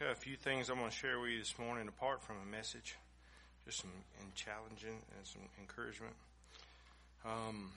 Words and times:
A 0.00 0.14
few 0.14 0.36
things 0.36 0.70
I'm 0.70 0.78
going 0.78 0.90
to 0.90 0.96
share 0.96 1.18
with 1.18 1.30
you 1.30 1.40
this 1.40 1.58
morning 1.58 1.88
apart 1.88 2.22
from 2.22 2.36
a 2.40 2.46
message, 2.46 2.94
just 3.64 3.80
some 3.80 3.90
and 4.20 4.32
challenging 4.32 5.02
and 5.16 5.26
some 5.26 5.42
encouragement. 5.58 6.14
Um, 7.24 7.72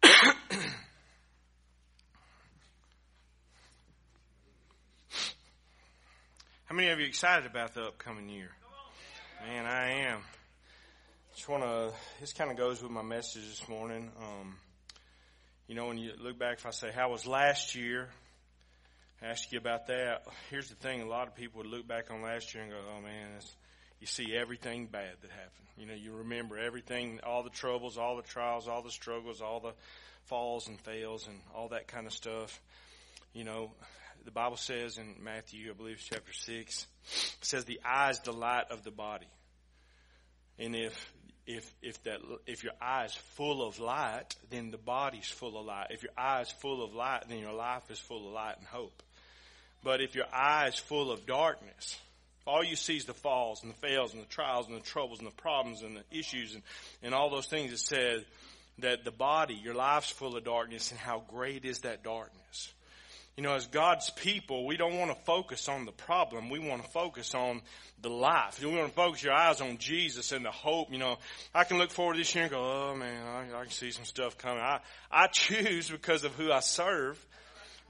How 6.66 6.76
many 6.76 6.88
of 6.90 7.00
you 7.00 7.06
excited 7.06 7.50
about 7.50 7.74
the 7.74 7.82
upcoming 7.82 8.28
year? 8.28 8.52
Man, 9.44 9.66
I 9.66 10.06
am. 10.06 10.20
Just 11.34 11.48
want 11.48 11.64
to. 11.64 11.90
This 12.20 12.32
kind 12.32 12.52
of 12.52 12.56
goes 12.56 12.80
with 12.80 12.92
my 12.92 13.02
message 13.02 13.42
this 13.48 13.68
morning. 13.68 14.12
Um, 14.18 14.54
you 15.66 15.74
know, 15.74 15.88
when 15.88 15.98
you 15.98 16.12
look 16.22 16.38
back, 16.38 16.58
if 16.58 16.66
I 16.66 16.70
say, 16.70 16.92
"How 16.94 17.10
was 17.10 17.26
last 17.26 17.74
year?" 17.74 18.08
Ask 19.22 19.52
you 19.52 19.58
about 19.58 19.86
that. 19.86 20.22
Here's 20.50 20.68
the 20.68 20.74
thing: 20.74 21.02
a 21.02 21.06
lot 21.06 21.28
of 21.28 21.34
people 21.34 21.62
would 21.62 21.70
look 21.70 21.86
back 21.86 22.10
on 22.10 22.22
last 22.22 22.54
year 22.54 22.62
and 22.64 22.72
go, 22.72 22.78
"Oh 22.96 23.00
man, 23.00 23.40
you 24.00 24.06
see 24.06 24.34
everything 24.34 24.86
bad 24.86 25.14
that 25.20 25.30
happened. 25.30 25.68
You 25.76 25.86
know, 25.86 25.94
you 25.94 26.12
remember 26.16 26.58
everything, 26.58 27.20
all 27.24 27.42
the 27.42 27.50
troubles, 27.50 27.98
all 27.98 28.16
the 28.16 28.22
trials, 28.22 28.68
all 28.68 28.82
the 28.82 28.90
struggles, 28.90 29.40
all 29.40 29.60
the 29.60 29.74
falls 30.24 30.68
and 30.68 30.80
fails, 30.80 31.26
and 31.26 31.38
all 31.54 31.68
that 31.68 31.88
kind 31.88 32.06
of 32.06 32.12
stuff. 32.12 32.60
You 33.32 33.44
know, 33.44 33.70
the 34.24 34.30
Bible 34.30 34.56
says 34.56 34.98
in 34.98 35.16
Matthew, 35.22 35.70
I 35.70 35.74
believe, 35.74 36.02
chapter 36.04 36.32
six, 36.32 36.86
says 37.40 37.64
the 37.64 37.80
eye 37.84 38.10
is 38.10 38.18
the 38.20 38.32
light 38.32 38.66
of 38.70 38.84
the 38.84 38.90
body, 38.90 39.28
and 40.58 40.74
if 40.76 41.12
if 41.46 41.72
if 41.82 42.02
that 42.04 42.20
if 42.46 42.62
your 42.62 42.74
eye 42.80 43.04
is 43.04 43.14
full 43.36 43.66
of 43.66 43.78
light, 43.78 44.36
then 44.50 44.70
the 44.70 44.78
body's 44.78 45.28
full 45.28 45.58
of 45.58 45.66
light. 45.66 45.88
If 45.90 46.02
your 46.02 46.12
eye 46.16 46.40
is 46.40 46.50
full 46.50 46.84
of 46.84 46.94
light, 46.94 47.24
then 47.28 47.38
your 47.38 47.52
life 47.52 47.90
is 47.90 47.98
full 47.98 48.26
of 48.26 48.32
light 48.32 48.58
and 48.58 48.66
hope. 48.66 49.02
But 49.82 50.00
if 50.00 50.14
your 50.14 50.26
eye 50.32 50.68
is 50.68 50.76
full 50.76 51.10
of 51.10 51.26
darkness, 51.26 51.98
if 52.40 52.48
all 52.48 52.64
you 52.64 52.76
see 52.76 52.96
is 52.96 53.04
the 53.04 53.14
falls 53.14 53.62
and 53.62 53.72
the 53.72 53.76
fails 53.76 54.14
and 54.14 54.22
the 54.22 54.28
trials 54.28 54.68
and 54.68 54.76
the 54.76 54.84
troubles 54.84 55.18
and 55.18 55.28
the 55.28 55.34
problems 55.34 55.82
and 55.82 55.96
the 55.96 56.18
issues 56.18 56.54
and, 56.54 56.62
and 57.02 57.14
all 57.14 57.30
those 57.30 57.46
things. 57.46 57.72
It 57.72 57.78
said 57.78 58.24
that 58.78 59.04
the 59.04 59.10
body, 59.10 59.54
your 59.54 59.74
life's 59.74 60.10
full 60.10 60.36
of 60.36 60.44
darkness 60.44 60.90
and 60.90 60.98
how 60.98 61.22
great 61.28 61.64
is 61.64 61.80
that 61.80 62.02
darkness. 62.02 62.72
You 63.36 63.42
know, 63.42 63.54
as 63.54 63.66
God's 63.66 64.10
people, 64.10 64.66
we 64.66 64.76
don't 64.76 64.98
want 64.98 65.10
to 65.10 65.24
focus 65.24 65.66
on 65.68 65.86
the 65.86 65.92
problem. 65.92 66.50
We 66.50 66.58
want 66.58 66.82
to 66.84 66.90
focus 66.90 67.34
on 67.34 67.62
the 68.02 68.10
life. 68.10 68.60
We 68.60 68.66
want 68.66 68.88
to 68.88 68.94
focus 68.94 69.22
your 69.22 69.32
eyes 69.32 69.62
on 69.62 69.78
Jesus 69.78 70.32
and 70.32 70.44
the 70.44 70.50
hope. 70.50 70.92
You 70.92 70.98
know, 70.98 71.16
I 71.54 71.64
can 71.64 71.78
look 71.78 71.92
forward 71.92 72.18
this 72.18 72.34
year 72.34 72.44
and 72.44 72.52
go, 72.52 72.60
oh 72.60 72.94
man, 72.94 73.24
I, 73.24 73.58
I 73.58 73.62
can 73.62 73.70
see 73.70 73.90
some 73.90 74.04
stuff 74.04 74.36
coming. 74.36 74.62
I, 74.62 74.80
I 75.10 75.26
choose 75.32 75.88
because 75.88 76.24
of 76.24 76.34
who 76.34 76.52
I 76.52 76.60
serve 76.60 77.24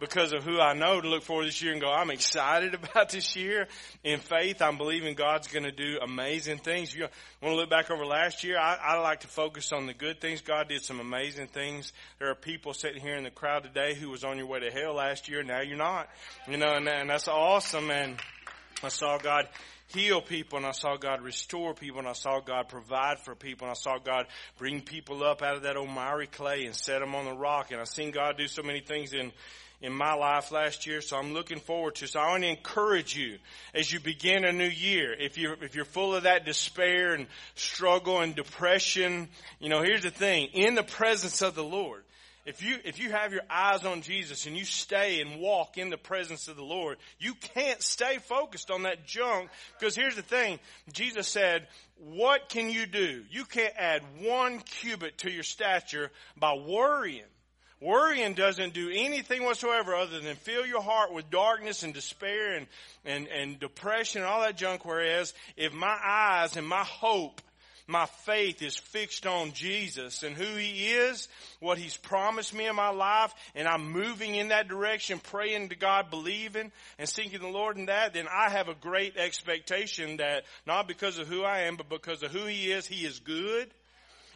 because 0.02 0.32
of 0.32 0.42
who 0.42 0.58
I 0.58 0.74
know 0.74 1.00
to 1.00 1.08
look 1.08 1.22
forward 1.22 1.46
this 1.46 1.62
year 1.62 1.70
and 1.70 1.80
go, 1.80 1.88
I'm 1.88 2.10
excited 2.10 2.74
about 2.82 3.10
this 3.10 3.36
year. 3.36 3.68
In 4.02 4.18
faith, 4.18 4.60
I'm 4.60 4.76
believing 4.76 5.14
God's 5.14 5.46
going 5.46 5.62
to 5.62 5.70
do 5.70 6.00
amazing 6.02 6.58
things. 6.58 6.92
You 6.92 7.02
want 7.40 7.54
to 7.54 7.54
look 7.54 7.70
back 7.70 7.88
over 7.88 8.04
last 8.04 8.42
year? 8.42 8.58
I, 8.58 8.76
I 8.82 8.98
like 8.98 9.20
to 9.20 9.28
focus 9.28 9.72
on 9.72 9.86
the 9.86 9.94
good 9.94 10.20
things. 10.20 10.40
God 10.40 10.68
did 10.68 10.82
some 10.82 10.98
amazing 10.98 11.46
things. 11.46 11.92
There 12.18 12.28
are 12.28 12.34
people 12.34 12.74
sitting 12.74 13.00
here 13.00 13.14
in 13.14 13.22
the 13.22 13.30
crowd 13.30 13.62
today 13.62 13.94
who 13.94 14.10
was 14.10 14.24
on 14.24 14.38
your 14.38 14.48
way 14.48 14.58
to 14.58 14.72
hell 14.72 14.94
last 14.94 15.28
year. 15.28 15.44
Now 15.44 15.60
you're 15.60 15.76
not. 15.76 16.08
You 16.48 16.56
know, 16.56 16.74
and, 16.74 16.88
and 16.88 17.08
that's 17.08 17.28
awesome. 17.28 17.88
And 17.92 18.16
I 18.82 18.88
saw 18.88 19.18
God 19.18 19.46
heal 19.94 20.20
people 20.20 20.56
and 20.56 20.66
I 20.66 20.72
saw 20.72 20.96
God 20.96 21.22
restore 21.22 21.74
people 21.74 22.00
and 22.00 22.08
I 22.08 22.14
saw 22.14 22.40
God 22.40 22.68
provide 22.68 23.20
for 23.20 23.36
people 23.36 23.68
and 23.68 23.70
I 23.70 23.78
saw 23.78 23.98
God 23.98 24.26
bring 24.58 24.80
people 24.80 25.22
up 25.22 25.42
out 25.42 25.54
of 25.54 25.62
that 25.62 25.76
old 25.76 25.90
miry 25.90 26.26
clay 26.26 26.64
and 26.64 26.74
set 26.74 27.00
them 27.00 27.14
on 27.14 27.26
the 27.26 27.34
rock 27.34 27.70
and 27.70 27.80
I've 27.80 27.88
seen 27.88 28.10
God 28.10 28.38
do 28.38 28.48
so 28.48 28.62
many 28.62 28.80
things 28.80 29.12
in 29.12 29.32
in 29.82 29.92
my 29.92 30.14
life 30.14 30.52
last 30.52 30.86
year, 30.86 31.00
so 31.00 31.16
I'm 31.16 31.34
looking 31.34 31.58
forward 31.58 31.96
to. 31.96 32.06
So 32.06 32.20
I 32.20 32.30
want 32.30 32.44
to 32.44 32.48
encourage 32.48 33.16
you 33.16 33.38
as 33.74 33.92
you 33.92 33.98
begin 33.98 34.44
a 34.44 34.52
new 34.52 34.68
year. 34.68 35.12
If 35.12 35.36
you're 35.36 35.54
if 35.62 35.74
you're 35.74 35.84
full 35.84 36.14
of 36.14 36.22
that 36.22 36.44
despair 36.44 37.14
and 37.14 37.26
struggle 37.56 38.20
and 38.20 38.34
depression, 38.34 39.28
you 39.58 39.68
know, 39.68 39.82
here's 39.82 40.04
the 40.04 40.10
thing: 40.10 40.48
in 40.52 40.76
the 40.76 40.84
presence 40.84 41.42
of 41.42 41.56
the 41.56 41.64
Lord, 41.64 42.04
if 42.46 42.62
you 42.62 42.78
if 42.84 43.00
you 43.00 43.10
have 43.10 43.32
your 43.32 43.42
eyes 43.50 43.84
on 43.84 44.02
Jesus 44.02 44.46
and 44.46 44.56
you 44.56 44.64
stay 44.64 45.20
and 45.20 45.40
walk 45.40 45.76
in 45.76 45.90
the 45.90 45.98
presence 45.98 46.46
of 46.46 46.56
the 46.56 46.64
Lord, 46.64 46.98
you 47.18 47.34
can't 47.34 47.82
stay 47.82 48.18
focused 48.18 48.70
on 48.70 48.84
that 48.84 49.04
junk 49.04 49.50
because 49.78 49.96
here's 49.96 50.16
the 50.16 50.22
thing: 50.22 50.60
Jesus 50.92 51.26
said, 51.26 51.66
"What 51.98 52.48
can 52.48 52.70
you 52.70 52.86
do? 52.86 53.24
You 53.30 53.44
can't 53.44 53.74
add 53.76 54.02
one 54.20 54.60
cubit 54.60 55.18
to 55.18 55.30
your 55.30 55.42
stature 55.42 56.12
by 56.36 56.54
worrying." 56.54 57.24
Worrying 57.82 58.34
doesn't 58.34 58.74
do 58.74 58.90
anything 58.94 59.42
whatsoever 59.42 59.96
other 59.96 60.20
than 60.20 60.36
fill 60.36 60.64
your 60.64 60.82
heart 60.82 61.12
with 61.12 61.30
darkness 61.30 61.82
and 61.82 61.92
despair 61.92 62.54
and, 62.54 62.68
and, 63.04 63.26
and 63.26 63.58
depression 63.58 64.22
and 64.22 64.30
all 64.30 64.42
that 64.42 64.56
junk. 64.56 64.84
Whereas 64.84 65.34
if 65.56 65.72
my 65.72 65.98
eyes 66.04 66.56
and 66.56 66.64
my 66.64 66.84
hope, 66.84 67.40
my 67.88 68.06
faith 68.24 68.62
is 68.62 68.76
fixed 68.76 69.26
on 69.26 69.50
Jesus 69.50 70.22
and 70.22 70.36
who 70.36 70.54
He 70.54 70.92
is, 70.92 71.26
what 71.58 71.76
He's 71.76 71.96
promised 71.96 72.54
me 72.54 72.68
in 72.68 72.76
my 72.76 72.90
life, 72.90 73.34
and 73.56 73.66
I'm 73.66 73.90
moving 73.90 74.36
in 74.36 74.48
that 74.48 74.68
direction, 74.68 75.18
praying 75.18 75.70
to 75.70 75.74
God, 75.74 76.08
believing 76.08 76.70
and 77.00 77.08
seeking 77.08 77.40
the 77.40 77.48
Lord 77.48 77.76
in 77.78 77.86
that, 77.86 78.14
then 78.14 78.28
I 78.32 78.48
have 78.50 78.68
a 78.68 78.74
great 78.74 79.16
expectation 79.16 80.18
that 80.18 80.44
not 80.68 80.86
because 80.86 81.18
of 81.18 81.26
who 81.26 81.42
I 81.42 81.62
am, 81.62 81.74
but 81.74 81.88
because 81.88 82.22
of 82.22 82.30
who 82.30 82.46
He 82.46 82.70
is, 82.70 82.86
He 82.86 83.04
is 83.04 83.18
good 83.18 83.72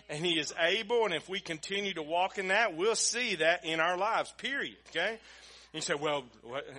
and 0.09 0.25
He 0.25 0.39
is 0.39 0.53
able. 0.59 1.05
And 1.05 1.15
if 1.15 1.29
we 1.29 1.41
continue 1.41 1.95
to 1.95 2.03
walk 2.03 2.39
in 2.39 2.49
that, 2.49 2.77
we'll 2.77 2.95
see 2.95 3.37
that 3.37 3.65
in 3.65 3.81
our 3.81 3.97
lives, 3.97 4.33
period. 4.39 4.77
Okay? 4.91 5.19
You 5.73 5.83
say, 5.83 5.95
well, 5.95 6.25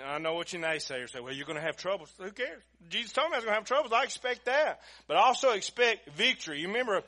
I 0.08 0.18
know 0.18 0.34
what 0.34 0.54
you 0.54 0.60
naysayers 0.60 1.12
say. 1.12 1.20
Well, 1.20 1.34
you're 1.34 1.46
going 1.46 1.60
to 1.60 1.66
have 1.66 1.78
troubles. 1.78 2.12
Who 2.20 2.32
cares? 2.32 2.64
Jesus 2.90 3.12
told 3.12 3.30
me 3.30 3.36
I 3.36 3.38
was 3.38 3.46
going 3.46 3.54
to 3.54 3.60
have 3.60 3.68
troubles. 3.68 3.94
I 3.94 4.04
expect 4.04 4.46
that. 4.46 4.80
But 5.08 5.18
I 5.18 5.20
also 5.22 5.52
expect 5.52 6.10
victory. 6.12 6.62
You 6.62 6.68
remember, 6.68 7.04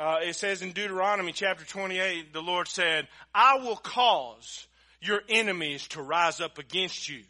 uh, 0.00 0.16
it 0.22 0.34
says 0.34 0.62
in 0.62 0.72
Deuteronomy 0.72 1.32
chapter 1.32 1.64
28, 1.64 2.32
the 2.32 2.42
Lord 2.42 2.66
said, 2.66 3.06
I 3.32 3.58
will 3.58 3.76
cause 3.76 4.66
your 5.00 5.20
enemies 5.28 5.86
to 5.88 6.02
rise 6.02 6.40
up 6.40 6.58
against 6.58 7.08
you. 7.08 7.22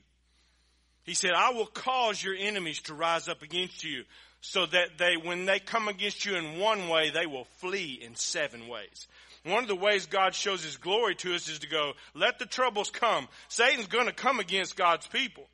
He 1.03 1.15
said, 1.15 1.32
I 1.34 1.53
will 1.53 1.66
cause 1.66 2.22
your 2.22 2.34
enemies 2.34 2.81
to 2.82 2.94
rise 2.94 3.28
up 3.28 3.43
against 3.43 3.84
you 3.84 4.04
so 4.41 4.66
that 4.66 4.99
they, 4.99 5.16
when 5.16 5.47
they 5.47 5.59
come 5.59 5.88
against 5.88 6.25
you 6.25 6.37
in 6.37 6.59
one 6.59 6.88
way, 6.88 7.10
they 7.10 7.26
will 7.26 7.47
flee 7.59 8.00
in 8.03 8.15
seven 8.15 8.69
ways. 8.69 9.06
One 9.44 9.62
of 9.62 9.69
the 9.69 9.76
ways 9.76 10.06
God 10.06 10.34
shows 10.34 10.62
His 10.62 10.76
glory 10.76 11.15
to 11.16 11.34
us 11.34 11.49
is 11.49 11.60
to 11.60 11.69
go, 11.69 11.93
let 12.15 12.38
the 12.38 12.47
troubles 12.47 12.91
come. 12.91 13.28
Satan's 13.48 13.87
gonna 13.87 14.12
come 14.12 14.41
against 14.41 14.77
God's 14.77 15.06
people. 15.06 15.44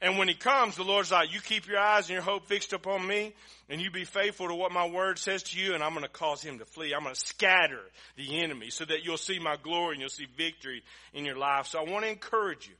And 0.00 0.16
when 0.16 0.28
he 0.28 0.34
comes, 0.34 0.76
the 0.76 0.84
Lord's 0.84 1.10
like, 1.10 1.32
you 1.32 1.40
keep 1.40 1.66
your 1.66 1.78
eyes 1.78 2.04
and 2.04 2.10
your 2.10 2.22
hope 2.22 2.46
fixed 2.46 2.72
upon 2.72 3.04
me, 3.04 3.34
and 3.68 3.80
you 3.80 3.90
be 3.90 4.04
faithful 4.04 4.46
to 4.46 4.54
what 4.54 4.70
my 4.70 4.86
word 4.86 5.18
says 5.18 5.42
to 5.44 5.58
you, 5.58 5.74
and 5.74 5.82
I'm 5.82 5.92
gonna 5.92 6.08
cause 6.08 6.40
him 6.40 6.60
to 6.60 6.64
flee. 6.64 6.94
I'm 6.94 7.02
gonna 7.02 7.16
scatter 7.16 7.80
the 8.16 8.40
enemy 8.40 8.70
so 8.70 8.84
that 8.84 9.04
you'll 9.04 9.16
see 9.16 9.40
my 9.40 9.56
glory 9.56 9.94
and 9.94 10.00
you'll 10.00 10.10
see 10.10 10.28
victory 10.36 10.84
in 11.12 11.24
your 11.24 11.36
life. 11.36 11.66
So 11.66 11.80
I 11.80 11.90
want 11.90 12.04
to 12.04 12.10
encourage 12.10 12.68
you, 12.68 12.74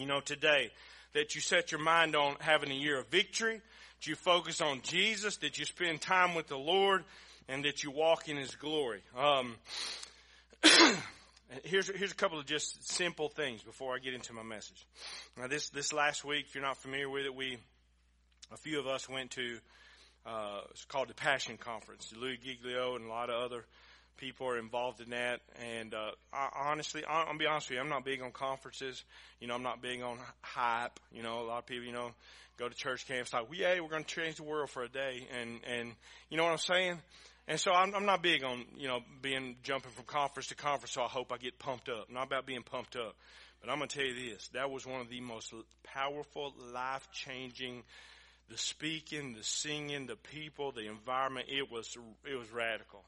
you 0.00 0.06
know, 0.06 0.20
today, 0.20 0.72
that 1.14 1.34
you 1.34 1.40
set 1.40 1.70
your 1.70 1.80
mind 1.80 2.16
on 2.16 2.36
having 2.40 2.70
a 2.70 2.74
year 2.74 2.98
of 2.98 3.08
victory, 3.08 3.60
that 4.02 4.08
you 4.08 4.16
focus 4.16 4.60
on 4.60 4.80
Jesus, 4.82 5.36
that 5.36 5.60
you 5.60 5.64
spend 5.64 6.00
time 6.00 6.34
with 6.34 6.48
the 6.48 6.56
Lord, 6.56 7.04
and 7.48 7.64
that 7.64 7.84
you 7.84 7.92
walk 7.92 8.28
in 8.28 8.36
His 8.36 8.56
glory. 8.56 9.00
Um, 9.16 9.54
here's 11.62 11.86
here's 11.86 12.10
a 12.10 12.16
couple 12.16 12.40
of 12.40 12.44
just 12.44 12.90
simple 12.90 13.28
things 13.28 13.62
before 13.62 13.94
I 13.94 14.00
get 14.00 14.12
into 14.12 14.32
my 14.32 14.42
message. 14.42 14.88
Now, 15.38 15.46
this 15.46 15.68
this 15.68 15.92
last 15.92 16.24
week, 16.24 16.46
if 16.48 16.54
you're 16.56 16.64
not 16.64 16.78
familiar 16.78 17.08
with 17.08 17.26
it, 17.26 17.34
we 17.34 17.58
a 18.52 18.56
few 18.56 18.80
of 18.80 18.88
us 18.88 19.08
went 19.08 19.30
to 19.32 19.58
uh, 20.26 20.62
it's 20.70 20.84
called 20.86 21.06
the 21.08 21.14
Passion 21.14 21.56
Conference. 21.56 22.12
Louis 22.20 22.38
Giglio 22.42 22.96
and 22.96 23.04
a 23.04 23.08
lot 23.08 23.30
of 23.30 23.40
other 23.40 23.64
people 24.16 24.48
are 24.48 24.58
involved 24.58 25.00
in 25.00 25.10
that. 25.10 25.42
And 25.60 25.94
uh, 25.94 26.10
I, 26.32 26.48
honestly, 26.70 27.04
I, 27.04 27.22
I'll 27.22 27.38
be 27.38 27.46
honest 27.46 27.70
with 27.70 27.76
you, 27.76 27.82
I'm 27.82 27.88
not 27.88 28.04
big 28.04 28.20
on 28.20 28.32
conferences. 28.32 29.04
You 29.38 29.46
know, 29.46 29.54
I'm 29.54 29.62
not 29.62 29.80
big 29.80 30.02
on 30.02 30.18
hype. 30.40 30.98
You 31.12 31.22
know, 31.22 31.40
a 31.40 31.46
lot 31.46 31.58
of 31.58 31.66
people, 31.66 31.84
you 31.84 31.92
know, 31.92 32.10
go 32.62 32.68
to 32.68 32.74
church 32.74 33.06
camps 33.06 33.32
like, 33.32 33.46
yeah, 33.52 33.80
we're 33.80 33.88
going 33.88 34.04
to 34.04 34.14
change 34.14 34.36
the 34.36 34.44
world 34.44 34.70
for 34.70 34.84
a 34.84 34.88
day. 34.88 35.26
And, 35.40 35.60
and 35.66 35.92
you 36.30 36.36
know 36.36 36.44
what 36.44 36.52
I'm 36.52 36.58
saying? 36.58 36.98
And 37.48 37.58
so 37.58 37.72
I'm, 37.72 37.94
I'm 37.94 38.06
not 38.06 38.22
big 38.22 38.44
on, 38.44 38.64
you 38.76 38.86
know, 38.86 39.00
being 39.20 39.56
jumping 39.64 39.90
from 39.90 40.04
conference 40.04 40.48
to 40.48 40.54
conference. 40.54 40.92
So 40.92 41.02
I 41.02 41.08
hope 41.08 41.32
I 41.32 41.38
get 41.38 41.58
pumped 41.58 41.88
up. 41.88 42.10
Not 42.10 42.28
about 42.28 42.46
being 42.46 42.62
pumped 42.62 42.94
up. 42.94 43.16
But 43.60 43.70
I'm 43.70 43.78
going 43.78 43.88
to 43.88 43.96
tell 43.96 44.06
you 44.06 44.30
this. 44.30 44.48
That 44.54 44.70
was 44.70 44.86
one 44.86 45.00
of 45.00 45.08
the 45.08 45.20
most 45.20 45.52
powerful, 45.84 46.54
life 46.72 47.08
changing, 47.12 47.82
the 48.48 48.58
speaking, 48.58 49.34
the 49.34 49.42
singing, 49.42 50.06
the 50.06 50.16
people, 50.16 50.72
the 50.72 50.88
environment. 50.88 51.46
It 51.48 51.70
was, 51.70 51.96
it 52.24 52.36
was 52.36 52.50
radical. 52.52 53.04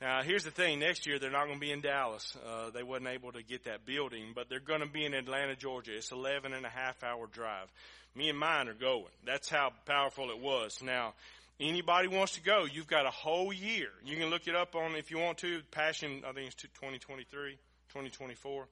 Now, 0.00 0.22
here's 0.22 0.44
the 0.44 0.50
thing. 0.50 0.80
Next 0.80 1.06
year, 1.06 1.18
they're 1.18 1.30
not 1.30 1.46
going 1.46 1.58
to 1.58 1.60
be 1.60 1.70
in 1.72 1.80
Dallas. 1.80 2.36
Uh, 2.46 2.70
they 2.70 2.82
wasn't 2.82 3.08
able 3.08 3.32
to 3.32 3.42
get 3.42 3.64
that 3.64 3.86
building, 3.86 4.32
but 4.34 4.48
they're 4.48 4.60
going 4.60 4.80
to 4.80 4.86
be 4.86 5.04
in 5.04 5.14
Atlanta, 5.14 5.56
Georgia. 5.56 5.96
It's 5.96 6.12
11 6.12 6.52
and 6.52 6.66
a 6.66 6.68
half 6.68 7.02
hour 7.02 7.26
drive. 7.26 7.72
Me 8.14 8.28
and 8.28 8.38
mine 8.38 8.68
are 8.68 8.74
going. 8.74 9.04
That's 9.24 9.48
how 9.48 9.72
powerful 9.86 10.30
it 10.30 10.38
was. 10.38 10.82
Now, 10.82 11.14
anybody 11.58 12.08
wants 12.08 12.32
to 12.34 12.42
go, 12.42 12.66
you've 12.70 12.86
got 12.86 13.06
a 13.06 13.10
whole 13.10 13.52
year. 13.52 13.88
You 14.04 14.16
can 14.16 14.30
look 14.30 14.46
it 14.46 14.54
up 14.54 14.74
on, 14.74 14.94
if 14.96 15.10
you 15.10 15.18
want 15.18 15.38
to, 15.38 15.62
Passion, 15.70 16.22
I 16.28 16.32
think 16.32 16.48
it's 16.48 16.56
2023, 16.56 17.52
2024. 17.88 18.66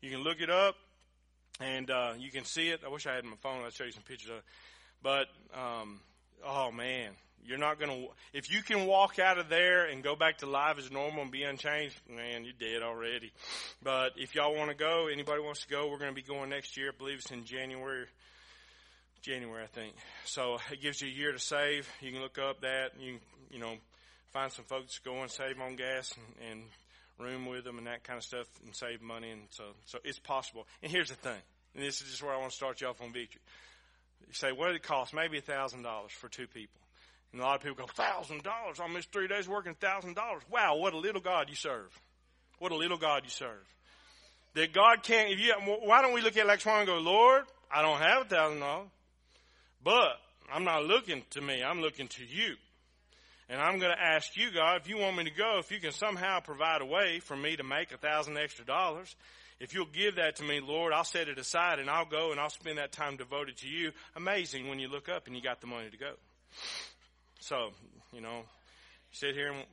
You 0.00 0.10
can 0.10 0.20
look 0.22 0.40
it 0.40 0.50
up. 0.50 0.76
and 1.60 1.90
uh, 1.90 2.12
you 2.18 2.30
can 2.30 2.44
see 2.44 2.68
it. 2.68 2.80
I 2.84 2.88
wish 2.88 3.06
I 3.06 3.14
had 3.14 3.24
my 3.24 3.36
phone. 3.42 3.64
I'd 3.64 3.72
show 3.72 3.84
you 3.84 3.92
some 3.92 4.04
pictures 4.04 4.30
of 4.30 4.36
it. 4.36 4.44
But 5.02 5.26
um, 5.54 6.00
oh 6.44 6.70
man, 6.70 7.10
you're 7.44 7.58
not 7.58 7.78
gonna. 7.80 8.06
If 8.32 8.50
you 8.50 8.62
can 8.62 8.86
walk 8.86 9.18
out 9.18 9.38
of 9.38 9.48
there 9.48 9.86
and 9.86 10.02
go 10.02 10.16
back 10.16 10.38
to 10.38 10.46
life 10.46 10.78
as 10.78 10.90
normal 10.90 11.22
and 11.22 11.30
be 11.30 11.42
unchanged, 11.42 11.98
man, 12.08 12.44
you're 12.44 12.52
dead 12.58 12.82
already. 12.82 13.32
But 13.82 14.12
if 14.16 14.34
y'all 14.34 14.54
want 14.54 14.70
to 14.70 14.76
go, 14.76 15.08
anybody 15.08 15.42
wants 15.42 15.62
to 15.62 15.68
go, 15.68 15.88
we're 15.88 15.98
going 15.98 16.10
to 16.10 16.14
be 16.14 16.22
going 16.22 16.50
next 16.50 16.76
year. 16.76 16.90
I 16.94 16.96
believe 16.96 17.18
it's 17.18 17.30
in 17.30 17.44
January. 17.44 18.06
January, 19.22 19.64
I 19.64 19.66
think. 19.66 19.94
So 20.24 20.58
it 20.70 20.80
gives 20.80 21.02
you 21.02 21.08
a 21.08 21.10
year 21.10 21.32
to 21.32 21.38
save. 21.38 21.88
You 22.00 22.12
can 22.12 22.20
look 22.20 22.38
up 22.38 22.60
that. 22.60 22.90
You 22.98 23.12
can 23.12 23.20
you 23.50 23.58
know 23.58 23.74
find 24.32 24.52
some 24.52 24.64
folks 24.66 24.98
go 24.98 25.22
and 25.22 25.30
save 25.30 25.60
on 25.60 25.76
gas 25.76 26.14
and, 26.16 26.50
and 26.50 26.62
room 27.18 27.46
with 27.46 27.64
them 27.64 27.78
and 27.78 27.86
that 27.86 28.04
kind 28.04 28.16
of 28.16 28.24
stuff 28.24 28.46
and 28.64 28.74
save 28.74 29.02
money. 29.02 29.30
And 29.30 29.42
so, 29.50 29.64
so 29.86 29.98
it's 30.04 30.18
possible. 30.18 30.66
And 30.82 30.90
here's 30.90 31.08
the 31.08 31.16
thing. 31.16 31.40
And 31.74 31.84
this 31.84 32.00
is 32.00 32.10
just 32.10 32.22
where 32.22 32.32
I 32.32 32.38
want 32.38 32.50
to 32.50 32.56
start 32.56 32.80
you 32.80 32.86
off 32.86 33.00
on 33.00 33.12
victory. 33.12 33.40
You 34.26 34.34
say, 34.34 34.52
what 34.52 34.68
did 34.68 34.76
it 34.76 34.82
cost? 34.82 35.14
Maybe 35.14 35.38
a 35.38 35.42
thousand 35.42 35.82
dollars 35.82 36.12
for 36.12 36.28
two 36.28 36.46
people. 36.46 36.80
And 37.32 37.40
a 37.40 37.44
lot 37.44 37.56
of 37.56 37.62
people 37.62 37.84
go, 37.86 37.92
thousand 37.92 38.42
dollars? 38.42 38.80
I 38.80 38.88
missed 38.88 39.12
three 39.12 39.28
days 39.28 39.48
working 39.48 39.74
thousand 39.74 40.14
dollars. 40.14 40.42
Wow, 40.50 40.76
what 40.76 40.94
a 40.94 40.98
little 40.98 41.20
God 41.20 41.48
you 41.48 41.54
serve. 41.54 41.88
What 42.58 42.72
a 42.72 42.76
little 42.76 42.98
God 42.98 43.22
you 43.24 43.30
serve. 43.30 43.66
That 44.54 44.72
God 44.72 45.02
can't, 45.02 45.30
if 45.30 45.38
you, 45.38 45.52
why 45.84 46.02
don't 46.02 46.14
we 46.14 46.20
look 46.20 46.36
at 46.36 46.60
Swan 46.60 46.78
and 46.80 46.86
go, 46.86 46.98
Lord, 46.98 47.44
I 47.70 47.82
don't 47.82 47.98
have 47.98 48.22
a 48.22 48.24
thousand 48.24 48.60
dollars, 48.60 48.88
but 49.84 50.18
I'm 50.52 50.64
not 50.64 50.84
looking 50.86 51.22
to 51.30 51.40
me. 51.40 51.62
I'm 51.62 51.80
looking 51.80 52.08
to 52.08 52.24
you. 52.24 52.56
And 53.50 53.60
I'm 53.60 53.78
going 53.78 53.92
to 53.92 54.02
ask 54.02 54.36
you, 54.36 54.50
God, 54.50 54.80
if 54.80 54.88
you 54.88 54.98
want 54.98 55.16
me 55.16 55.24
to 55.24 55.30
go, 55.30 55.58
if 55.58 55.70
you 55.70 55.80
can 55.80 55.92
somehow 55.92 56.40
provide 56.40 56.82
a 56.82 56.86
way 56.86 57.20
for 57.20 57.36
me 57.36 57.56
to 57.56 57.62
make 57.62 57.92
a 57.92 57.96
thousand 57.96 58.36
extra 58.36 58.64
dollars, 58.64 59.14
if 59.58 59.74
you'll 59.74 59.86
give 59.86 60.16
that 60.16 60.36
to 60.36 60.44
me, 60.44 60.60
Lord, 60.60 60.92
I'll 60.92 61.04
set 61.04 61.28
it 61.28 61.38
aside 61.38 61.78
and 61.78 61.88
I'll 61.88 62.04
go 62.04 62.30
and 62.30 62.38
I'll 62.38 62.50
spend 62.50 62.78
that 62.78 62.92
time 62.92 63.16
devoted 63.16 63.56
to 63.58 63.68
you. 63.68 63.92
Amazing 64.16 64.68
when 64.68 64.78
you 64.78 64.88
look 64.88 65.08
up 65.08 65.26
and 65.26 65.34
you 65.34 65.42
got 65.42 65.60
the 65.60 65.66
money 65.66 65.88
to 65.90 65.96
go. 65.96 66.12
So, 67.40 67.70
you 68.12 68.20
know, 68.20 68.42
sit 69.12 69.34
here 69.34 69.52
and 69.52 69.64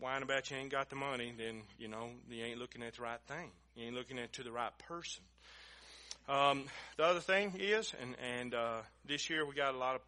whine 0.00 0.22
about 0.22 0.50
you 0.50 0.56
ain't 0.56 0.70
got 0.70 0.90
the 0.90 0.96
money, 0.96 1.32
then, 1.36 1.62
you 1.78 1.88
know, 1.88 2.08
you 2.28 2.44
ain't 2.44 2.58
looking 2.58 2.82
at 2.82 2.96
the 2.96 3.02
right 3.02 3.20
thing. 3.28 3.50
You 3.76 3.86
ain't 3.86 3.94
looking 3.94 4.18
at 4.18 4.32
to 4.34 4.42
the 4.42 4.50
right 4.50 4.76
person. 4.88 5.22
Um, 6.28 6.64
the 6.96 7.04
other 7.04 7.20
thing 7.20 7.54
is, 7.58 7.94
and, 8.00 8.16
and, 8.38 8.54
uh, 8.54 8.80
this 9.06 9.30
year 9.30 9.46
we 9.46 9.54
got 9.54 9.74
a 9.74 9.78
lot 9.78 9.96
of, 9.96 10.00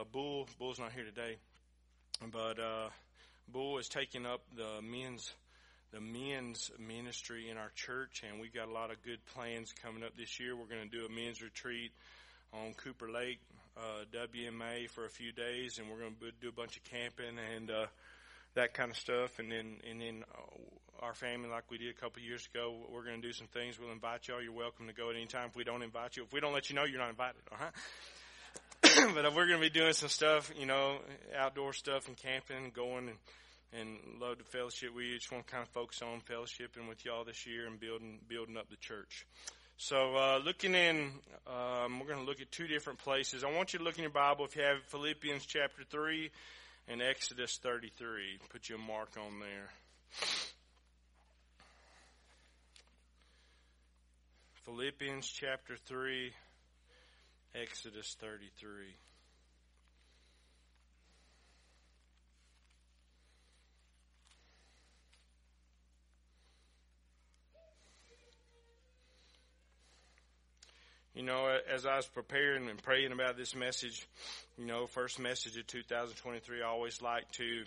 uh, 0.00 0.04
Bull, 0.12 0.48
Bull's 0.58 0.78
not 0.78 0.92
here 0.92 1.04
today, 1.04 1.36
but 2.32 2.58
uh, 2.58 2.88
Bull 3.52 3.78
is 3.78 3.88
taking 3.88 4.26
up 4.26 4.40
the 4.56 4.82
men's 4.82 5.32
the 5.90 6.00
men's 6.02 6.70
ministry 6.78 7.48
in 7.48 7.56
our 7.56 7.70
church, 7.74 8.22
and 8.28 8.38
we've 8.42 8.52
got 8.52 8.68
a 8.68 8.72
lot 8.72 8.90
of 8.90 9.02
good 9.02 9.24
plans 9.34 9.72
coming 9.82 10.02
up 10.02 10.14
this 10.18 10.38
year. 10.38 10.54
We're 10.54 10.66
going 10.66 10.86
to 10.86 10.98
do 10.98 11.06
a 11.06 11.08
men's 11.08 11.40
retreat 11.40 11.92
on 12.52 12.74
Cooper 12.74 13.08
Lake, 13.10 13.40
uh, 13.78 14.04
WMA, 14.12 14.90
for 14.90 15.04
a 15.04 15.10
few 15.10 15.32
days, 15.32 15.78
and 15.78 15.88
we're 15.88 16.00
going 16.00 16.16
to 16.20 16.32
do 16.40 16.48
a 16.48 16.52
bunch 16.52 16.76
of 16.76 16.84
camping 16.84 17.38
and 17.56 17.70
uh, 17.70 17.86
that 18.54 18.74
kind 18.74 18.90
of 18.90 18.96
stuff. 18.96 19.38
And 19.38 19.50
then, 19.50 19.76
and 19.88 20.00
then 20.00 20.24
uh, 20.34 21.04
our 21.04 21.14
family, 21.14 21.48
like 21.48 21.70
we 21.70 21.78
did 21.78 21.90
a 21.90 21.94
couple 21.94 22.20
of 22.20 22.26
years 22.26 22.48
ago, 22.52 22.74
we're 22.92 23.04
going 23.04 23.20
to 23.20 23.26
do 23.26 23.32
some 23.32 23.46
things. 23.46 23.78
We'll 23.78 23.92
invite 23.92 24.28
y'all. 24.28 24.42
You're 24.42 24.52
welcome 24.52 24.88
to 24.88 24.92
go 24.92 25.10
at 25.10 25.16
any 25.16 25.26
time. 25.26 25.48
If 25.50 25.56
we 25.56 25.64
don't 25.64 25.82
invite 25.82 26.16
you, 26.16 26.24
if 26.24 26.32
we 26.32 26.40
don't 26.40 26.52
let 26.52 26.70
you 26.70 26.76
know, 26.76 26.84
you're 26.84 26.98
not 26.98 27.10
invited. 27.10 27.40
All 27.52 27.58
right. 27.58 29.14
but 29.14 29.24
if 29.24 29.34
we're 29.34 29.46
going 29.46 29.60
to 29.60 29.70
be 29.70 29.70
doing 29.70 29.92
some 29.92 30.08
stuff, 30.08 30.50
you 30.58 30.66
know, 30.66 30.98
outdoor 31.36 31.72
stuff 31.72 32.08
and 32.08 32.16
camping 32.16 32.56
and 32.56 32.74
going 32.74 33.08
and, 33.08 33.80
and 33.80 34.20
love 34.20 34.38
the 34.38 34.44
fellowship, 34.44 34.94
we 34.94 35.14
just 35.14 35.30
want 35.30 35.46
to 35.46 35.52
kind 35.52 35.62
of 35.62 35.68
focus 35.70 36.02
on 36.02 36.20
fellowshipping 36.20 36.88
with 36.88 37.04
y'all 37.04 37.24
this 37.24 37.46
year 37.46 37.66
and 37.66 37.78
building, 37.78 38.18
building 38.28 38.56
up 38.56 38.68
the 38.70 38.76
church. 38.76 39.26
So, 39.80 40.16
uh, 40.16 40.40
looking 40.44 40.74
in, 40.74 41.12
um, 41.46 42.00
we're 42.00 42.08
going 42.08 42.18
to 42.18 42.24
look 42.24 42.40
at 42.40 42.50
two 42.50 42.66
different 42.66 42.98
places. 42.98 43.44
I 43.44 43.52
want 43.52 43.72
you 43.72 43.78
to 43.78 43.84
look 43.84 43.96
in 43.96 44.02
your 44.02 44.10
Bible 44.10 44.44
if 44.44 44.56
you 44.56 44.62
have 44.62 44.82
Philippians 44.88 45.46
chapter 45.46 45.84
3 45.88 46.30
and 46.88 47.00
Exodus 47.00 47.60
33. 47.62 48.40
Put 48.50 48.68
your 48.68 48.78
mark 48.78 49.10
on 49.16 49.38
there. 49.38 49.68
Philippians 54.64 55.28
chapter 55.28 55.76
3 55.86 56.32
Exodus 57.54 58.16
33. 58.20 58.84
You 71.18 71.24
know, 71.24 71.48
as 71.68 71.84
I 71.84 71.96
was 71.96 72.06
preparing 72.06 72.68
and 72.68 72.80
praying 72.80 73.10
about 73.10 73.36
this 73.36 73.56
message, 73.56 74.06
you 74.56 74.64
know, 74.64 74.86
first 74.86 75.18
message 75.18 75.56
of 75.56 75.66
2023, 75.66 76.62
I 76.62 76.66
always 76.68 77.02
like 77.02 77.28
to 77.32 77.64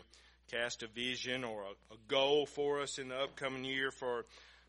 cast 0.49 0.83
a 0.83 0.87
vision 0.87 1.43
or 1.43 1.63
a, 1.63 1.93
a 1.93 1.97
goal 2.07 2.45
for 2.45 2.79
us 2.79 2.97
in 2.97 3.09
the 3.09 3.15
upcoming 3.17 3.65
year 3.65 3.91
for 3.91 4.23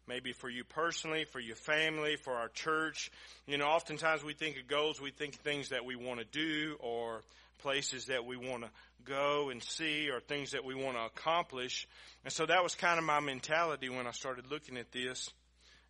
maybe 0.09 0.33
for 0.33 0.51
you 0.51 0.65
personally, 0.65 1.25
for 1.27 1.39
your 1.39 1.55
family, 1.55 2.17
for 2.17 2.33
our 2.33 2.49
church. 2.49 3.13
You 3.47 3.57
know, 3.57 3.67
oftentimes 3.67 4.25
we 4.25 4.33
think 4.35 4.57
of 4.57 4.67
goals, 4.67 5.01
we 5.01 5.13
think 5.13 5.35
of 5.35 5.41
things 5.43 5.69
that 5.69 5.85
we 5.85 5.95
want 5.95 6.19
to 6.19 6.27
do 6.27 6.75
or 6.81 7.21
places 7.61 8.07
that 8.07 8.25
we 8.25 8.37
want 8.37 8.65
to 8.65 8.71
go 9.05 9.51
and 9.51 9.63
see 9.63 10.11
or 10.11 10.19
things 10.19 10.51
that 10.51 10.65
we 10.65 10.75
want 10.75 10.97
to 10.97 11.05
accomplish. 11.05 11.87
And 12.25 12.33
so 12.33 12.47
that 12.47 12.65
was 12.65 12.75
kind 12.75 12.99
of 12.99 13.05
my 13.05 13.21
mentality 13.21 13.91
when 13.91 14.09
I 14.09 14.11
started 14.11 14.51
looking 14.51 14.77
at 14.77 14.91
this. 14.91 15.31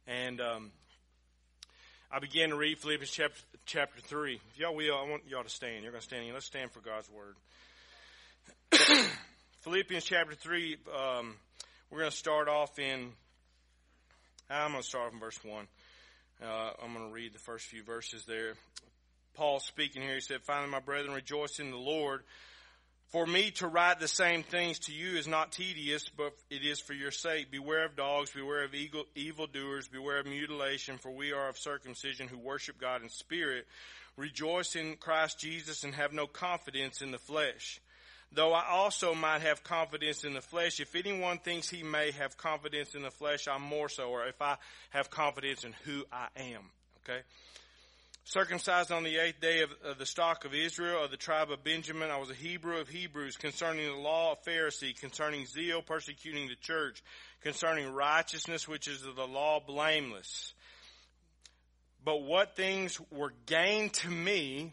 And, 0.06 0.42
um, 0.42 0.72
I 2.14 2.18
began 2.18 2.50
to 2.50 2.56
read 2.56 2.76
Philippians 2.76 3.10
chapter, 3.10 3.40
chapter 3.64 4.02
3. 4.02 4.38
If 4.52 4.58
y'all 4.58 4.74
will, 4.74 4.94
I 4.94 5.08
want 5.08 5.22
y'all 5.26 5.42
to 5.42 5.48
stand. 5.48 5.82
You're 5.82 5.92
going 5.92 6.02
to 6.02 6.06
stand. 6.06 6.30
Let's 6.34 6.44
stand 6.44 6.70
for 6.70 6.80
God's 6.80 7.08
word. 7.10 7.36
Philippians 9.62 10.04
chapter 10.04 10.34
3, 10.34 10.76
um, 10.94 11.36
we're 11.90 12.00
going 12.00 12.10
to 12.10 12.16
start 12.16 12.48
off 12.48 12.78
in 12.78 13.12
I'm 14.50 14.72
going 14.72 14.82
to 14.82 14.86
start 14.86 15.10
from 15.10 15.20
verse 15.20 15.38
1. 15.42 15.66
Uh, 16.42 16.70
I'm 16.82 16.92
going 16.92 17.08
to 17.08 17.14
read 17.14 17.32
the 17.32 17.38
first 17.38 17.64
few 17.64 17.82
verses 17.82 18.26
there. 18.26 18.56
Paul 19.32 19.60
speaking 19.60 20.02
here, 20.02 20.16
he 20.16 20.20
said, 20.20 20.42
Finally, 20.42 20.70
my 20.70 20.80
brethren, 20.80 21.14
rejoice 21.14 21.60
in 21.60 21.70
the 21.70 21.78
Lord. 21.78 22.24
For 23.12 23.26
me 23.26 23.50
to 23.52 23.66
write 23.66 24.00
the 24.00 24.08
same 24.08 24.42
things 24.42 24.78
to 24.80 24.92
you 24.92 25.18
is 25.18 25.28
not 25.28 25.52
tedious, 25.52 26.08
but 26.08 26.34
it 26.50 26.64
is 26.64 26.80
for 26.80 26.94
your 26.94 27.10
sake. 27.10 27.50
Beware 27.50 27.84
of 27.84 27.94
dogs, 27.94 28.30
beware 28.30 28.64
of 28.64 28.74
evil, 28.74 29.04
evildoers, 29.14 29.86
beware 29.86 30.18
of 30.18 30.26
mutilation, 30.26 30.98
for 30.98 31.10
we 31.10 31.32
are 31.32 31.48
of 31.48 31.58
circumcision 31.58 32.26
who 32.26 32.38
worship 32.38 32.80
God 32.80 33.02
in 33.02 33.10
spirit. 33.10 33.66
Rejoice 34.16 34.76
in 34.76 34.96
Christ 34.96 35.38
Jesus 35.38 35.84
and 35.84 35.94
have 35.94 36.12
no 36.12 36.26
confidence 36.26 37.02
in 37.02 37.10
the 37.10 37.18
flesh 37.18 37.80
Though 38.34 38.54
I 38.54 38.66
also 38.66 39.14
might 39.14 39.42
have 39.42 39.62
confidence 39.62 40.24
in 40.24 40.32
the 40.32 40.40
flesh, 40.40 40.80
if 40.80 40.94
anyone 40.94 41.38
thinks 41.38 41.68
he 41.68 41.82
may 41.82 42.12
have 42.12 42.38
confidence 42.38 42.94
in 42.94 43.02
the 43.02 43.10
flesh, 43.10 43.46
I'm 43.46 43.62
more 43.62 43.90
so, 43.90 44.08
or 44.08 44.26
if 44.26 44.40
I 44.40 44.56
have 44.90 45.10
confidence 45.10 45.64
in 45.64 45.74
who 45.84 46.04
I 46.10 46.28
am. 46.36 46.62
Okay? 47.04 47.20
Circumcised 48.24 48.92
on 48.92 49.02
the 49.02 49.16
eighth 49.16 49.40
day 49.40 49.62
of, 49.62 49.70
of, 49.84 49.98
the 49.98 50.06
stock 50.06 50.44
of 50.44 50.54
Israel, 50.54 51.04
of 51.04 51.10
the 51.10 51.16
tribe 51.16 51.50
of 51.50 51.64
Benjamin, 51.64 52.08
I 52.08 52.18
was 52.18 52.30
a 52.30 52.34
Hebrew 52.34 52.78
of 52.78 52.88
Hebrews, 52.88 53.36
concerning 53.36 53.86
the 53.86 54.00
law 54.00 54.32
of 54.32 54.44
Pharisee, 54.44 54.98
concerning 54.98 55.44
zeal, 55.44 55.82
persecuting 55.82 56.46
the 56.46 56.54
church, 56.54 57.02
concerning 57.42 57.92
righteousness, 57.92 58.68
which 58.68 58.86
is 58.86 59.04
of 59.04 59.16
the 59.16 59.26
law, 59.26 59.58
blameless. 59.58 60.54
But 62.04 62.22
what 62.22 62.54
things 62.54 63.00
were 63.10 63.32
gained 63.46 63.94
to 63.94 64.08
me, 64.08 64.70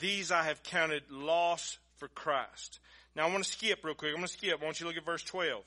these 0.00 0.32
I 0.32 0.44
have 0.44 0.62
counted 0.62 1.02
loss 1.10 1.76
for 1.98 2.08
Christ. 2.08 2.80
Now 3.14 3.26
I 3.26 3.30
want 3.30 3.44
to 3.44 3.50
skip 3.50 3.84
real 3.84 3.94
quick. 3.94 4.12
I'm 4.12 4.16
going 4.16 4.26
to 4.26 4.32
skip. 4.32 4.58
I 4.60 4.64
want 4.64 4.80
you 4.80 4.84
to 4.84 4.88
look 4.88 4.96
at 4.96 5.04
verse 5.04 5.22
12. 5.22 5.62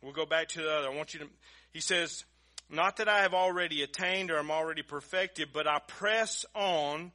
We'll 0.00 0.12
go 0.12 0.26
back 0.26 0.48
to 0.48 0.62
the 0.62 0.70
other. 0.70 0.88
I 0.88 0.94
want 0.94 1.14
you 1.14 1.20
to, 1.20 1.26
he 1.72 1.80
says, 1.80 2.24
not 2.74 2.96
that 2.98 3.08
I 3.08 3.22
have 3.22 3.34
already 3.34 3.82
attained 3.82 4.30
or 4.30 4.38
am 4.38 4.50
already 4.50 4.82
perfected, 4.82 5.48
but 5.52 5.66
I 5.66 5.78
press 5.78 6.44
on 6.54 7.12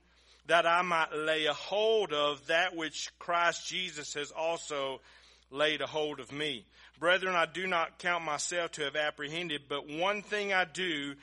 that 0.47 0.65
I 0.65 0.81
might 0.81 1.13
lay 1.13 1.45
a 1.45 1.53
hold 1.53 2.11
of 2.11 2.45
that 2.47 2.75
which 2.75 3.09
Christ 3.19 3.67
Jesus 3.67 4.15
has 4.15 4.31
also 4.31 5.01
laid 5.51 5.81
a 5.81 5.87
hold 5.87 6.19
of 6.19 6.31
me. 6.31 6.65
Brethren, 6.99 7.35
I 7.35 7.45
do 7.45 7.67
not 7.67 7.99
count 7.99 8.25
myself 8.25 8.71
to 8.73 8.83
have 8.83 8.95
apprehended, 8.95 9.63
but 9.69 9.87
one 9.87 10.21
thing 10.21 10.51
I 10.51 10.65
do, 10.65 11.13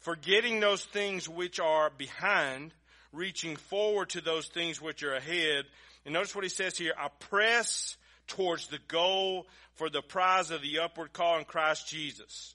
forgetting 0.00 0.60
those 0.60 0.84
things 0.84 1.28
which 1.28 1.58
are 1.58 1.90
behind, 1.90 2.72
reaching 3.12 3.56
forward 3.56 4.10
to 4.10 4.20
those 4.20 4.46
things 4.48 4.80
which 4.80 5.02
are 5.02 5.14
ahead, 5.14 5.64
and 6.04 6.12
notice 6.12 6.34
what 6.34 6.44
he 6.44 6.50
says 6.50 6.76
here, 6.76 6.92
I 6.98 7.08
press 7.30 7.96
towards 8.26 8.68
the 8.68 8.78
goal 8.88 9.46
for 9.74 9.88
the 9.88 10.02
prize 10.02 10.50
of 10.50 10.62
the 10.62 10.80
upward 10.80 11.12
call 11.12 11.38
in 11.38 11.44
Christ 11.44 11.88
Jesus. 11.88 12.54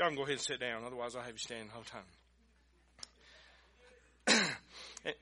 Y'all 0.00 0.08
can 0.08 0.16
go 0.16 0.22
ahead 0.22 0.32
and 0.32 0.40
sit 0.40 0.58
down, 0.58 0.82
otherwise 0.82 1.14
I'll 1.14 1.20
have 1.20 1.32
you 1.32 1.38
stand 1.38 1.68
the 1.68 1.72
whole 1.74 1.84
time. 4.26 5.14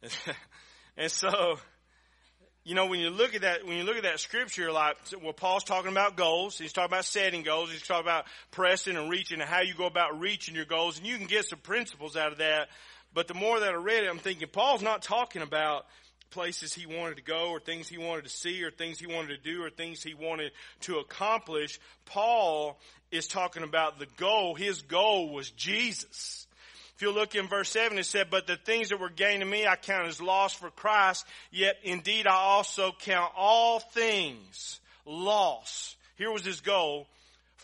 and 0.96 1.10
so, 1.10 1.58
you 2.62 2.76
know, 2.76 2.86
when 2.86 3.00
you 3.00 3.10
look 3.10 3.34
at 3.34 3.40
that, 3.42 3.66
when 3.66 3.76
you 3.76 3.82
look 3.82 3.96
at 3.96 4.04
that 4.04 4.20
scripture, 4.20 4.70
like, 4.70 4.98
well, 5.20 5.32
Paul's 5.32 5.64
talking 5.64 5.90
about 5.90 6.16
goals. 6.16 6.56
He's 6.56 6.72
talking 6.72 6.92
about 6.92 7.06
setting 7.06 7.42
goals. 7.42 7.72
He's 7.72 7.82
talking 7.82 8.04
about 8.04 8.26
pressing 8.52 8.96
and 8.96 9.10
reaching 9.10 9.40
and 9.40 9.50
how 9.50 9.62
you 9.62 9.74
go 9.74 9.86
about 9.86 10.20
reaching 10.20 10.54
your 10.54 10.64
goals. 10.64 10.98
And 10.98 11.08
you 11.08 11.16
can 11.18 11.26
get 11.26 11.46
some 11.46 11.58
principles 11.58 12.16
out 12.16 12.30
of 12.30 12.38
that. 12.38 12.68
But 13.14 13.26
the 13.26 13.34
more 13.34 13.58
that 13.58 13.68
I 13.68 13.78
read 13.78 14.04
it, 14.04 14.08
I'm 14.08 14.20
thinking 14.20 14.46
Paul's 14.46 14.80
not 14.80 15.02
talking 15.02 15.42
about 15.42 15.86
places 16.34 16.74
he 16.74 16.84
wanted 16.84 17.16
to 17.16 17.22
go 17.22 17.50
or 17.50 17.60
things 17.60 17.88
he 17.88 17.96
wanted 17.96 18.24
to 18.24 18.30
see 18.30 18.62
or 18.64 18.70
things 18.72 18.98
he 18.98 19.06
wanted 19.06 19.28
to 19.28 19.36
do 19.36 19.62
or 19.62 19.70
things 19.70 20.02
he 20.02 20.14
wanted 20.14 20.50
to 20.80 20.98
accomplish. 20.98 21.78
Paul 22.04 22.78
is 23.12 23.28
talking 23.28 23.62
about 23.62 24.00
the 24.00 24.08
goal. 24.16 24.56
His 24.56 24.82
goal 24.82 25.32
was 25.32 25.48
Jesus. 25.50 26.46
If 26.96 27.02
you 27.02 27.12
look 27.12 27.36
in 27.36 27.46
verse 27.46 27.70
7, 27.70 27.96
it 27.98 28.04
said, 28.04 28.30
But 28.30 28.48
the 28.48 28.56
things 28.56 28.88
that 28.88 29.00
were 29.00 29.08
gained 29.08 29.40
to 29.40 29.46
me 29.46 29.64
I 29.66 29.76
count 29.76 30.08
as 30.08 30.20
loss 30.20 30.52
for 30.52 30.70
Christ, 30.70 31.24
yet 31.52 31.76
indeed 31.84 32.26
I 32.26 32.34
also 32.34 32.92
count 33.00 33.32
all 33.36 33.78
things 33.78 34.80
loss. 35.06 35.96
Here 36.16 36.32
was 36.32 36.44
his 36.44 36.60
goal. 36.60 37.06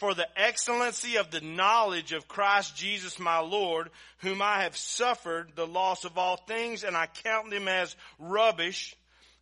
For 0.01 0.15
the 0.15 0.29
excellency 0.35 1.17
of 1.17 1.31
the 1.31 1.43
knowledge 1.43 2.13
of 2.13 2.27
Christ 2.27 2.75
Jesus 2.75 3.19
my 3.19 3.41
Lord, 3.41 3.91
whom 4.21 4.41
I 4.41 4.63
have 4.63 4.75
suffered 4.75 5.53
the 5.55 5.67
loss 5.67 6.07
of 6.07 6.17
all 6.17 6.39
things, 6.39 6.85
and 6.85 6.97
I 6.97 7.07
count 7.23 7.51
them 7.51 7.69
as 7.69 7.95
rubbish 8.19 8.97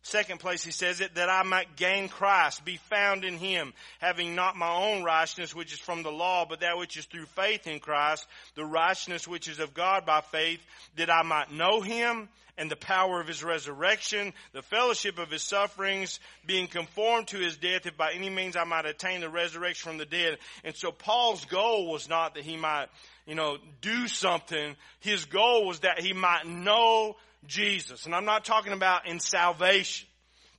Second 0.09 0.39
place, 0.39 0.63
he 0.63 0.71
says 0.71 1.01
it, 1.01 1.15
that 1.15 1.29
I 1.29 1.43
might 1.43 1.75
gain 1.75 2.09
Christ, 2.09 2.65
be 2.65 2.77
found 2.77 3.23
in 3.23 3.37
him, 3.37 3.73
having 3.99 4.33
not 4.33 4.55
my 4.55 4.73
own 4.73 5.03
righteousness, 5.03 5.53
which 5.53 5.71
is 5.71 5.79
from 5.79 6.01
the 6.01 6.11
law, 6.11 6.45
but 6.49 6.61
that 6.61 6.77
which 6.79 6.97
is 6.97 7.05
through 7.05 7.27
faith 7.27 7.67
in 7.67 7.79
Christ, 7.79 8.25
the 8.55 8.65
righteousness 8.65 9.27
which 9.27 9.47
is 9.47 9.59
of 9.59 9.75
God 9.75 10.07
by 10.07 10.21
faith, 10.21 10.59
that 10.97 11.11
I 11.11 11.21
might 11.21 11.51
know 11.51 11.81
him 11.81 12.27
and 12.57 12.71
the 12.71 12.75
power 12.75 13.21
of 13.21 13.27
his 13.27 13.43
resurrection, 13.43 14.33
the 14.51 14.63
fellowship 14.63 15.19
of 15.19 15.29
his 15.29 15.43
sufferings, 15.43 16.19
being 16.45 16.67
conformed 16.67 17.27
to 17.27 17.37
his 17.37 17.57
death, 17.57 17.85
if 17.85 17.95
by 17.95 18.11
any 18.11 18.31
means 18.31 18.57
I 18.57 18.63
might 18.63 18.85
attain 18.85 19.21
the 19.21 19.29
resurrection 19.29 19.91
from 19.91 19.97
the 19.99 20.05
dead. 20.05 20.39
And 20.63 20.75
so 20.75 20.91
Paul's 20.91 21.45
goal 21.45 21.89
was 21.91 22.09
not 22.09 22.33
that 22.33 22.43
he 22.43 22.57
might, 22.57 22.87
you 23.27 23.35
know, 23.35 23.57
do 23.81 24.07
something. 24.07 24.75
His 24.99 25.25
goal 25.25 25.67
was 25.67 25.81
that 25.81 26.01
he 26.01 26.13
might 26.13 26.47
know 26.47 27.15
Jesus. 27.45 28.05
And 28.05 28.15
I'm 28.15 28.25
not 28.25 28.45
talking 28.45 28.73
about 28.73 29.07
in 29.07 29.19
salvation. 29.19 30.07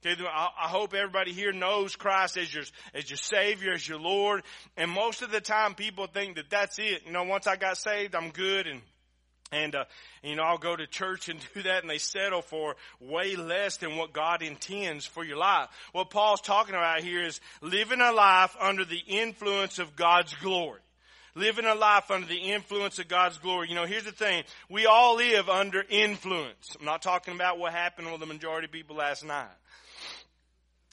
Okay, 0.04 0.22
I 0.24 0.68
hope 0.68 0.94
everybody 0.94 1.32
here 1.32 1.52
knows 1.52 1.94
Christ 1.94 2.38
as 2.38 2.52
your, 2.54 2.64
as 2.94 3.10
your 3.10 3.18
Savior, 3.18 3.74
as 3.74 3.86
your 3.86 4.00
Lord. 4.00 4.42
And 4.78 4.90
most 4.90 5.20
of 5.20 5.30
the 5.30 5.42
time 5.42 5.74
people 5.74 6.06
think 6.06 6.36
that 6.36 6.48
that's 6.48 6.78
it. 6.78 7.02
You 7.04 7.12
know, 7.12 7.24
once 7.24 7.46
I 7.46 7.56
got 7.56 7.76
saved, 7.76 8.14
I'm 8.14 8.30
good 8.30 8.66
and 8.66 8.80
and, 9.52 9.74
uh, 9.74 9.84
you 10.22 10.36
know, 10.36 10.44
I'll 10.44 10.58
go 10.58 10.76
to 10.76 10.86
church 10.86 11.28
and 11.28 11.40
do 11.54 11.62
that 11.62 11.82
and 11.82 11.90
they 11.90 11.98
settle 11.98 12.40
for 12.40 12.76
way 13.00 13.34
less 13.34 13.78
than 13.78 13.96
what 13.96 14.12
God 14.12 14.42
intends 14.42 15.04
for 15.04 15.24
your 15.24 15.38
life. 15.38 15.68
What 15.92 16.10
Paul's 16.10 16.40
talking 16.40 16.76
about 16.76 17.00
here 17.00 17.24
is 17.24 17.40
living 17.60 18.00
a 18.00 18.12
life 18.12 18.56
under 18.60 18.84
the 18.84 19.02
influence 19.06 19.78
of 19.78 19.96
God's 19.96 20.34
glory 20.34 20.80
living 21.34 21.64
a 21.64 21.74
life 21.74 22.10
under 22.10 22.26
the 22.26 22.38
influence 22.38 22.98
of 22.98 23.08
God's 23.08 23.38
glory. 23.38 23.68
You 23.68 23.74
know, 23.74 23.86
here's 23.86 24.04
the 24.04 24.12
thing. 24.12 24.44
We 24.68 24.86
all 24.86 25.16
live 25.16 25.48
under 25.48 25.84
influence. 25.88 26.76
I'm 26.78 26.84
not 26.84 27.02
talking 27.02 27.34
about 27.34 27.58
what 27.58 27.72
happened 27.72 28.10
with 28.10 28.20
the 28.20 28.26
majority 28.26 28.66
of 28.66 28.72
people 28.72 28.96
last 28.96 29.24
night. 29.24 29.48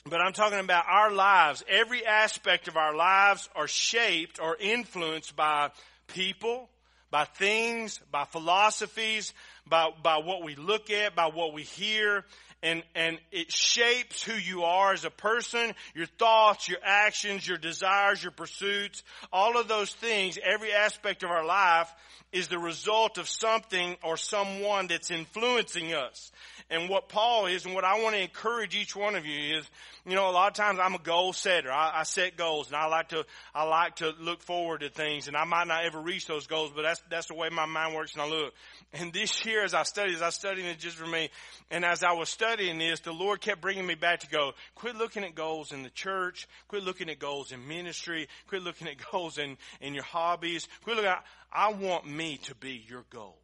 But 0.05 0.21
I'm 0.21 0.33
talking 0.33 0.59
about 0.59 0.85
our 0.87 1.11
lives. 1.11 1.63
Every 1.67 2.05
aspect 2.05 2.67
of 2.67 2.77
our 2.77 2.95
lives 2.95 3.49
are 3.55 3.67
shaped 3.67 4.39
or 4.39 4.55
influenced 4.57 5.35
by 5.35 5.71
people, 6.07 6.69
by 7.11 7.25
things, 7.25 7.99
by 8.11 8.23
philosophies, 8.25 9.33
by, 9.69 9.89
by 10.01 10.17
what 10.17 10.43
we 10.43 10.55
look 10.55 10.89
at, 10.89 11.15
by 11.15 11.27
what 11.27 11.53
we 11.53 11.63
hear, 11.63 12.23
and, 12.63 12.83
and 12.95 13.19
it 13.31 13.51
shapes 13.51 14.23
who 14.23 14.33
you 14.33 14.63
are 14.63 14.93
as 14.93 15.05
a 15.05 15.11
person, 15.11 15.73
your 15.93 16.07
thoughts, 16.07 16.67
your 16.67 16.79
actions, 16.83 17.47
your 17.47 17.57
desires, 17.57 18.21
your 18.23 18.31
pursuits, 18.31 19.03
all 19.31 19.59
of 19.59 19.67
those 19.67 19.91
things, 19.91 20.39
every 20.43 20.73
aspect 20.73 21.23
of 21.23 21.29
our 21.29 21.45
life 21.45 21.93
is 22.31 22.47
the 22.47 22.59
result 22.59 23.17
of 23.17 23.29
something 23.29 23.95
or 24.03 24.17
someone 24.17 24.87
that's 24.87 25.11
influencing 25.11 25.93
us. 25.93 26.31
And 26.69 26.89
what 26.89 27.07
Paul 27.07 27.45
is 27.45 27.65
and 27.65 27.73
what 27.73 27.85
I 27.85 28.01
want 28.01 28.15
to 28.15 28.21
encourage 28.21 28.75
each 28.75 28.93
one 28.93 29.15
of 29.15 29.25
you 29.25 29.57
is, 29.57 29.69
you 30.05 30.15
know, 30.15 30.29
a 30.29 30.31
lot 30.31 30.49
of 30.49 30.53
times 30.53 30.79
I'm 30.81 30.95
a 30.95 30.99
goal 30.99 31.31
setter. 31.31 31.71
I, 31.71 32.01
I 32.01 32.03
set 32.03 32.35
goals 32.35 32.67
and 32.67 32.75
I 32.75 32.87
like 32.87 33.09
to, 33.09 33.25
I 33.55 33.63
like 33.63 33.95
to 33.97 34.13
look 34.19 34.43
forward 34.43 34.81
to 34.81 34.89
things 34.89 35.29
and 35.29 35.37
I 35.37 35.45
might 35.45 35.67
not 35.67 35.85
ever 35.85 36.01
reach 36.01 36.27
those 36.27 36.45
goals, 36.45 36.71
but 36.75 36.81
that's, 36.81 37.01
that's 37.09 37.27
the 37.27 37.35
way 37.35 37.47
my 37.49 37.65
mind 37.65 37.95
works 37.95 38.13
and 38.13 38.21
I 38.21 38.27
look. 38.27 38.53
And 38.91 39.13
this 39.13 39.45
year 39.45 39.63
as 39.63 39.73
I 39.73 39.83
studied, 39.83 40.15
as 40.15 40.21
I 40.21 40.29
studied 40.29 40.65
it 40.65 40.77
just 40.77 40.97
for 40.97 41.07
me, 41.07 41.29
and 41.71 41.85
as 41.85 42.03
I 42.03 42.11
was 42.11 42.27
studying 42.27 42.79
this, 42.79 42.99
the 42.99 43.13
Lord 43.13 43.39
kept 43.39 43.61
bringing 43.61 43.87
me 43.87 43.95
back 43.95 44.19
to 44.21 44.27
go, 44.27 44.51
quit 44.75 44.97
looking 44.97 45.23
at 45.23 45.35
goals 45.35 45.71
in 45.71 45.83
the 45.83 45.89
church, 45.89 46.49
quit 46.67 46.83
looking 46.83 47.09
at 47.09 47.17
goals 47.17 47.53
in 47.53 47.65
ministry, 47.65 48.27
quit 48.47 48.61
looking 48.61 48.89
at 48.89 48.95
goals 49.11 49.37
in, 49.37 49.57
in 49.79 49.93
your 49.93 50.03
hobbies, 50.03 50.67
quit 50.83 50.97
looking 50.97 51.11
at, 51.11 51.23
I 51.49 51.71
want 51.71 52.05
me 52.05 52.37
to 52.43 52.55
be 52.55 52.83
your 52.89 53.05
goal. 53.09 53.37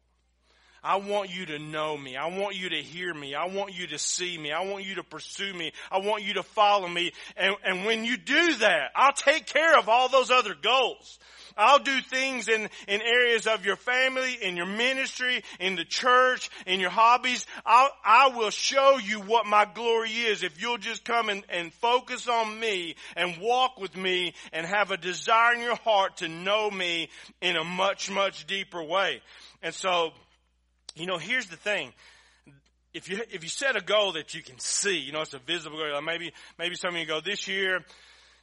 I 0.84 0.96
want 0.96 1.34
you 1.34 1.46
to 1.46 1.58
know 1.58 1.96
me. 1.96 2.14
I 2.14 2.26
want 2.26 2.56
you 2.56 2.68
to 2.68 2.76
hear 2.76 3.12
me. 3.14 3.34
I 3.34 3.46
want 3.46 3.74
you 3.74 3.86
to 3.88 3.98
see 3.98 4.36
me. 4.36 4.52
I 4.52 4.66
want 4.66 4.84
you 4.84 4.96
to 4.96 5.02
pursue 5.02 5.54
me. 5.54 5.72
I 5.90 5.98
want 5.98 6.24
you 6.24 6.34
to 6.34 6.42
follow 6.42 6.86
me. 6.86 7.12
And, 7.38 7.56
and 7.64 7.86
when 7.86 8.04
you 8.04 8.18
do 8.18 8.54
that, 8.56 8.90
I'll 8.94 9.14
take 9.14 9.46
care 9.46 9.78
of 9.78 9.88
all 9.88 10.10
those 10.10 10.30
other 10.30 10.54
goals. 10.54 11.18
I'll 11.56 11.78
do 11.78 12.00
things 12.00 12.48
in, 12.48 12.68
in 12.88 13.00
areas 13.00 13.46
of 13.46 13.64
your 13.64 13.76
family, 13.76 14.36
in 14.42 14.56
your 14.56 14.66
ministry, 14.66 15.42
in 15.60 15.76
the 15.76 15.84
church, 15.84 16.50
in 16.66 16.80
your 16.80 16.90
hobbies. 16.90 17.46
I'll, 17.64 17.90
I 18.04 18.28
will 18.36 18.50
show 18.50 18.98
you 18.98 19.20
what 19.20 19.46
my 19.46 19.64
glory 19.64 20.10
is 20.10 20.42
if 20.42 20.60
you'll 20.60 20.78
just 20.78 21.04
come 21.04 21.28
and, 21.28 21.44
and 21.48 21.72
focus 21.72 22.28
on 22.28 22.58
me 22.58 22.96
and 23.16 23.38
walk 23.40 23.80
with 23.80 23.96
me 23.96 24.34
and 24.52 24.66
have 24.66 24.90
a 24.90 24.96
desire 24.96 25.54
in 25.54 25.60
your 25.60 25.76
heart 25.76 26.18
to 26.18 26.28
know 26.28 26.70
me 26.70 27.08
in 27.40 27.56
a 27.56 27.64
much, 27.64 28.10
much 28.10 28.46
deeper 28.46 28.82
way. 28.82 29.22
And 29.62 29.72
so, 29.72 30.12
you 30.94 31.06
know, 31.06 31.18
here's 31.18 31.46
the 31.46 31.56
thing 31.56 31.92
if 32.92 33.08
you 33.08 33.20
if 33.30 33.42
you 33.42 33.48
set 33.48 33.76
a 33.76 33.80
goal 33.80 34.12
that 34.12 34.34
you 34.34 34.42
can 34.42 34.58
see, 34.58 34.98
you 34.98 35.12
know, 35.12 35.20
it's 35.20 35.34
a 35.34 35.38
visible 35.38 35.78
goal. 35.78 36.00
Maybe 36.02 36.32
maybe 36.58 36.76
some 36.76 36.94
of 36.94 37.00
you 37.00 37.06
go 37.06 37.20
this 37.20 37.48
year 37.48 37.84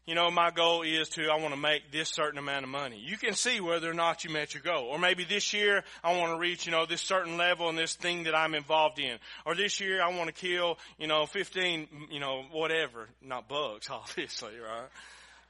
you 0.08 0.15
know, 0.15 0.31
my 0.31 0.50
goal 0.50 0.81
is 0.81 1.10
to, 1.10 1.27
I 1.27 1.39
want 1.39 1.53
to 1.53 1.60
make 1.60 1.91
this 1.91 2.10
certain 2.10 2.39
amount 2.39 2.63
of 2.63 2.70
money. 2.70 3.00
You 3.05 3.17
can 3.17 3.34
see 3.34 3.62
whether 3.62 3.89
or 3.89 3.93
not 3.93 4.24
you 4.24 4.31
met 4.31 4.53
your 4.53 4.63
goal. 4.63 4.86
Or 4.86 4.98
maybe 4.98 5.25
this 5.25 5.53
year, 5.53 5.84
I 6.03 6.17
want 6.17 6.34
to 6.34 6.39
reach, 6.39 6.65
you 6.65 6.72
know, 6.72 6.88
this 6.88 7.01
certain 7.01 7.38
level 7.38 7.70
in 7.70 7.75
this 7.75 7.93
thing 7.93 8.24
that 8.24 8.36
I'm 8.36 8.55
involved 8.55 8.98
in. 8.98 9.20
Or 9.46 9.53
this 9.53 9.79
year, 9.79 10.01
I 10.01 10.10
want 10.10 10.27
to 10.27 10.34
kill, 10.34 10.79
you 10.98 11.05
know, 11.05 11.27
15, 11.27 11.88
you 12.10 12.20
know, 12.20 12.43
whatever. 12.51 13.10
Not 13.24 13.48
bugs, 13.48 13.89
obviously, 13.91 14.58
right? 14.58 14.89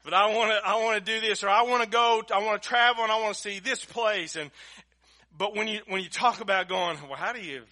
But 0.04 0.12
I 0.12 0.34
want 0.34 0.50
to, 0.50 0.68
I 0.68 0.74
want 0.84 1.04
to 1.04 1.12
do 1.12 1.26
this, 1.26 1.42
or 1.42 1.48
I 1.48 1.62
want 1.62 1.82
to 1.84 1.88
go, 1.88 2.22
I 2.34 2.42
want 2.44 2.62
to 2.62 2.68
travel 2.68 3.04
and 3.04 3.12
I 3.12 3.20
want 3.20 3.34
to 3.34 3.40
see 3.40 3.58
this 3.58 3.82
place. 3.84 4.36
And, 4.36 4.50
but 5.36 5.54
when 5.54 5.68
you, 5.68 5.80
when 5.88 6.02
you 6.02 6.08
talk 6.08 6.40
about 6.40 6.68
going, 6.68 6.96
well, 7.08 7.16
how 7.16 7.32
do 7.32 7.40
you, 7.40 7.62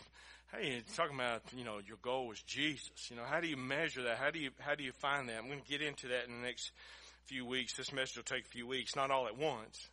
Hey, 0.52 0.83
talking 0.97 1.14
about, 1.14 1.43
you 1.57 1.64
know, 1.64 1.79
your 1.87 1.99
goal 2.02 2.33
is 2.33 2.43
Jesus. 2.43 3.09
You 3.09 3.17
know, 3.17 3.23
how 3.23 3.38
do 3.38 3.47
you 3.47 3.57
measure 3.57 4.02
that? 4.02 4.19
How 4.19 4.33
do 4.33 4.40
you, 4.40 4.50
how 4.59 4.75
do 4.75 4.83
you 4.83 4.90
find 4.90 5.29
that? 5.29 5.38
I'm 5.38 5.47
going 5.47 5.61
to 5.61 5.69
get 5.69 5.81
into 5.81 6.09
that 6.09 6.26
in 6.26 6.40
the 6.40 6.45
next 6.45 6.73
few 7.26 7.47
weeks. 7.47 7.75
This 7.75 7.93
message 7.93 8.17
will 8.17 8.25
take 8.25 8.47
a 8.47 8.49
few 8.49 8.67
weeks, 8.67 8.97
not 8.97 9.12
all 9.12 9.29
at 9.29 9.38
once, 9.38 9.88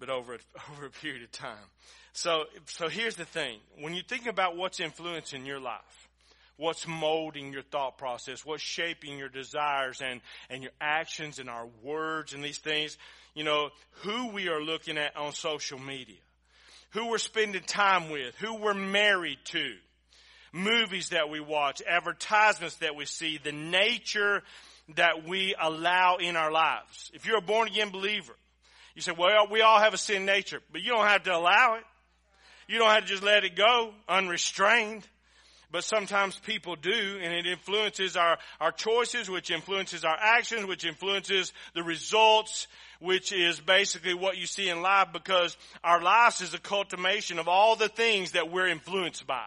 but 0.00 0.08
over, 0.08 0.36
a, 0.36 0.38
over 0.72 0.86
a 0.86 0.90
period 0.90 1.22
of 1.22 1.32
time. 1.32 1.66
So, 2.14 2.44
so 2.64 2.88
here's 2.88 3.16
the 3.16 3.26
thing. 3.26 3.58
When 3.78 3.92
you 3.92 4.02
think 4.02 4.26
about 4.26 4.56
what's 4.56 4.80
influencing 4.80 5.44
your 5.44 5.60
life, 5.60 6.08
what's 6.56 6.88
molding 6.88 7.52
your 7.52 7.62
thought 7.62 7.98
process, 7.98 8.42
what's 8.42 8.62
shaping 8.62 9.18
your 9.18 9.28
desires 9.28 10.00
and, 10.00 10.22
and 10.48 10.62
your 10.62 10.72
actions 10.80 11.38
and 11.38 11.50
our 11.50 11.66
words 11.82 12.32
and 12.32 12.42
these 12.42 12.58
things, 12.58 12.96
you 13.34 13.44
know, 13.44 13.68
who 14.02 14.28
we 14.28 14.48
are 14.48 14.62
looking 14.62 14.96
at 14.96 15.14
on 15.14 15.32
social 15.32 15.78
media 15.78 16.23
who 16.94 17.08
we're 17.08 17.18
spending 17.18 17.62
time 17.62 18.08
with, 18.08 18.34
who 18.36 18.54
we're 18.54 18.72
married 18.72 19.38
to, 19.44 19.74
movies 20.52 21.10
that 21.10 21.28
we 21.28 21.40
watch, 21.40 21.82
advertisements 21.86 22.76
that 22.76 22.96
we 22.96 23.04
see, 23.04 23.38
the 23.42 23.52
nature 23.52 24.42
that 24.94 25.26
we 25.26 25.54
allow 25.60 26.16
in 26.16 26.36
our 26.36 26.52
lives. 26.52 27.10
If 27.12 27.26
you're 27.26 27.38
a 27.38 27.42
born 27.42 27.68
again 27.68 27.90
believer, 27.90 28.34
you 28.94 29.02
say, 29.02 29.12
well, 29.16 29.48
we 29.50 29.60
all 29.60 29.80
have 29.80 29.92
a 29.92 29.98
sin 29.98 30.24
nature, 30.24 30.60
but 30.72 30.82
you 30.82 30.92
don't 30.92 31.06
have 31.06 31.24
to 31.24 31.34
allow 31.34 31.74
it. 31.74 31.84
You 32.68 32.78
don't 32.78 32.90
have 32.90 33.02
to 33.02 33.08
just 33.08 33.24
let 33.24 33.44
it 33.44 33.56
go 33.56 33.92
unrestrained. 34.08 35.06
But 35.72 35.82
sometimes 35.82 36.38
people 36.38 36.76
do, 36.76 37.18
and 37.20 37.34
it 37.34 37.46
influences 37.46 38.16
our, 38.16 38.38
our 38.60 38.70
choices, 38.70 39.28
which 39.28 39.50
influences 39.50 40.04
our 40.04 40.16
actions, 40.16 40.66
which 40.66 40.84
influences 40.84 41.52
the 41.74 41.82
results, 41.82 42.68
which 43.04 43.32
is 43.32 43.60
basically 43.60 44.14
what 44.14 44.38
you 44.38 44.46
see 44.46 44.70
in 44.70 44.80
life 44.80 45.08
because 45.12 45.56
our 45.84 46.00
lives 46.02 46.40
is 46.40 46.54
a 46.54 46.58
cultivation 46.58 47.38
of 47.38 47.48
all 47.48 47.76
the 47.76 47.88
things 47.88 48.32
that 48.32 48.50
we're 48.50 48.66
influenced 48.66 49.26
by. 49.26 49.44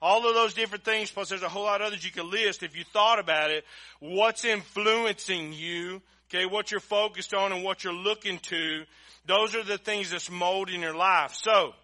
All 0.00 0.26
of 0.26 0.34
those 0.34 0.54
different 0.54 0.84
things, 0.84 1.10
plus 1.10 1.28
there's 1.28 1.42
a 1.42 1.48
whole 1.48 1.64
lot 1.64 1.80
of 1.80 1.88
others 1.88 2.04
you 2.04 2.10
could 2.10 2.26
list 2.26 2.62
if 2.62 2.76
you 2.76 2.84
thought 2.84 3.18
about 3.18 3.50
it. 3.50 3.64
What's 4.00 4.44
influencing 4.44 5.52
you, 5.52 6.02
okay, 6.28 6.46
what 6.46 6.70
you're 6.70 6.80
focused 6.80 7.34
on 7.34 7.52
and 7.52 7.62
what 7.62 7.84
you're 7.84 7.92
looking 7.92 8.38
to, 8.38 8.84
those 9.26 9.54
are 9.54 9.62
the 9.62 9.78
things 9.78 10.10
that's 10.10 10.30
molding 10.30 10.80
your 10.80 10.96
life. 10.96 11.34
So, 11.34 11.74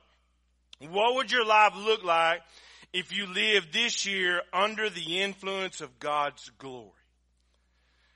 what 0.91 1.15
would 1.17 1.31
your 1.31 1.47
life 1.47 1.75
look 1.77 2.03
like 2.03 2.41
if 2.93 3.13
you 3.13 3.27
lived 3.27 3.73
this 3.73 4.07
year 4.07 4.43
under 4.53 4.89
the 4.89 5.21
influence 5.21 5.81
of 5.81 5.99
God's 5.99 6.51
glory? 6.59 6.91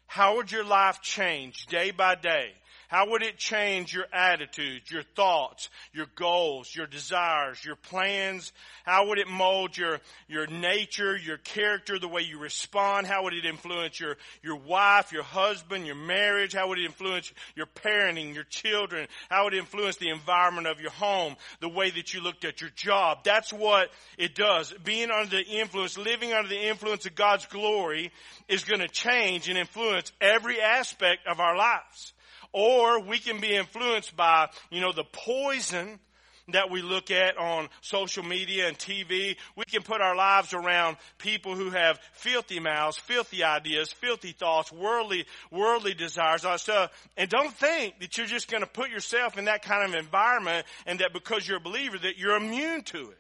How 0.07 0.37
would 0.37 0.53
your 0.53 0.65
life 0.65 1.01
change 1.03 1.67
day 1.67 1.91
by 1.91 2.15
day? 2.15 2.53
How 2.89 3.11
would 3.11 3.23
it 3.23 3.39
change 3.39 3.95
your 3.95 4.07
attitudes, 4.13 4.91
your 4.91 5.03
thoughts, 5.03 5.69
your 5.93 6.07
goals, 6.15 6.75
your 6.75 6.87
desires, 6.87 7.65
your 7.65 7.77
plans? 7.77 8.53
How 8.85 9.09
would 9.09 9.19
it 9.19 9.29
mold 9.29 9.77
your, 9.77 10.01
your 10.29 10.47
nature, 10.47 11.17
your 11.17 11.39
character, 11.39 11.99
the 11.99 12.09
way 12.09 12.23
you 12.23 12.39
respond? 12.39 13.07
How 13.07 13.25
would 13.25 13.33
it 13.33 13.45
influence 13.45 13.99
your, 13.99 14.17
your 14.43 14.57
wife, 14.57 15.13
your 15.13 15.23
husband, 15.23 15.87
your 15.87 15.97
marriage? 15.97 16.53
How 16.53 16.69
would 16.69 16.79
it 16.79 16.85
influence 16.85 17.33
your 17.57 17.67
parenting, 17.67 18.35
your 18.35 18.45
children? 18.45 19.09
How 19.31 19.45
would 19.45 19.55
it 19.55 19.59
influence 19.59 19.97
the 19.97 20.11
environment 20.11 20.67
of 20.67 20.81
your 20.81 20.91
home, 20.91 21.37
the 21.61 21.69
way 21.69 21.91
that 21.91 22.13
you 22.13 22.21
looked 22.21 22.45
at 22.45 22.61
your 22.61 22.71
job? 22.71 23.25
That's 23.25 23.53
what 23.53 23.91
it 24.19 24.35
does. 24.35 24.73
Being 24.85 25.11
under 25.11 25.37
the 25.37 25.43
influence, 25.45 25.97
living 25.97 26.33
under 26.33 26.49
the 26.49 26.69
influence 26.69 27.07
of 27.07 27.15
God's 27.15 27.47
glory 27.47 28.13
is 28.49 28.65
going 28.65 28.81
to 28.81 28.89
change 28.89 29.49
and 29.49 29.59
influence 29.59 30.13
every 30.21 30.61
aspect 30.61 31.27
of 31.27 31.41
our 31.41 31.57
lives. 31.57 32.13
Or 32.55 33.01
we 33.01 33.19
can 33.19 33.41
be 33.41 33.53
influenced 33.53 34.17
by, 34.17 34.49
you 34.71 34.81
know, 34.81 34.93
the 34.93 35.03
poison 35.03 35.99
that 36.53 36.71
we 36.71 36.83
look 36.83 37.11
at 37.11 37.37
on 37.37 37.69
social 37.81 38.23
media 38.23 38.69
and 38.69 38.79
TV. 38.79 39.37
We 39.57 39.65
can 39.65 39.83
put 39.83 40.01
our 40.01 40.15
lives 40.15 40.55
around 40.55 40.99
people 41.19 41.57
who 41.57 41.71
have 41.71 41.99
filthy 42.13 42.61
mouths, 42.61 42.97
filthy 42.97 43.43
ideas, 43.43 43.91
filthy 43.91 44.31
thoughts, 44.31 44.71
worldly, 44.71 45.25
worldly 45.51 45.95
desires, 45.95 46.45
uh, 46.45 46.49
all 46.49 46.55
that 46.55 46.61
stuff. 46.61 47.09
And 47.17 47.29
don't 47.29 47.53
think 47.53 47.99
that 47.99 48.17
you're 48.17 48.27
just 48.27 48.49
going 48.49 48.63
to 48.63 48.69
put 48.69 48.89
yourself 48.89 49.37
in 49.37 49.47
that 49.47 49.63
kind 49.63 49.93
of 49.93 49.99
environment 49.99 50.65
and 50.87 51.01
that 51.01 51.13
because 51.13 51.49
you're 51.49 51.57
a 51.57 51.61
believer 51.61 51.99
that 51.99 52.19
you're 52.19 52.37
immune 52.37 52.83
to 52.83 53.11
it. 53.11 53.19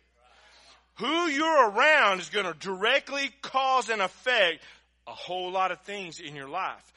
Who 0.98 1.26
you're 1.26 1.70
around 1.70 2.20
is 2.20 2.28
going 2.28 2.46
to 2.46 2.54
directly 2.54 3.32
cause 3.42 3.88
and 3.88 4.00
affect 4.00 4.62
a 5.08 5.12
whole 5.12 5.50
lot 5.50 5.72
of 5.72 5.80
things 5.80 6.20
in 6.20 6.36
your 6.36 6.48
life. 6.48 6.92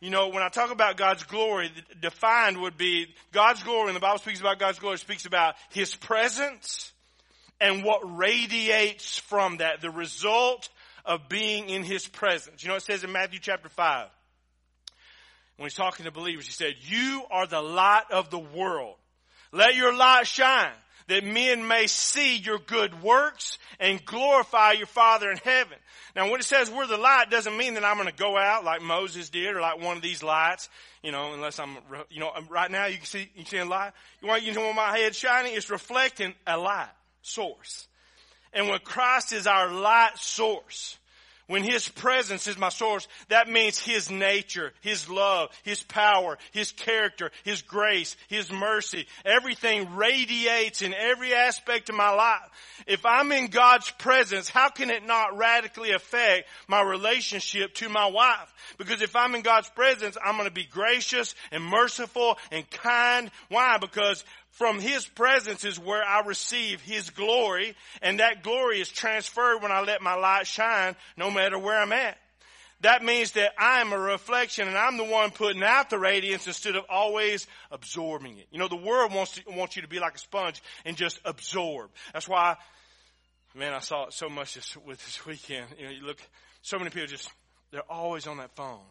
You 0.00 0.08
know, 0.08 0.28
when 0.28 0.42
I 0.42 0.48
talk 0.48 0.70
about 0.70 0.96
God's 0.96 1.24
glory, 1.24 1.70
defined 2.00 2.62
would 2.62 2.78
be 2.78 3.14
God's 3.32 3.62
glory, 3.62 3.86
when 3.86 3.94
the 3.94 4.00
Bible 4.00 4.18
speaks 4.18 4.40
about 4.40 4.58
God's 4.58 4.78
glory, 4.78 4.96
speaks 4.96 5.26
about 5.26 5.56
His 5.68 5.94
presence 5.94 6.92
and 7.60 7.84
what 7.84 8.00
radiates 8.16 9.18
from 9.18 9.58
that, 9.58 9.82
the 9.82 9.90
result 9.90 10.70
of 11.04 11.28
being 11.28 11.68
in 11.68 11.82
His 11.82 12.08
presence. 12.08 12.62
You 12.62 12.70
know, 12.70 12.76
it 12.76 12.82
says 12.82 13.04
in 13.04 13.12
Matthew 13.12 13.40
chapter 13.40 13.68
5, 13.68 14.08
when 15.58 15.66
He's 15.66 15.74
talking 15.74 16.06
to 16.06 16.10
believers, 16.10 16.46
He 16.46 16.52
said, 16.52 16.74
You 16.80 17.22
are 17.30 17.46
the 17.46 17.60
light 17.60 18.04
of 18.10 18.30
the 18.30 18.38
world. 18.38 18.96
Let 19.52 19.74
your 19.74 19.94
light 19.94 20.26
shine 20.26 20.72
that 21.10 21.24
men 21.24 21.66
may 21.66 21.88
see 21.88 22.36
your 22.36 22.58
good 22.58 23.02
works 23.02 23.58
and 23.80 24.04
glorify 24.04 24.72
your 24.72 24.86
Father 24.86 25.28
in 25.28 25.38
heaven. 25.38 25.76
Now 26.14 26.30
when 26.30 26.38
it 26.38 26.44
says 26.44 26.70
we're 26.70 26.86
the 26.86 26.96
light 26.96 27.30
doesn't 27.30 27.56
mean 27.56 27.74
that 27.74 27.84
I'm 27.84 27.96
going 27.96 28.08
to 28.08 28.14
go 28.14 28.38
out 28.38 28.64
like 28.64 28.80
Moses 28.80 29.28
did 29.28 29.56
or 29.56 29.60
like 29.60 29.80
one 29.80 29.96
of 29.96 30.02
these 30.04 30.22
lights, 30.22 30.68
you 31.02 31.10
know, 31.10 31.34
unless 31.34 31.58
I'm, 31.58 31.78
you 32.10 32.20
know, 32.20 32.30
right 32.48 32.70
now 32.70 32.86
you 32.86 32.96
can 32.96 33.06
see, 33.06 33.28
you 33.34 33.42
can 33.42 33.46
see 33.46 33.58
a 33.58 33.64
light. 33.64 33.90
You 34.22 34.28
want, 34.28 34.44
you 34.44 34.52
know, 34.52 34.72
my 34.72 34.96
head 34.96 35.16
shining, 35.16 35.54
it's 35.54 35.68
reflecting 35.68 36.32
a 36.46 36.56
light 36.56 36.90
source. 37.22 37.88
And 38.52 38.68
when 38.68 38.78
Christ 38.78 39.32
is 39.32 39.48
our 39.48 39.68
light 39.68 40.16
source, 40.16 40.96
when 41.50 41.64
His 41.64 41.88
presence 41.88 42.46
is 42.46 42.56
my 42.56 42.68
source, 42.68 43.08
that 43.28 43.48
means 43.48 43.76
His 43.76 44.08
nature, 44.08 44.72
His 44.82 45.10
love, 45.10 45.50
His 45.64 45.82
power, 45.82 46.38
His 46.52 46.70
character, 46.70 47.32
His 47.42 47.62
grace, 47.62 48.16
His 48.28 48.52
mercy. 48.52 49.08
Everything 49.24 49.96
radiates 49.96 50.80
in 50.80 50.94
every 50.94 51.34
aspect 51.34 51.88
of 51.88 51.96
my 51.96 52.10
life. 52.10 52.48
If 52.86 53.04
I'm 53.04 53.32
in 53.32 53.48
God's 53.48 53.90
presence, 53.90 54.48
how 54.48 54.68
can 54.68 54.90
it 54.90 55.04
not 55.04 55.36
radically 55.36 55.90
affect 55.90 56.48
my 56.68 56.82
relationship 56.82 57.74
to 57.74 57.88
my 57.88 58.06
wife? 58.06 58.54
Because 58.78 59.02
if 59.02 59.16
I'm 59.16 59.34
in 59.34 59.42
God's 59.42 59.70
presence, 59.70 60.16
I'm 60.24 60.36
going 60.36 60.48
to 60.48 60.54
be 60.54 60.68
gracious 60.70 61.34
and 61.50 61.64
merciful 61.64 62.38
and 62.52 62.70
kind. 62.70 63.28
Why? 63.48 63.78
Because 63.78 64.24
from 64.60 64.78
His 64.78 65.06
presence 65.06 65.64
is 65.64 65.78
where 65.78 66.04
I 66.04 66.20
receive 66.20 66.82
His 66.82 67.08
glory, 67.08 67.74
and 68.02 68.20
that 68.20 68.42
glory 68.42 68.78
is 68.78 68.90
transferred 68.90 69.62
when 69.62 69.72
I 69.72 69.80
let 69.80 70.02
my 70.02 70.16
light 70.16 70.46
shine, 70.46 70.96
no 71.16 71.30
matter 71.30 71.58
where 71.58 71.80
I'm 71.80 71.94
at. 71.94 72.18
That 72.82 73.02
means 73.02 73.32
that 73.32 73.52
I 73.58 73.80
am 73.80 73.94
a 73.94 73.98
reflection 73.98 74.68
and 74.68 74.76
I'm 74.76 74.98
the 74.98 75.04
one 75.04 75.30
putting 75.30 75.62
out 75.62 75.88
the 75.88 75.98
radiance 75.98 76.46
instead 76.46 76.76
of 76.76 76.84
always 76.90 77.46
absorbing 77.70 78.36
it. 78.36 78.48
You 78.50 78.58
know, 78.58 78.68
the 78.68 78.76
world 78.76 79.14
wants 79.14 79.32
to, 79.32 79.42
wants 79.48 79.76
you 79.76 79.82
to 79.82 79.88
be 79.88 79.98
like 79.98 80.16
a 80.16 80.18
sponge 80.18 80.62
and 80.84 80.94
just 80.94 81.20
absorb. 81.24 81.88
That's 82.12 82.28
why, 82.28 82.56
man, 83.54 83.72
I 83.72 83.78
saw 83.78 84.08
it 84.08 84.12
so 84.12 84.28
much 84.28 84.54
this, 84.54 84.76
with 84.76 85.02
this 85.02 85.24
weekend. 85.24 85.68
You 85.78 85.84
know, 85.86 85.90
you 85.90 86.02
look, 86.02 86.18
so 86.60 86.78
many 86.78 86.90
people 86.90 87.06
just, 87.06 87.30
they're 87.70 87.90
always 87.90 88.26
on 88.26 88.36
that 88.38 88.54
phone. 88.56 88.84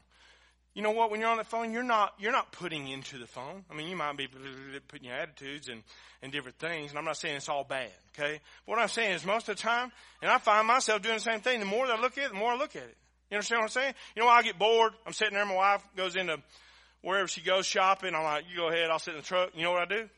You 0.73 0.83
know 0.83 0.91
what? 0.91 1.11
When 1.11 1.19
you're 1.19 1.29
on 1.29 1.37
the 1.37 1.43
phone, 1.43 1.73
you're 1.73 1.83
not, 1.83 2.13
you're 2.19 2.31
not 2.31 2.51
putting 2.51 2.87
into 2.87 3.17
the 3.17 3.27
phone. 3.27 3.65
I 3.69 3.73
mean, 3.73 3.87
you 3.87 3.95
might 3.95 4.15
be 4.15 4.27
putting 4.27 5.07
your 5.07 5.15
attitudes 5.15 5.67
and, 5.67 5.83
and 6.21 6.31
different 6.31 6.59
things. 6.59 6.91
And 6.91 6.99
I'm 6.99 7.05
not 7.05 7.17
saying 7.17 7.37
it's 7.37 7.49
all 7.49 7.63
bad. 7.63 7.89
Okay. 8.13 8.39
But 8.65 8.71
what 8.71 8.79
I'm 8.79 8.87
saying 8.87 9.13
is 9.13 9.25
most 9.25 9.49
of 9.49 9.57
the 9.57 9.61
time, 9.61 9.91
and 10.21 10.31
I 10.31 10.37
find 10.37 10.67
myself 10.67 11.01
doing 11.01 11.15
the 11.15 11.21
same 11.21 11.41
thing. 11.41 11.59
The 11.59 11.65
more 11.65 11.87
that 11.87 11.97
I 11.97 12.01
look 12.01 12.17
at 12.17 12.25
it, 12.25 12.29
the 12.31 12.37
more 12.37 12.51
I 12.51 12.57
look 12.57 12.75
at 12.75 12.83
it. 12.83 12.97
You 13.29 13.35
understand 13.35 13.59
what 13.59 13.65
I'm 13.65 13.69
saying? 13.69 13.93
You 14.15 14.23
know, 14.23 14.29
I 14.29 14.41
get 14.41 14.57
bored. 14.57 14.93
I'm 15.05 15.13
sitting 15.13 15.33
there. 15.33 15.45
My 15.45 15.55
wife 15.55 15.83
goes 15.95 16.15
into 16.15 16.37
wherever 17.01 17.27
she 17.27 17.41
goes 17.41 17.65
shopping. 17.65 18.13
I'm 18.15 18.23
like, 18.23 18.45
you 18.49 18.57
go 18.57 18.69
ahead. 18.69 18.89
I'll 18.89 18.99
sit 18.99 19.15
in 19.15 19.21
the 19.21 19.25
truck. 19.25 19.51
You 19.55 19.63
know 19.63 19.71
what 19.71 19.91
I 19.91 19.95
do? 19.95 20.09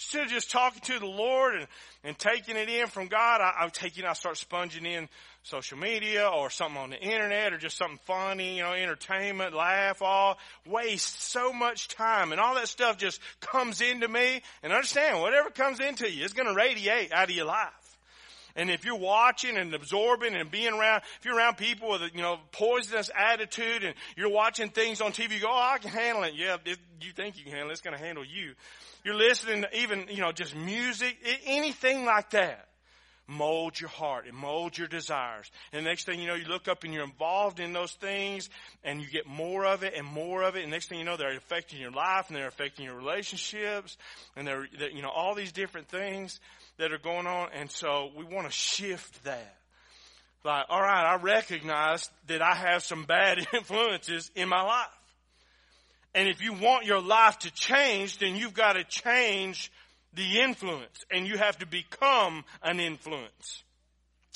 Instead 0.00 0.24
of 0.24 0.30
just 0.30 0.50
talking 0.50 0.80
to 0.80 0.98
the 0.98 1.06
Lord 1.06 1.56
and, 1.56 1.66
and 2.04 2.18
taking 2.18 2.56
it 2.56 2.70
in 2.70 2.86
from 2.86 3.08
God, 3.08 3.42
I, 3.42 3.52
I 3.64 3.68
take 3.68 3.98
it, 3.98 4.04
I 4.06 4.14
start 4.14 4.38
sponging 4.38 4.86
in 4.86 5.10
social 5.42 5.76
media 5.76 6.26
or 6.26 6.48
something 6.48 6.80
on 6.80 6.88
the 6.88 6.98
internet 6.98 7.52
or 7.52 7.58
just 7.58 7.76
something 7.76 7.98
funny, 8.06 8.56
you 8.56 8.62
know, 8.62 8.72
entertainment, 8.72 9.54
laugh, 9.54 10.00
all, 10.00 10.38
waste 10.66 11.22
so 11.22 11.52
much 11.52 11.88
time 11.88 12.32
and 12.32 12.40
all 12.40 12.54
that 12.54 12.68
stuff 12.68 12.96
just 12.96 13.20
comes 13.40 13.82
into 13.82 14.08
me 14.08 14.40
and 14.62 14.72
understand 14.72 15.20
whatever 15.20 15.50
comes 15.50 15.80
into 15.80 16.10
you 16.10 16.24
is 16.24 16.32
going 16.32 16.48
to 16.48 16.54
radiate 16.54 17.12
out 17.12 17.28
of 17.28 17.36
your 17.36 17.44
life. 17.44 17.68
And 18.56 18.70
if 18.70 18.86
you're 18.86 18.96
watching 18.96 19.58
and 19.58 19.74
absorbing 19.74 20.34
and 20.34 20.50
being 20.50 20.72
around, 20.72 21.02
if 21.18 21.26
you're 21.26 21.36
around 21.36 21.58
people 21.58 21.90
with 21.90 22.02
a, 22.02 22.10
you 22.14 22.22
know, 22.22 22.38
poisonous 22.52 23.10
attitude 23.14 23.84
and 23.84 23.94
you're 24.16 24.30
watching 24.30 24.70
things 24.70 25.02
on 25.02 25.12
TV, 25.12 25.34
you 25.34 25.40
go, 25.40 25.48
oh, 25.50 25.70
I 25.74 25.76
can 25.76 25.90
handle 25.90 26.24
it. 26.24 26.32
Yeah, 26.34 26.56
you 26.64 27.12
think 27.12 27.36
you 27.36 27.44
can 27.44 27.52
handle 27.52 27.68
it. 27.68 27.72
It's 27.72 27.82
going 27.82 27.96
to 27.96 28.02
handle 28.02 28.24
you. 28.24 28.54
You're 29.04 29.14
listening 29.14 29.62
to 29.62 29.78
even, 29.78 30.06
you 30.10 30.20
know, 30.20 30.32
just 30.32 30.54
music, 30.54 31.16
anything 31.44 32.04
like 32.04 32.30
that. 32.30 32.66
Mold 33.26 33.78
your 33.80 33.90
heart 33.90 34.26
and 34.26 34.36
mold 34.36 34.76
your 34.76 34.88
desires. 34.88 35.48
And 35.72 35.86
the 35.86 35.88
next 35.88 36.04
thing 36.04 36.18
you 36.18 36.26
know, 36.26 36.34
you 36.34 36.46
look 36.46 36.66
up 36.66 36.82
and 36.82 36.92
you're 36.92 37.04
involved 37.04 37.60
in 37.60 37.72
those 37.72 37.92
things 37.92 38.50
and 38.82 39.00
you 39.00 39.08
get 39.08 39.24
more 39.24 39.64
of 39.64 39.84
it 39.84 39.94
and 39.96 40.04
more 40.04 40.42
of 40.42 40.56
it. 40.56 40.62
And 40.62 40.72
next 40.72 40.88
thing 40.88 40.98
you 40.98 41.04
know, 41.04 41.16
they're 41.16 41.36
affecting 41.36 41.80
your 41.80 41.92
life 41.92 42.26
and 42.26 42.36
they're 42.36 42.48
affecting 42.48 42.86
your 42.86 42.96
relationships 42.96 43.96
and 44.34 44.48
they're, 44.48 44.66
they're 44.76 44.90
you 44.90 45.00
know, 45.00 45.10
all 45.10 45.36
these 45.36 45.52
different 45.52 45.88
things 45.88 46.40
that 46.78 46.92
are 46.92 46.98
going 46.98 47.28
on. 47.28 47.50
And 47.54 47.70
so 47.70 48.10
we 48.16 48.24
want 48.24 48.48
to 48.48 48.52
shift 48.52 49.22
that. 49.22 49.56
Like, 50.42 50.66
all 50.68 50.80
right, 50.80 51.04
I 51.04 51.16
recognize 51.16 52.10
that 52.26 52.42
I 52.42 52.54
have 52.54 52.82
some 52.82 53.04
bad 53.04 53.46
influences 53.54 54.30
in 54.34 54.48
my 54.48 54.62
life. 54.62 54.88
And 56.14 56.28
if 56.28 56.42
you 56.42 56.52
want 56.52 56.86
your 56.86 57.00
life 57.00 57.38
to 57.40 57.52
change, 57.52 58.18
then 58.18 58.36
you've 58.36 58.54
got 58.54 58.72
to 58.74 58.84
change 58.84 59.70
the 60.14 60.40
influence 60.40 61.04
and 61.10 61.26
you 61.26 61.36
have 61.38 61.58
to 61.58 61.66
become 61.66 62.44
an 62.62 62.80
influence. 62.80 63.62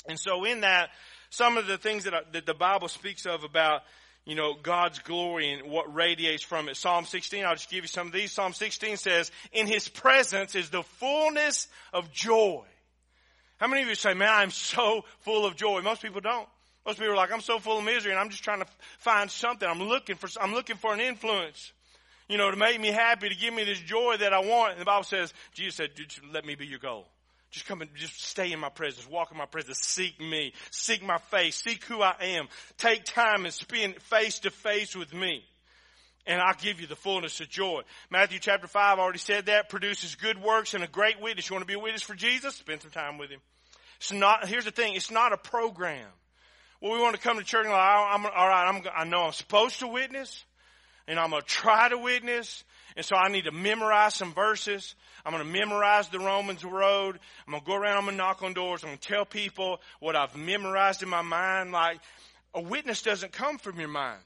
And 0.07 0.19
so 0.19 0.45
in 0.45 0.61
that, 0.61 0.89
some 1.29 1.57
of 1.57 1.67
the 1.67 1.77
things 1.77 2.05
that, 2.05 2.13
I, 2.13 2.19
that 2.31 2.45
the 2.45 2.53
Bible 2.53 2.87
speaks 2.87 3.25
of 3.25 3.43
about, 3.43 3.81
you 4.25 4.35
know, 4.35 4.53
God's 4.61 4.99
glory 4.99 5.51
and 5.51 5.69
what 5.69 5.93
radiates 5.93 6.43
from 6.43 6.69
it. 6.69 6.77
Psalm 6.77 7.05
16, 7.05 7.43
I'll 7.43 7.55
just 7.55 7.69
give 7.69 7.83
you 7.83 7.89
some 7.89 8.07
of 8.07 8.13
these. 8.13 8.31
Psalm 8.31 8.53
16 8.53 8.97
says, 8.97 9.31
in 9.51 9.67
His 9.67 9.89
presence 9.89 10.55
is 10.55 10.69
the 10.69 10.83
fullness 10.83 11.67
of 11.91 12.11
joy. 12.11 12.63
How 13.57 13.67
many 13.67 13.81
of 13.83 13.89
you 13.89 13.95
say, 13.95 14.13
man, 14.13 14.29
I'm 14.31 14.51
so 14.51 15.03
full 15.21 15.45
of 15.45 15.55
joy? 15.55 15.81
Most 15.81 16.01
people 16.01 16.21
don't. 16.21 16.47
Most 16.85 16.99
people 16.99 17.13
are 17.13 17.17
like, 17.17 17.31
I'm 17.31 17.41
so 17.41 17.57
full 17.57 17.79
of 17.79 17.83
misery 17.83 18.11
and 18.11 18.19
I'm 18.19 18.29
just 18.29 18.43
trying 18.43 18.59
to 18.59 18.67
find 18.99 19.29
something. 19.29 19.67
I'm 19.67 19.81
looking 19.81 20.15
for, 20.15 20.29
I'm 20.39 20.53
looking 20.53 20.75
for 20.75 20.93
an 20.93 20.99
influence, 20.99 21.71
you 22.29 22.37
know, 22.37 22.51
to 22.51 22.57
make 22.57 22.79
me 22.79 22.89
happy, 22.89 23.29
to 23.29 23.35
give 23.35 23.53
me 23.53 23.63
this 23.63 23.79
joy 23.79 24.17
that 24.19 24.33
I 24.33 24.39
want. 24.39 24.73
And 24.73 24.81
the 24.81 24.85
Bible 24.85 25.03
says, 25.03 25.33
Jesus 25.53 25.75
said, 25.75 25.89
let 26.31 26.45
me 26.45 26.55
be 26.55 26.67
your 26.67 26.79
goal. 26.79 27.07
Just 27.49 27.65
come 27.65 27.81
and 27.81 27.89
just 27.95 28.21
stay 28.21 28.51
in 28.51 28.59
my 28.59 28.69
presence, 28.69 29.07
walk 29.09 29.31
in 29.31 29.37
my 29.37 29.45
presence, 29.45 29.79
seek 29.79 30.19
me, 30.19 30.53
seek 30.71 31.01
my 31.01 31.17
face, 31.31 31.55
seek 31.55 31.83
who 31.85 32.01
I 32.01 32.13
am. 32.19 32.47
Take 32.77 33.05
time 33.05 33.45
and 33.45 33.53
spend 33.53 34.01
face 34.01 34.39
to 34.39 34.51
face 34.51 34.95
with 34.95 35.13
me. 35.13 35.43
And 36.27 36.41
I'll 36.41 36.55
give 36.55 36.81
you 36.81 36.87
the 36.87 36.95
fullness 36.95 37.39
of 37.39 37.49
joy. 37.49 37.83
Matthew 38.09 38.39
chapter 38.39 38.67
5 38.67 38.99
already 38.99 39.19
said 39.19 39.45
that, 39.45 39.69
produces 39.69 40.15
good 40.15 40.41
works 40.41 40.73
and 40.73 40.83
a 40.83 40.87
great 40.87 41.21
witness. 41.21 41.49
You 41.49 41.53
want 41.53 41.61
to 41.61 41.67
be 41.67 41.79
a 41.79 41.79
witness 41.79 42.01
for 42.01 42.15
Jesus? 42.15 42.55
Spend 42.55 42.81
some 42.81 42.91
time 42.91 43.17
with 43.17 43.29
him. 43.29 43.39
It's 43.97 44.11
not, 44.11 44.47
here's 44.47 44.65
the 44.65 44.71
thing, 44.71 44.95
it's 44.95 45.11
not 45.11 45.33
a 45.33 45.37
program. 45.37 46.09
Well, 46.81 46.93
we 46.93 46.99
want 46.99 47.15
to 47.15 47.21
come 47.21 47.37
to 47.37 47.43
church 47.43 47.65
and 47.65 47.73
like, 47.73 47.81
I'm, 47.81 48.25
all 48.25 48.47
right, 48.47 48.67
I'm, 48.67 48.83
I 48.95 49.05
know 49.05 49.23
I'm 49.23 49.33
supposed 49.33 49.79
to 49.79 49.87
witness. 49.87 50.43
and 51.07 51.19
I'm 51.19 51.29
going 51.29 51.41
to 51.41 51.47
try 51.47 51.89
to 51.89 51.97
witness. 51.97 52.63
And 52.95 53.05
so 53.05 53.15
I 53.15 53.29
need 53.29 53.45
to 53.45 53.51
memorize 53.51 54.15
some 54.15 54.33
verses. 54.33 54.95
I'm 55.25 55.33
going 55.33 55.45
to 55.45 55.51
memorize 55.51 56.07
the 56.09 56.19
Romans 56.19 56.63
road. 56.63 57.19
I'm 57.45 57.51
going 57.51 57.63
to 57.63 57.67
go 57.67 57.75
around, 57.75 57.97
I'm 57.97 58.05
going 58.05 58.17
to 58.17 58.23
knock 58.23 58.43
on 58.43 58.53
doors. 58.53 58.83
I'm 58.83 58.89
going 58.89 58.99
to 58.99 59.07
tell 59.07 59.25
people 59.25 59.81
what 59.99 60.15
I've 60.15 60.35
memorized 60.35 61.03
in 61.03 61.09
my 61.09 61.21
mind. 61.21 61.71
Like, 61.71 61.99
a 62.53 62.61
witness 62.61 63.01
doesn't 63.01 63.31
come 63.33 63.57
from 63.57 63.79
your 63.79 63.89
mind. 63.89 64.21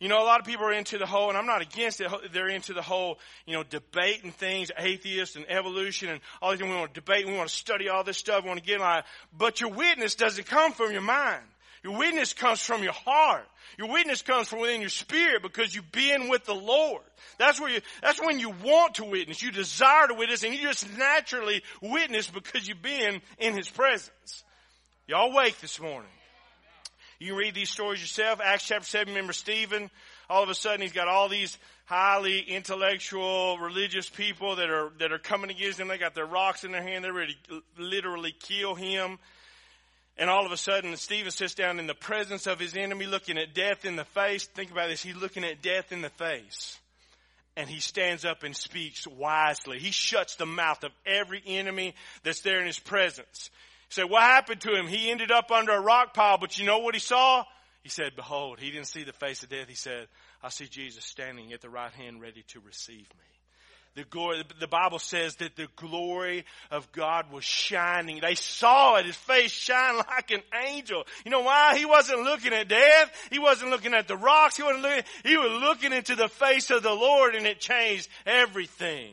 You 0.00 0.08
know, 0.08 0.20
a 0.20 0.24
lot 0.24 0.40
of 0.40 0.46
people 0.46 0.64
are 0.66 0.72
into 0.72 0.98
the 0.98 1.06
whole, 1.06 1.28
and 1.28 1.38
I'm 1.38 1.46
not 1.46 1.62
against 1.62 2.00
it, 2.00 2.10
they're 2.32 2.48
into 2.48 2.72
the 2.72 2.82
whole, 2.82 3.20
you 3.46 3.52
know, 3.52 3.62
debating 3.62 4.32
things, 4.32 4.72
atheists 4.76 5.36
and 5.36 5.48
evolution 5.48 6.08
and 6.08 6.20
all 6.40 6.50
these 6.50 6.58
things. 6.58 6.72
We 6.72 6.76
want 6.76 6.92
to 6.92 7.00
debate, 7.00 7.24
we 7.24 7.36
want 7.36 7.48
to 7.48 7.54
study 7.54 7.88
all 7.88 8.02
this 8.02 8.18
stuff, 8.18 8.42
we 8.42 8.48
want 8.48 8.58
to 8.58 8.66
get 8.66 8.76
in 8.76 8.80
like, 8.80 9.04
but 9.36 9.60
your 9.60 9.70
witness 9.70 10.16
doesn't 10.16 10.48
come 10.48 10.72
from 10.72 10.90
your 10.90 11.02
mind. 11.02 11.44
Your 11.82 11.98
witness 11.98 12.32
comes 12.32 12.60
from 12.60 12.82
your 12.82 12.92
heart. 12.92 13.46
Your 13.76 13.90
witness 13.90 14.22
comes 14.22 14.48
from 14.48 14.60
within 14.60 14.80
your 14.80 14.90
spirit 14.90 15.42
because 15.42 15.74
you've 15.74 15.90
been 15.90 16.28
with 16.28 16.44
the 16.44 16.54
Lord. 16.54 17.02
That's 17.38 17.60
where 17.60 17.70
you, 17.70 17.80
that's 18.02 18.20
when 18.20 18.38
you 18.38 18.50
want 18.50 18.96
to 18.96 19.04
witness. 19.04 19.42
You 19.42 19.50
desire 19.50 20.06
to 20.08 20.14
witness 20.14 20.44
and 20.44 20.54
you 20.54 20.62
just 20.62 20.86
naturally 20.96 21.62
witness 21.80 22.28
because 22.30 22.68
you've 22.68 22.82
been 22.82 23.20
in 23.38 23.54
His 23.54 23.68
presence. 23.68 24.44
Y'all 25.08 25.34
wake 25.34 25.58
this 25.60 25.80
morning. 25.80 26.10
You 27.18 27.36
read 27.36 27.54
these 27.54 27.70
stories 27.70 28.00
yourself. 28.00 28.40
Acts 28.42 28.66
chapter 28.66 28.86
7, 28.86 29.08
remember 29.14 29.32
Stephen? 29.32 29.90
All 30.28 30.42
of 30.42 30.48
a 30.48 30.54
sudden 30.54 30.80
he's 30.80 30.92
got 30.92 31.08
all 31.08 31.28
these 31.28 31.56
highly 31.84 32.40
intellectual 32.40 33.58
religious 33.58 34.08
people 34.08 34.56
that 34.56 34.70
are, 34.70 34.92
that 34.98 35.12
are 35.12 35.18
coming 35.18 35.50
against 35.50 35.78
him. 35.78 35.88
They 35.88 35.98
got 35.98 36.14
their 36.14 36.26
rocks 36.26 36.64
in 36.64 36.72
their 36.72 36.82
hand. 36.82 37.04
They're 37.04 37.12
ready 37.12 37.36
to 37.48 37.62
literally 37.78 38.34
kill 38.38 38.74
him. 38.74 39.18
And 40.18 40.28
all 40.28 40.44
of 40.44 40.52
a 40.52 40.56
sudden, 40.56 40.94
Stephen 40.96 41.30
sits 41.30 41.54
down 41.54 41.78
in 41.78 41.86
the 41.86 41.94
presence 41.94 42.46
of 42.46 42.60
his 42.60 42.76
enemy, 42.76 43.06
looking 43.06 43.38
at 43.38 43.54
death 43.54 43.84
in 43.84 43.96
the 43.96 44.04
face. 44.04 44.46
Think 44.46 44.70
about 44.70 44.88
this. 44.88 45.02
He's 45.02 45.16
looking 45.16 45.44
at 45.44 45.62
death 45.62 45.90
in 45.90 46.02
the 46.02 46.10
face. 46.10 46.78
And 47.56 47.68
he 47.68 47.80
stands 47.80 48.24
up 48.24 48.42
and 48.42 48.56
speaks 48.56 49.06
wisely. 49.06 49.78
He 49.78 49.90
shuts 49.90 50.36
the 50.36 50.46
mouth 50.46 50.84
of 50.84 50.92
every 51.06 51.42
enemy 51.46 51.94
that's 52.22 52.40
there 52.40 52.60
in 52.60 52.66
his 52.66 52.78
presence. 52.78 53.50
You 53.90 54.02
say, 54.02 54.04
what 54.04 54.22
happened 54.22 54.60
to 54.62 54.74
him? 54.74 54.86
He 54.86 55.10
ended 55.10 55.30
up 55.30 55.50
under 55.50 55.72
a 55.72 55.80
rock 55.80 56.14
pile, 56.14 56.38
but 56.38 56.58
you 56.58 56.66
know 56.66 56.78
what 56.78 56.94
he 56.94 57.00
saw? 57.00 57.44
He 57.82 57.88
said, 57.88 58.16
behold, 58.16 58.58
he 58.60 58.70
didn't 58.70 58.86
see 58.86 59.04
the 59.04 59.12
face 59.12 59.42
of 59.42 59.48
death. 59.48 59.68
He 59.68 59.74
said, 59.74 60.06
I 60.42 60.48
see 60.48 60.66
Jesus 60.66 61.04
standing 61.04 61.52
at 61.52 61.60
the 61.60 61.68
right 61.68 61.92
hand 61.92 62.20
ready 62.20 62.44
to 62.48 62.60
receive 62.60 62.98
me 62.98 63.31
the 63.94 64.04
glory, 64.04 64.42
the 64.58 64.66
Bible 64.66 64.98
says 64.98 65.36
that 65.36 65.54
the 65.56 65.68
glory 65.76 66.44
of 66.70 66.90
God 66.92 67.30
was 67.30 67.44
shining. 67.44 68.20
They 68.20 68.34
saw 68.34 68.96
it, 68.96 69.06
his 69.06 69.16
face 69.16 69.50
shine 69.50 69.96
like 69.96 70.30
an 70.30 70.42
angel. 70.66 71.04
You 71.24 71.30
know 71.30 71.42
why? 71.42 71.76
He 71.76 71.84
wasn't 71.84 72.22
looking 72.22 72.54
at 72.54 72.68
death. 72.68 73.28
He 73.30 73.38
wasn't 73.38 73.70
looking 73.70 73.92
at 73.92 74.08
the 74.08 74.16
rocks. 74.16 74.56
He 74.56 74.62
wasn't 74.62 74.82
looking, 74.82 75.04
he 75.24 75.36
was 75.36 75.60
looking 75.60 75.92
into 75.92 76.14
the 76.14 76.28
face 76.28 76.70
of 76.70 76.82
the 76.82 76.92
Lord 76.92 77.34
and 77.34 77.46
it 77.46 77.60
changed 77.60 78.08
everything. 78.24 79.12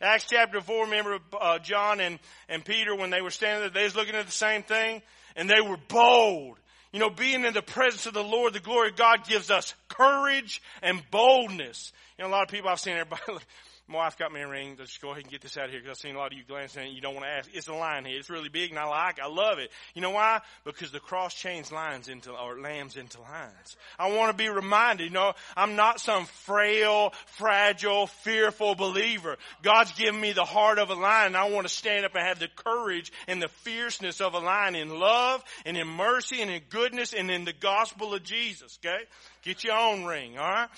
Acts 0.00 0.26
chapter 0.30 0.60
4, 0.60 0.84
remember 0.84 1.18
uh, 1.38 1.58
John 1.58 2.00
and, 2.00 2.18
and 2.48 2.64
Peter 2.64 2.94
when 2.94 3.10
they 3.10 3.20
were 3.20 3.30
standing 3.30 3.60
there, 3.60 3.70
they 3.70 3.84
was 3.84 3.96
looking 3.96 4.14
at 4.14 4.26
the 4.26 4.32
same 4.32 4.62
thing 4.62 5.02
and 5.36 5.50
they 5.50 5.60
were 5.60 5.76
bold. 5.88 6.56
You 6.92 7.00
know, 7.00 7.10
being 7.10 7.44
in 7.44 7.52
the 7.52 7.62
presence 7.62 8.06
of 8.06 8.14
the 8.14 8.24
Lord, 8.24 8.52
the 8.52 8.60
glory 8.60 8.88
of 8.90 8.96
God 8.96 9.26
gives 9.26 9.50
us 9.50 9.74
courage 9.88 10.62
and 10.82 11.02
boldness. 11.10 11.92
You 12.18 12.24
know, 12.24 12.30
a 12.30 12.32
lot 12.32 12.42
of 12.42 12.48
people 12.48 12.70
I've 12.70 12.80
seen 12.80 12.94
everybody 12.94 13.22
my 13.90 13.96
wife 13.96 14.16
got 14.16 14.32
me 14.32 14.40
a 14.40 14.48
ring. 14.48 14.76
Let's 14.78 14.96
go 14.98 15.10
ahead 15.10 15.24
and 15.24 15.32
get 15.32 15.40
this 15.40 15.56
out 15.56 15.64
of 15.64 15.70
here 15.72 15.80
because 15.80 15.98
I've 15.98 16.00
seen 16.00 16.14
a 16.14 16.18
lot 16.18 16.32
of 16.32 16.38
you 16.38 16.44
glancing 16.46 16.86
it. 16.86 16.92
You 16.92 17.00
don't 17.00 17.14
want 17.14 17.26
to 17.26 17.30
ask. 17.30 17.50
It's 17.52 17.66
a 17.66 17.74
line 17.74 18.04
here. 18.04 18.18
It's 18.18 18.30
really 18.30 18.48
big 18.48 18.70
and 18.70 18.78
I 18.78 18.84
like 18.84 19.18
it. 19.18 19.24
I 19.24 19.26
love 19.26 19.58
it. 19.58 19.72
You 19.94 20.00
know 20.00 20.10
why? 20.10 20.42
Because 20.64 20.92
the 20.92 21.00
cross 21.00 21.34
chains 21.34 21.72
lines 21.72 22.08
into, 22.08 22.30
or 22.30 22.60
lambs 22.60 22.96
into 22.96 23.20
lines. 23.20 23.76
I 23.98 24.12
want 24.12 24.30
to 24.30 24.36
be 24.36 24.48
reminded, 24.48 25.04
you 25.04 25.10
know, 25.10 25.32
I'm 25.56 25.74
not 25.74 26.00
some 26.00 26.26
frail, 26.44 27.12
fragile, 27.36 28.06
fearful 28.06 28.76
believer. 28.76 29.36
God's 29.62 29.92
given 29.92 30.20
me 30.20 30.32
the 30.32 30.44
heart 30.44 30.78
of 30.78 30.90
a 30.90 30.94
lion 30.94 31.28
and 31.28 31.36
I 31.36 31.50
want 31.50 31.66
to 31.66 31.72
stand 31.72 32.04
up 32.04 32.14
and 32.14 32.24
have 32.24 32.38
the 32.38 32.48
courage 32.48 33.10
and 33.26 33.42
the 33.42 33.48
fierceness 33.48 34.20
of 34.20 34.34
a 34.34 34.38
lion 34.38 34.76
in 34.76 35.00
love 35.00 35.42
and 35.66 35.76
in 35.76 35.88
mercy 35.88 36.40
and 36.42 36.50
in 36.50 36.62
goodness 36.70 37.12
and 37.12 37.28
in 37.28 37.44
the 37.44 37.52
gospel 37.52 38.14
of 38.14 38.22
Jesus. 38.22 38.78
Okay? 38.84 39.02
Get 39.42 39.64
your 39.64 39.76
own 39.76 40.04
ring, 40.04 40.38
alright? 40.38 40.68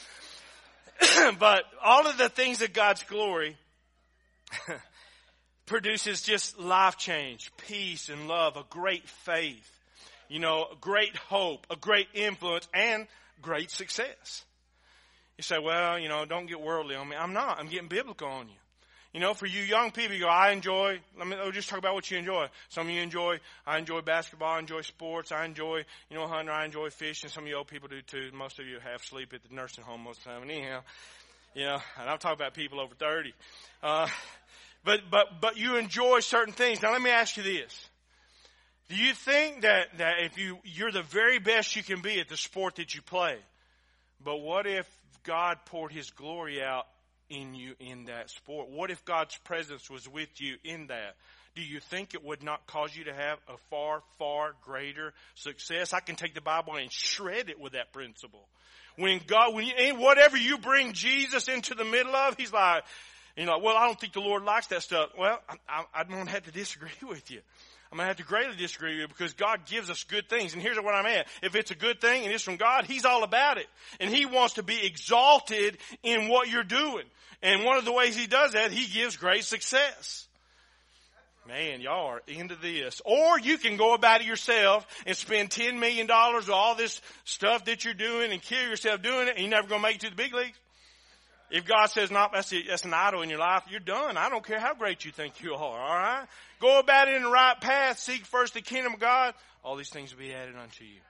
but 1.39 1.65
all 1.83 2.07
of 2.07 2.19
the 2.19 2.29
things 2.29 2.63
of 2.63 2.73
God's 2.73 3.03
glory 3.05 3.57
produces 5.67 6.23
just 6.23 6.59
life 6.59 6.97
change, 6.97 7.51
peace 7.57 8.09
and 8.09 8.29
love, 8.29 8.57
a 8.57 8.65
great 8.71 9.09
faith, 9.09 9.71
you 10.29 10.39
know, 10.39 10.67
a 10.73 10.77
great 10.77 11.17
hope, 11.17 11.67
a 11.71 11.77
great 11.77 12.09
influence, 12.15 12.69
and 12.75 13.07
great 13.41 13.71
success. 13.71 14.45
You 15.39 15.43
say, 15.43 15.59
well, 15.59 15.99
you 15.99 16.09
know, 16.09 16.25
don't 16.25 16.47
get 16.47 16.61
worldly 16.61 16.95
on 16.95 17.09
me. 17.09 17.17
I'm 17.17 17.33
not. 17.33 17.59
I'm 17.59 17.69
getting 17.69 17.89
biblical 17.89 18.29
on 18.29 18.49
you. 18.49 18.55
You 19.13 19.21
know, 19.21 19.35
for 19.35 19.45
you 19.45 19.63
young 19.63 19.91
people, 19.91 20.15
you 20.15 20.23
go, 20.23 20.29
I 20.29 20.53
enjoy, 20.53 20.99
let 21.19 21.27
me 21.27 21.37
just 21.53 21.69
talk 21.69 21.79
about 21.79 21.93
what 21.95 22.11
you 22.11 22.17
enjoy. 22.17 22.47
Some 22.71 22.89
of 22.89 22.95
you 22.95 23.03
enjoy, 23.03 23.41
I 23.67 23.77
enjoy 23.77 24.01
basketball, 24.01 24.55
I 24.55 24.59
enjoy 24.59 24.81
sports, 24.81 25.31
I 25.31 25.45
enjoy, 25.45 25.85
you 26.09 26.17
know, 26.17 26.27
hunting, 26.27 26.49
I 26.49 26.65
enjoy 26.65 26.89
fishing. 26.89 27.29
Some 27.29 27.45
of 27.45 27.49
you 27.49 27.57
old 27.57 27.67
people 27.67 27.89
do 27.89 28.01
too. 28.01 28.31
Most 28.33 28.59
of 28.59 28.67
you 28.67 28.79
have 28.81 29.03
sleep 29.03 29.35
at 29.35 29.43
the 29.43 29.55
nursing 29.55 29.85
home 29.85 30.03
most 30.03 30.21
of 30.21 30.25
the 30.25 30.31
time. 30.31 30.43
Anyhow, 30.45 30.81
you 31.55 31.67
know, 31.67 31.79
and 32.01 32.09
I'm 32.09 32.17
talking 32.17 32.41
about 32.41 32.55
people 32.55 32.81
over 32.81 32.95
30. 32.95 33.35
Uh, 33.83 34.09
but, 34.83 35.01
but, 35.11 35.41
but 35.43 35.59
you 35.59 35.77
enjoy 35.77 36.21
certain 36.21 36.55
things. 36.55 36.81
Now 36.81 36.93
let 36.93 37.03
me 37.03 37.11
ask 37.11 37.37
you 37.37 37.43
this. 37.43 37.89
Do 38.89 38.97
you 38.97 39.13
think 39.13 39.61
that, 39.63 39.99
that 39.99 40.15
if 40.21 40.39
you, 40.39 40.59
you're 40.65 40.91
the 40.91 41.03
very 41.03 41.39
best 41.39 41.77
you 41.77 41.83
can 41.83 42.01
be 42.01 42.19
at 42.19 42.31
the 42.31 42.37
sport 42.39 42.77
that 42.77 42.95
you 42.95 43.03
play, 43.03 43.37
but 44.25 44.39
what 44.39 44.67
if 44.67 44.87
God 45.23 45.59
poured 45.67 45.93
His 45.93 46.11
glory 46.11 46.63
out 46.63 46.87
in 47.33 47.55
you 47.55 47.75
in 47.81 48.05
that 48.05 48.31
sport? 48.31 48.69
What 48.69 48.91
if 48.91 49.05
God's 49.05 49.37
presence 49.39 49.91
was 49.91 50.09
with 50.09 50.29
you 50.41 50.57
in 50.63 50.89
that? 50.89 51.17
Do 51.55 51.63
you 51.63 51.81
think 51.81 52.15
it 52.15 52.25
would 52.25 52.43
not 52.43 52.67
cause 52.67 52.95
you 52.97 53.05
to 53.05 53.13
have 53.13 53.39
a 53.49 53.57
far, 53.69 54.03
far 54.19 54.53
greater 54.65 55.13
success? 55.35 55.93
I 55.93 56.01
can 56.01 56.17
take 56.17 56.35
the 56.35 56.41
Bible 56.41 56.77
and 56.77 56.91
shred 56.91 57.51
it 57.51 57.59
with 57.61 57.73
that 57.73 57.93
principle. 57.93 58.47
When 58.97 59.21
God, 59.27 59.55
when 59.55 59.67
you, 59.67 59.95
whatever 59.97 60.37
you 60.37 60.59
bring 60.59 60.93
Jesus 60.93 61.49
into 61.49 61.75
the 61.75 61.85
middle 61.85 62.15
of, 62.15 62.37
He's 62.37 62.53
like, 62.53 62.85
you 63.37 63.47
know, 63.47 63.59
well, 63.59 63.77
I 63.77 63.87
don't 63.87 63.99
think 63.99 64.13
the 64.13 64.21
Lord 64.21 64.45
likes 64.45 64.67
that 64.69 64.83
stuff. 64.83 65.11
Well, 65.19 65.41
I, 65.69 65.85
I, 65.95 66.05
going 66.05 66.27
to 66.27 66.33
have 66.33 66.45
to 66.45 66.53
disagree 66.53 66.91
with 67.09 67.31
you. 67.31 67.41
I'm 67.93 67.99
going 67.99 68.07
to 68.07 68.09
have 68.09 68.17
to 68.17 68.25
greatly 68.25 68.57
disagree 68.57 68.93
with 68.93 69.01
you 69.01 69.09
because 69.09 69.35
God 69.35 69.67
gives 69.67 69.91
us 69.91 70.03
good 70.05 70.27
things. 70.27 70.55
And 70.55 70.63
here's 70.63 70.79
what 70.79 70.95
I'm 70.95 71.05
at. 71.05 71.27
If 71.43 71.55
it's 71.55 71.71
a 71.73 71.75
good 71.75 72.01
thing 72.01 72.25
and 72.25 72.33
it's 72.33 72.43
from 72.43 72.57
God, 72.57 72.87
He's 72.87 73.05
all 73.05 73.23
about 73.23 73.59
it. 73.59 73.67
And 74.01 74.09
He 74.09 74.25
wants 74.25 74.55
to 74.55 74.63
be 74.63 74.87
exalted 74.87 75.77
in 76.03 76.29
what 76.29 76.49
you're 76.49 76.65
doing. 76.65 77.05
And 77.43 77.65
one 77.65 77.77
of 77.77 77.85
the 77.85 77.93
ways 77.93 78.17
He 78.17 78.27
does 78.27 78.53
that, 78.53 78.73
He 78.73 78.91
gives 78.91 79.19
great 79.19 79.45
success. 79.45 80.27
Man, 81.47 81.83
y'all 81.83 82.07
are 82.07 82.23
into 82.27 82.57
this. 82.57 83.03
Or 83.05 83.39
you 83.39 83.59
can 83.59 83.77
go 83.77 83.93
about 83.93 84.23
it 84.23 84.27
yourself 84.27 84.87
and 85.05 85.15
spend 85.15 85.51
$10 85.51 85.79
million 85.79 86.11
on 86.11 86.51
all 86.51 86.75
this 86.75 86.99
stuff 87.25 87.67
that 87.67 87.85
you're 87.85 87.93
doing 87.93 88.33
and 88.33 88.41
kill 88.41 88.63
yourself 88.63 89.03
doing 89.03 89.29
it 89.29 89.35
and 89.37 89.41
you're 89.41 89.51
never 89.51 89.69
going 89.69 89.83
to 89.83 89.87
make 89.87 89.97
it 89.97 90.01
to 90.03 90.11
the 90.11 90.17
big 90.17 90.33
leagues. 90.33 90.57
If 91.51 91.67
God 91.67 91.91
says, 91.91 92.11
no, 92.11 92.29
that's, 92.33 92.55
that's 92.67 92.87
an 92.87 92.95
idol 92.95 93.21
in 93.21 93.29
your 93.29 93.39
life, 93.39 93.65
you're 93.69 93.81
done. 93.81 94.17
I 94.17 94.31
don't 94.31 94.43
care 94.43 94.59
how 94.59 94.73
great 94.73 95.05
you 95.05 95.13
think 95.13 95.43
you 95.43 95.53
are, 95.53 95.59
alright? 95.59 96.27
Go 96.63 96.79
about 96.79 97.09
it 97.09 97.17
in 97.17 97.25
the 97.25 97.29
right 97.29 97.61
path. 97.61 97.99
Seek 97.99 98.25
first 98.25 98.55
the 98.55 98.61
kingdom 98.61 98.95
of 98.95 99.01
God. 99.01 99.35
All 99.65 99.75
these 99.75 99.91
things 99.91 100.15
will 100.15 100.23
be 100.23 100.33
added 100.33 100.55
unto 100.55 100.85
you. 100.85 101.01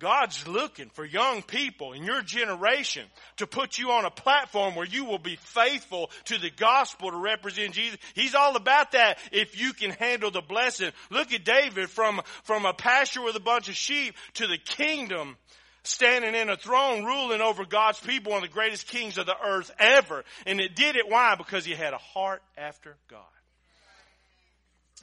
God's 0.00 0.48
looking 0.48 0.88
for 0.88 1.04
young 1.04 1.42
people 1.42 1.92
in 1.92 2.02
your 2.02 2.20
generation 2.22 3.06
to 3.36 3.46
put 3.46 3.78
you 3.78 3.92
on 3.92 4.04
a 4.04 4.10
platform 4.10 4.74
where 4.74 4.84
you 4.84 5.04
will 5.04 5.20
be 5.20 5.36
faithful 5.36 6.10
to 6.24 6.36
the 6.36 6.50
gospel 6.50 7.12
to 7.12 7.16
represent 7.16 7.74
Jesus. 7.74 7.96
He's 8.14 8.34
all 8.34 8.56
about 8.56 8.90
that 8.92 9.18
if 9.30 9.60
you 9.60 9.72
can 9.72 9.92
handle 9.92 10.32
the 10.32 10.40
blessing. 10.40 10.90
Look 11.10 11.32
at 11.32 11.44
David 11.44 11.88
from, 11.88 12.20
from 12.42 12.66
a 12.66 12.74
pasture 12.74 13.22
with 13.22 13.36
a 13.36 13.40
bunch 13.40 13.68
of 13.68 13.76
sheep 13.76 14.16
to 14.34 14.48
the 14.48 14.58
kingdom 14.58 15.36
standing 15.84 16.34
in 16.34 16.48
a 16.48 16.56
throne 16.56 17.04
ruling 17.04 17.40
over 17.40 17.64
God's 17.64 18.00
people, 18.00 18.32
one 18.32 18.42
of 18.42 18.48
the 18.48 18.52
greatest 18.52 18.88
kings 18.88 19.16
of 19.16 19.26
the 19.26 19.36
earth 19.46 19.70
ever. 19.78 20.24
And 20.44 20.60
it 20.60 20.74
did 20.74 20.96
it. 20.96 21.08
Why? 21.08 21.36
Because 21.36 21.64
he 21.64 21.74
had 21.74 21.92
a 21.92 21.98
heart 21.98 22.42
after 22.58 22.96
God. 23.08 23.22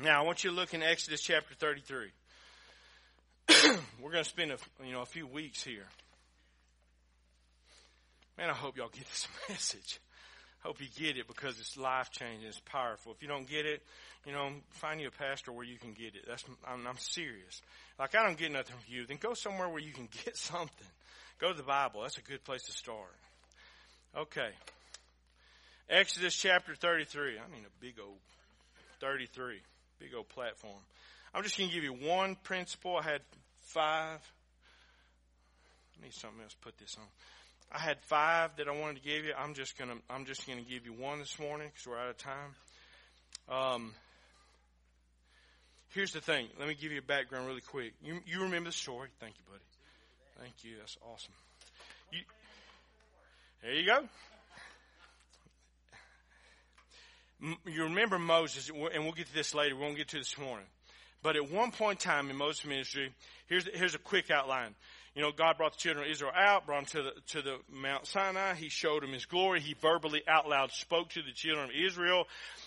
Now, 0.02 0.22
I 0.22 0.26
want 0.26 0.46
you 0.46 0.50
to 0.52 0.56
look 0.56 0.74
in 0.74 0.82
Exodus 0.82 1.22
chapter 1.22 1.54
33. 1.56 2.08
We're 4.02 4.12
going 4.12 4.24
to 4.24 4.30
spend 4.30 4.52
a, 4.52 4.58
you 4.86 4.94
know, 4.94 5.02
a 5.02 5.06
few 5.06 5.28
weeks 5.28 5.62
here. 5.62 5.88
Man, 8.38 8.50
I 8.50 8.54
hope 8.54 8.78
y'all 8.78 8.88
get 8.88 9.06
this 9.10 9.28
message. 9.50 10.00
Hope 10.64 10.80
you 10.80 10.88
get 10.98 11.18
it 11.18 11.28
because 11.28 11.60
it's 11.60 11.76
life 11.78 12.12
changing. 12.12 12.48
It's 12.48 12.62
powerful. 12.62 13.12
If 13.12 13.22
you 13.22 13.28
don't 13.28 13.50
get 13.50 13.66
it, 13.66 13.82
you 14.26 14.32
know, 14.32 14.52
find 14.70 15.02
you 15.02 15.08
a 15.08 15.12
pastor 15.12 15.52
where 15.52 15.66
you 15.66 15.78
can 15.78 15.92
get 15.92 16.16
it. 16.16 16.24
That's 16.26 16.46
I'm, 16.66 16.88
I'm 16.88 16.98
serious. 16.98 17.62
Like 17.98 18.16
I 18.16 18.26
don't 18.26 18.38
get 18.38 18.52
nothing 18.52 18.76
from 18.76 18.94
you, 18.94 19.06
then 19.06 19.18
go 19.22 19.34
somewhere 19.34 19.70
where 19.70 19.82
you 19.82 19.92
can 19.94 20.08
get 20.26 20.38
something. 20.38 20.88
Go 21.40 21.52
to 21.52 21.58
the 21.58 21.64
Bible. 21.64 22.02
That's 22.02 22.18
a 22.18 22.22
good 22.22 22.44
place 22.44 22.64
to 22.64 22.72
start. 22.72 23.16
Okay. 24.18 24.50
Exodus 25.90 26.36
chapter 26.36 26.76
33. 26.76 27.40
I 27.40 27.52
mean 27.54 27.66
a 27.66 27.82
big 27.82 27.96
old 28.02 28.18
33. 29.00 29.60
Big 30.00 30.14
old 30.16 30.30
platform. 30.30 30.80
I'm 31.34 31.44
just 31.44 31.58
going 31.58 31.70
to 31.70 31.76
give 31.76 31.84
you 31.84 31.94
one 31.94 32.36
principle. 32.44 32.98
I 32.98 33.04
had 33.04 33.22
five. 33.62 34.20
I 36.00 36.04
need 36.04 36.14
something 36.14 36.42
else 36.42 36.54
to 36.54 36.60
put 36.60 36.78
this 36.78 36.96
on. 37.00 37.06
I 37.72 37.80
had 37.80 38.00
five 38.02 38.56
that 38.58 38.68
I 38.68 38.72
wanted 38.72 38.96
to 38.96 39.02
give 39.04 39.26
you. 39.26 39.34
I'm 39.38 39.54
just 39.54 39.78
gonna 39.78 39.96
I'm 40.10 40.26
just 40.26 40.48
gonna 40.48 40.62
give 40.62 40.86
you 40.86 40.94
one 40.94 41.20
this 41.20 41.38
morning 41.40 41.68
because 41.68 41.86
we're 41.86 42.00
out 42.00 42.10
of 42.10 42.18
time. 42.18 42.56
Um, 43.48 43.94
here's 45.94 46.12
the 46.12 46.22
thing. 46.22 46.48
Let 46.58 46.68
me 46.68 46.74
give 46.74 46.92
you 46.92 47.00
a 47.00 47.04
background 47.04 47.46
really 47.46 47.62
quick. 47.62 47.94
You 48.04 48.22
you 48.26 48.42
remember 48.42 48.70
the 48.70 48.76
story? 48.76 49.10
Thank 49.20 49.36
you, 49.38 49.44
buddy. 49.48 49.64
Thank 50.42 50.64
you. 50.64 50.78
That's 50.80 50.98
awesome. 51.14 51.34
You, 52.12 52.22
there 53.62 53.74
you 53.74 53.86
go. 53.86 54.08
You 57.42 57.84
remember 57.84 58.20
Moses, 58.20 58.70
and 58.70 59.04
we'll 59.04 59.14
get 59.14 59.28
to 59.28 59.34
this 59.34 59.56
later. 59.56 59.76
We 59.76 59.82
won't 59.82 59.98
get 59.98 60.10
to 60.10 60.18
this 60.18 60.38
morning. 60.38 60.66
But 61.22 61.36
at 61.36 61.50
one 61.50 61.72
point 61.72 62.04
in 62.04 62.10
time 62.10 62.30
in 62.30 62.36
Moses' 62.36 62.66
ministry, 62.66 63.14
here's, 63.48 63.68
here's 63.74 63.96
a 63.96 64.00
quick 64.00 64.32
outline. 64.32 64.76
You 65.16 65.22
know, 65.22 65.32
God 65.32 65.58
brought 65.58 65.74
the 65.74 65.80
children 65.80 66.06
of 66.06 66.12
Israel 66.12 66.32
out, 66.36 66.66
brought 66.66 66.88
them 66.88 67.04
to 67.04 67.10
the, 67.10 67.22
to 67.28 67.42
the 67.42 67.58
Mount 67.72 68.08
Sinai. 68.08 68.54
He 68.54 68.70
showed 68.70 69.04
them 69.04 69.12
his 69.12 69.26
glory. 69.26 69.60
He 69.60 69.74
verbally 69.74 70.22
out 70.28 70.48
loud 70.48 70.72
spoke 70.72 71.10
to 71.10 71.22
the 71.22 71.32
children 71.32 71.66
of 71.66 71.76
Israel. 71.76 72.26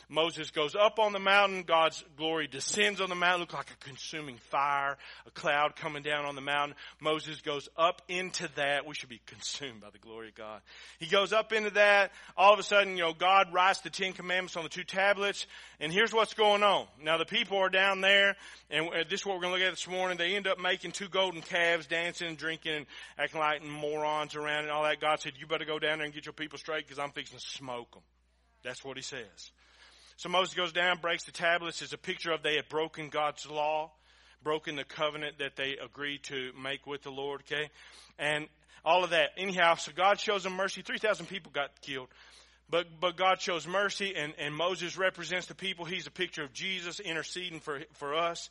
Moses 0.09 0.51
goes 0.51 0.75
up 0.75 0.99
on 0.99 1.13
the 1.13 1.19
mountain. 1.19 1.63
God's 1.63 2.05
glory 2.17 2.47
descends 2.47 3.01
on 3.01 3.09
the 3.09 3.15
mountain. 3.15 3.41
Look 3.41 3.55
like 3.55 3.71
a 3.71 3.85
consuming 3.85 4.37
fire, 4.51 4.99
a 5.27 5.31
cloud 5.31 5.77
coming 5.77 6.03
down 6.03 6.27
on 6.27 6.35
the 6.35 6.41
mountain. 6.41 6.77
Moses 7.01 7.41
goes 7.41 7.69
up 7.77 8.03
into 8.09 8.49
that. 8.57 8.87
We 8.87 8.95
should 8.95 9.09
be 9.09 9.21
consumed 9.27 9.81
by 9.81 9.91
the 9.91 9.99
glory 9.99 10.29
of 10.29 10.35
God. 10.35 10.61
He 10.99 11.07
goes 11.07 11.33
up 11.33 11.53
into 11.53 11.71
that. 11.71 12.13
All 12.37 12.53
of 12.53 12.59
a 12.59 12.63
sudden, 12.63 12.97
you 12.97 13.05
know, 13.05 13.15
God 13.15 13.53
writes 13.53 13.81
the 13.81 13.91
Ten 13.91 14.13
Commandments 14.13 14.57
on 14.57 14.65
the 14.65 14.69
two 14.69 14.85
tablets. 14.85 15.47
And 15.81 15.93
here's 15.93 16.13
what's 16.13 16.35
going 16.35 16.63
on. 16.63 16.87
Now 17.03 17.17
the 17.17 17.25
people 17.25 17.59
are 17.59 17.71
down 17.71 18.01
there, 18.01 18.37
and 18.71 18.89
this 19.09 19.21
is 19.21 19.27
what 19.27 19.37
we're 19.37 19.43
going 19.43 19.55
to 19.55 19.59
look 19.61 19.69
at 19.69 19.73
this 19.73 19.89
morning. 19.89 20.19
They 20.19 20.37
end 20.37 20.47
up 20.47 20.61
making 20.61 20.93
two 20.93 21.09
golden 21.09 21.41
calves, 21.41 21.87
dancing 21.87 22.32
and 22.33 22.39
drinking 22.39 22.73
and 22.73 22.87
acting 23.19 23.41
like 23.41 23.65
morons 23.65 24.35
around 24.35 24.65
and 24.65 24.71
all 24.71 24.83
that. 24.83 25.01
God 25.01 25.21
said, 25.21 25.33
you 25.39 25.47
better 25.47 25.65
go 25.65 25.79
down 25.79 25.99
there 25.99 26.05
and 26.05 26.15
get 26.15 26.27
your 26.27 26.33
people 26.33 26.59
straight 26.59 26.87
because 26.87 26.99
I'm 26.99 27.13
fixing 27.13 27.39
to 27.39 27.45
smoke 27.45 27.93
them. 27.93 28.03
That's 28.65 28.85
what 28.85 28.97
he 28.97 29.03
says. 29.03 29.51
So 30.17 30.29
Moses 30.29 30.55
goes 30.55 30.73
down, 30.73 30.99
breaks 31.01 31.25
the 31.25 31.33
tablets. 31.33 31.83
It's 31.83 31.93
a 31.93 31.99
picture 31.99 32.33
of 32.33 32.43
they 32.43 32.57
had 32.57 32.69
broken 32.69 33.09
God's 33.09 33.49
law, 33.49 33.91
broken 34.43 34.77
the 34.77 34.85
covenant 34.85 35.39
that 35.39 35.57
they 35.57 35.77
agreed 35.83 36.23
to 36.25 36.53
make 36.61 36.87
with 36.87 37.03
the 37.03 37.11
Lord, 37.11 37.43
okay? 37.43 37.71
And 38.19 38.47
all 38.85 39.05
of 39.05 39.11
that. 39.11 39.31
Anyhow, 39.37 39.75
so 39.75 39.93
God 39.95 40.21
shows 40.21 40.45
them 40.45 40.55
mercy. 40.55 40.83
3,000 40.83 41.27
people 41.27 41.53
got 41.53 41.81
killed. 41.83 42.09
But, 42.71 42.87
but 43.01 43.17
God 43.17 43.41
shows 43.41 43.67
mercy 43.67 44.15
and, 44.17 44.33
and 44.39 44.55
Moses 44.55 44.97
represents 44.97 45.47
the 45.47 45.55
people. 45.55 45.85
He's 45.85 46.07
a 46.07 46.11
picture 46.11 46.43
of 46.43 46.53
Jesus 46.53 47.01
interceding 47.01 47.61
for, 47.61 47.81
for 47.95 48.15
us. 48.15 48.49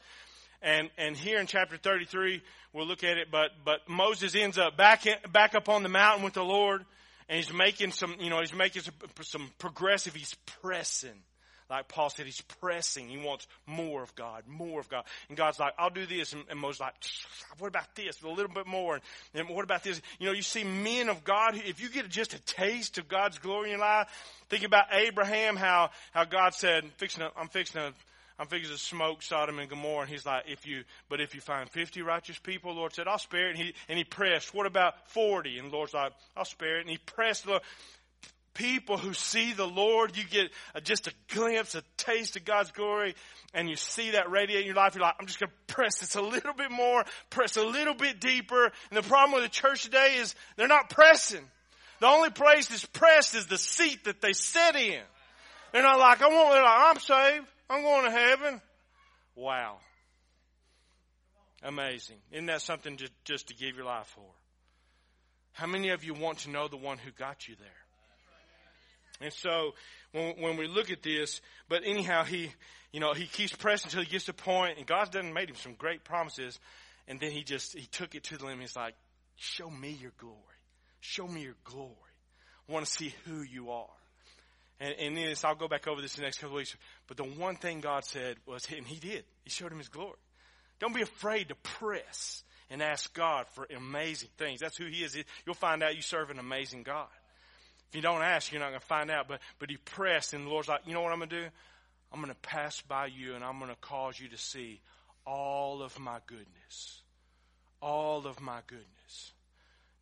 And, 0.61 0.89
and 0.97 1.17
here 1.17 1.39
in 1.39 1.47
chapter 1.47 1.77
33, 1.77 2.41
we'll 2.73 2.85
look 2.85 3.03
at 3.03 3.17
it, 3.17 3.29
but, 3.31 3.51
but 3.65 3.87
Moses 3.87 4.35
ends 4.35 4.57
up 4.57 4.77
back, 4.77 5.05
in, 5.05 5.15
back 5.31 5.55
up 5.55 5.69
on 5.69 5.83
the 5.83 5.89
mountain 5.89 6.23
with 6.23 6.33
the 6.33 6.43
Lord 6.43 6.85
and 7.27 7.37
he's 7.37 7.51
making 7.51 7.91
some, 7.91 8.15
you 8.19 8.29
know, 8.29 8.39
he's 8.41 8.53
making 8.53 8.83
some, 8.83 8.93
some 9.21 9.49
progressive, 9.57 10.13
he's 10.13 10.35
pressing 10.61 11.17
like 11.71 11.87
Paul 11.87 12.09
said, 12.09 12.25
he's 12.25 12.41
pressing. 12.41 13.07
He 13.07 13.17
wants 13.17 13.47
more 13.65 14.03
of 14.03 14.13
God, 14.15 14.43
more 14.45 14.81
of 14.81 14.89
God. 14.89 15.05
And 15.29 15.37
God's 15.37 15.57
like, 15.57 15.73
I'll 15.79 15.89
do 15.89 16.05
this. 16.05 16.33
And, 16.33 16.43
and 16.49 16.59
Moses 16.59 16.81
like, 16.81 16.93
what 17.59 17.69
about 17.69 17.95
this? 17.95 18.21
A 18.21 18.27
little 18.27 18.51
bit 18.51 18.67
more. 18.67 18.95
And, 18.95 19.03
and 19.33 19.49
what 19.49 19.63
about 19.63 19.81
this? 19.81 20.01
You 20.19 20.27
know, 20.27 20.33
you 20.33 20.41
see 20.41 20.65
men 20.65 21.07
of 21.07 21.23
God, 21.23 21.55
if 21.55 21.81
you 21.81 21.89
get 21.89 22.09
just 22.09 22.33
a 22.33 22.41
taste 22.41 22.97
of 22.97 23.07
God's 23.07 23.39
glory 23.39 23.71
in 23.71 23.77
your 23.77 23.79
life, 23.79 24.09
think 24.49 24.65
about 24.65 24.87
Abraham, 24.91 25.55
how, 25.55 25.91
how 26.11 26.25
God 26.25 26.53
said, 26.53 26.83
fixing 26.97 27.21
to, 27.21 27.31
I'm 27.37 27.47
fixing 27.47 27.79
to, 27.79 27.93
I'm 28.41 28.47
fixing 28.47 28.75
to 28.75 28.81
smoke 28.81 29.21
Sodom 29.21 29.59
and 29.59 29.69
Gomorrah. 29.69 30.01
And 30.01 30.09
he's 30.09 30.25
like, 30.25 30.45
if 30.47 30.65
you, 30.65 30.83
but 31.09 31.21
if 31.21 31.35
you 31.35 31.41
find 31.41 31.69
50 31.69 32.01
righteous 32.01 32.39
people, 32.39 32.73
Lord 32.73 32.91
said, 32.91 33.07
I'll 33.07 33.19
spare 33.19 33.49
it. 33.49 33.55
And 33.55 33.59
he, 33.59 33.73
and 33.87 33.99
he 33.99 34.03
pressed, 34.03 34.51
what 34.51 34.65
about 34.65 35.07
40? 35.09 35.59
And 35.59 35.71
Lord's 35.71 35.93
like, 35.93 36.11
I'll 36.35 36.43
spare 36.43 36.77
it. 36.77 36.81
And 36.81 36.89
he 36.89 36.97
pressed 36.97 37.45
the 37.45 37.61
people 38.55 38.97
who 38.97 39.13
see 39.13 39.53
the 39.53 39.67
Lord, 39.67 40.17
you 40.17 40.23
get 40.23 40.49
just 40.83 41.05
a 41.05 41.13
glimpse, 41.31 41.75
a 41.75 41.83
taste 41.97 42.35
of 42.35 42.43
God's 42.43 42.71
glory, 42.71 43.13
and 43.53 43.69
you 43.69 43.75
see 43.75 44.09
that 44.11 44.31
radiate 44.31 44.61
in 44.61 44.65
your 44.65 44.75
life. 44.75 44.95
You're 44.95 45.03
like, 45.03 45.17
I'm 45.19 45.27
just 45.27 45.39
going 45.39 45.51
to 45.51 45.73
press 45.75 45.99
this 45.99 46.15
a 46.15 46.21
little 46.21 46.53
bit 46.53 46.71
more, 46.71 47.05
press 47.29 47.57
a 47.57 47.63
little 47.63 47.93
bit 47.93 48.19
deeper. 48.19 48.65
And 48.65 48.73
the 48.91 49.03
problem 49.03 49.33
with 49.39 49.43
the 49.43 49.55
church 49.55 49.83
today 49.83 50.15
is 50.17 50.33
they're 50.57 50.67
not 50.67 50.89
pressing. 50.89 51.45
The 51.99 52.07
only 52.07 52.31
place 52.31 52.69
that's 52.69 52.87
pressed 52.87 53.35
is 53.35 53.45
the 53.45 53.59
seat 53.59 54.05
that 54.05 54.19
they 54.19 54.33
sit 54.33 54.75
in. 54.77 55.01
They're 55.73 55.83
not 55.83 55.99
like, 55.99 56.23
I 56.23 56.27
want, 56.27 56.53
they're 56.53 56.63
like, 56.63 56.79
I'm 56.79 56.99
saved. 56.99 57.47
I'm 57.71 57.83
going 57.83 58.03
to 58.03 58.11
heaven. 58.11 58.61
Wow. 59.33 59.77
Amazing. 61.63 62.17
Isn't 62.31 62.47
that 62.47 62.61
something 62.61 62.97
just, 62.97 63.13
just 63.23 63.47
to 63.47 63.55
give 63.55 63.77
your 63.77 63.85
life 63.85 64.07
for? 64.07 64.25
How 65.53 65.67
many 65.67 65.89
of 65.89 66.03
you 66.03 66.13
want 66.13 66.39
to 66.39 66.49
know 66.49 66.67
the 66.67 66.75
one 66.75 66.97
who 66.97 67.11
got 67.11 67.47
you 67.47 67.55
there? 67.57 67.67
And 69.21 69.31
so 69.31 69.73
when, 70.11 70.41
when 70.41 70.57
we 70.57 70.67
look 70.67 70.91
at 70.91 71.01
this, 71.01 71.39
but 71.69 71.83
anyhow, 71.85 72.25
he, 72.25 72.51
you 72.91 72.99
know, 72.99 73.13
he 73.13 73.25
keeps 73.25 73.55
pressing 73.55 73.87
until 73.87 74.03
he 74.03 74.09
gets 74.09 74.25
to 74.25 74.33
point, 74.33 74.77
and 74.77 74.85
God's 74.85 75.11
done 75.11 75.31
made 75.31 75.49
him 75.49 75.55
some 75.55 75.75
great 75.75 76.03
promises, 76.03 76.59
and 77.07 77.21
then 77.21 77.31
he 77.31 77.43
just, 77.43 77.77
he 77.77 77.85
took 77.85 78.15
it 78.15 78.23
to 78.25 78.37
the 78.37 78.45
limit. 78.45 78.61
He's 78.61 78.75
like, 78.75 78.95
show 79.37 79.69
me 79.69 79.97
your 80.01 80.11
glory. 80.17 80.35
Show 80.99 81.25
me 81.25 81.43
your 81.43 81.55
glory. 81.63 81.93
I 82.67 82.73
want 82.73 82.85
to 82.85 82.91
see 82.91 83.13
who 83.25 83.43
you 83.43 83.71
are. 83.71 83.87
And, 84.81 84.95
and 84.99 85.15
then 85.17 85.35
I'll 85.43 85.55
go 85.55 85.67
back 85.67 85.87
over 85.87 86.01
this 86.01 86.15
in 86.15 86.21
the 86.21 86.25
next 86.25 86.39
couple 86.39 86.55
of 86.55 86.61
weeks. 86.61 86.75
But 87.11 87.17
the 87.17 87.23
one 87.25 87.57
thing 87.57 87.81
God 87.81 88.05
said 88.05 88.37
was, 88.45 88.65
and 88.73 88.87
he 88.87 88.95
did, 88.95 89.25
he 89.43 89.49
showed 89.49 89.69
him 89.69 89.79
his 89.79 89.89
glory. 89.89 90.15
Don't 90.79 90.95
be 90.95 91.01
afraid 91.01 91.49
to 91.49 91.55
press 91.55 92.41
and 92.69 92.81
ask 92.81 93.13
God 93.13 93.47
for 93.49 93.67
amazing 93.75 94.29
things. 94.37 94.61
That's 94.61 94.77
who 94.77 94.85
he 94.85 95.03
is. 95.03 95.17
You'll 95.45 95.55
find 95.55 95.83
out 95.83 95.97
you 95.97 96.01
serve 96.01 96.29
an 96.29 96.39
amazing 96.39 96.83
God. 96.83 97.09
If 97.89 97.97
you 97.97 98.01
don't 98.01 98.21
ask, 98.21 98.49
you're 98.49 98.61
not 98.61 98.69
going 98.69 98.79
to 98.79 98.85
find 98.85 99.11
out. 99.11 99.27
But, 99.27 99.41
but 99.59 99.69
he 99.69 99.75
pressed, 99.75 100.31
and 100.33 100.45
the 100.45 100.49
Lord's 100.49 100.69
like, 100.69 100.83
you 100.85 100.93
know 100.93 101.01
what 101.01 101.11
I'm 101.11 101.17
going 101.17 101.31
to 101.31 101.41
do? 101.41 101.47
I'm 102.13 102.21
going 102.21 102.33
to 102.33 102.39
pass 102.39 102.79
by 102.79 103.07
you, 103.07 103.35
and 103.35 103.43
I'm 103.43 103.59
going 103.59 103.71
to 103.71 103.81
cause 103.81 104.17
you 104.17 104.29
to 104.29 104.37
see 104.37 104.79
all 105.27 105.81
of 105.83 105.99
my 105.99 106.19
goodness. 106.27 107.01
All 107.81 108.25
of 108.25 108.39
my 108.39 108.61
goodness. 108.67 109.33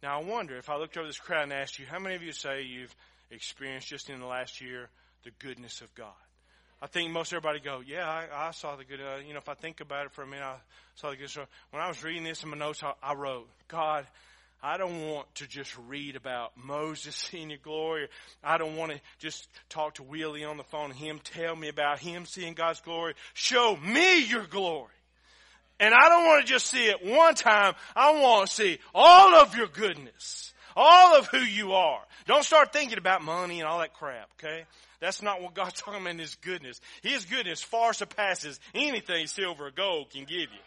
Now, 0.03 0.21
I 0.21 0.23
wonder 0.23 0.57
if 0.57 0.69
I 0.69 0.77
looked 0.77 0.95
over 0.95 1.07
this 1.07 1.17
crowd 1.17 1.41
and 1.41 1.53
asked 1.53 1.79
you, 1.79 1.87
how 1.87 1.97
many 1.97 2.13
of 2.13 2.21
you 2.21 2.33
say 2.33 2.61
you've 2.61 2.95
experienced 3.31 3.87
just 3.87 4.11
in 4.11 4.19
the 4.19 4.27
last 4.27 4.61
year 4.61 4.89
the 5.23 5.31
goodness 5.39 5.81
of 5.81 5.91
God? 5.95 6.13
I 6.81 6.87
think 6.87 7.11
most 7.11 7.33
everybody 7.33 7.59
go, 7.59 7.81
yeah, 7.85 8.07
I, 8.07 8.47
I 8.47 8.51
saw 8.51 8.75
the 8.75 8.85
good. 8.85 9.01
Uh, 9.01 9.17
you 9.25 9.33
know, 9.33 9.39
if 9.39 9.49
I 9.49 9.53
think 9.53 9.81
about 9.81 10.05
it 10.05 10.11
for 10.11 10.23
a 10.23 10.27
minute, 10.27 10.43
I 10.43 10.55
saw 10.95 11.09
the 11.09 11.17
good. 11.17 11.29
So 11.29 11.43
when 11.71 11.81
I 11.81 11.87
was 11.87 12.03
reading 12.03 12.23
this 12.23 12.43
in 12.43 12.49
my 12.49 12.57
notes, 12.57 12.81
I, 12.83 12.93
I 13.03 13.15
wrote, 13.15 13.47
God, 13.67 14.07
I 14.63 14.77
don't 14.77 15.07
want 15.07 15.33
to 15.35 15.47
just 15.47 15.75
read 15.87 16.15
about 16.15 16.53
Moses 16.55 17.15
seeing 17.31 17.49
your 17.49 17.59
glory. 17.59 18.07
I 18.43 18.57
don't 18.57 18.77
want 18.77 18.93
to 18.93 18.99
just 19.19 19.47
talk 19.69 19.95
to 19.95 20.03
Willie 20.03 20.45
on 20.45 20.57
the 20.57 20.63
phone 20.63 20.91
and 20.91 20.99
him 20.99 21.19
tell 21.23 21.55
me 21.55 21.67
about 21.67 21.99
him 21.99 22.25
seeing 22.25 22.53
God's 22.53 22.79
glory. 22.81 23.13
Show 23.33 23.77
me 23.77 24.23
your 24.25 24.45
glory. 24.45 24.87
And 25.81 25.93
I 25.93 26.09
don't 26.09 26.25
want 26.25 26.45
to 26.45 26.51
just 26.51 26.67
see 26.67 26.87
it 26.87 27.05
one 27.05 27.35
time. 27.35 27.73
I 27.95 28.21
want 28.21 28.49
to 28.49 28.53
see 28.53 28.79
all 28.93 29.35
of 29.35 29.55
your 29.55 29.67
goodness. 29.67 30.53
All 30.75 31.17
of 31.17 31.27
who 31.27 31.39
you 31.39 31.73
are. 31.73 32.01
Don't 32.25 32.43
start 32.43 32.73
thinking 32.73 32.97
about 32.97 33.21
money 33.21 33.59
and 33.59 33.67
all 33.67 33.79
that 33.79 33.93
crap, 33.93 34.29
okay? 34.37 34.65
That's 34.99 35.21
not 35.21 35.41
what 35.41 35.53
God's 35.53 35.73
talking 35.81 36.01
about 36.01 36.11
in 36.11 36.19
His 36.19 36.35
goodness. 36.35 36.79
His 37.01 37.25
goodness 37.25 37.61
far 37.61 37.93
surpasses 37.93 38.59
anything 38.73 39.27
silver 39.27 39.67
or 39.67 39.71
gold 39.71 40.11
can 40.11 40.21
give 40.21 40.51
you. 40.51 40.59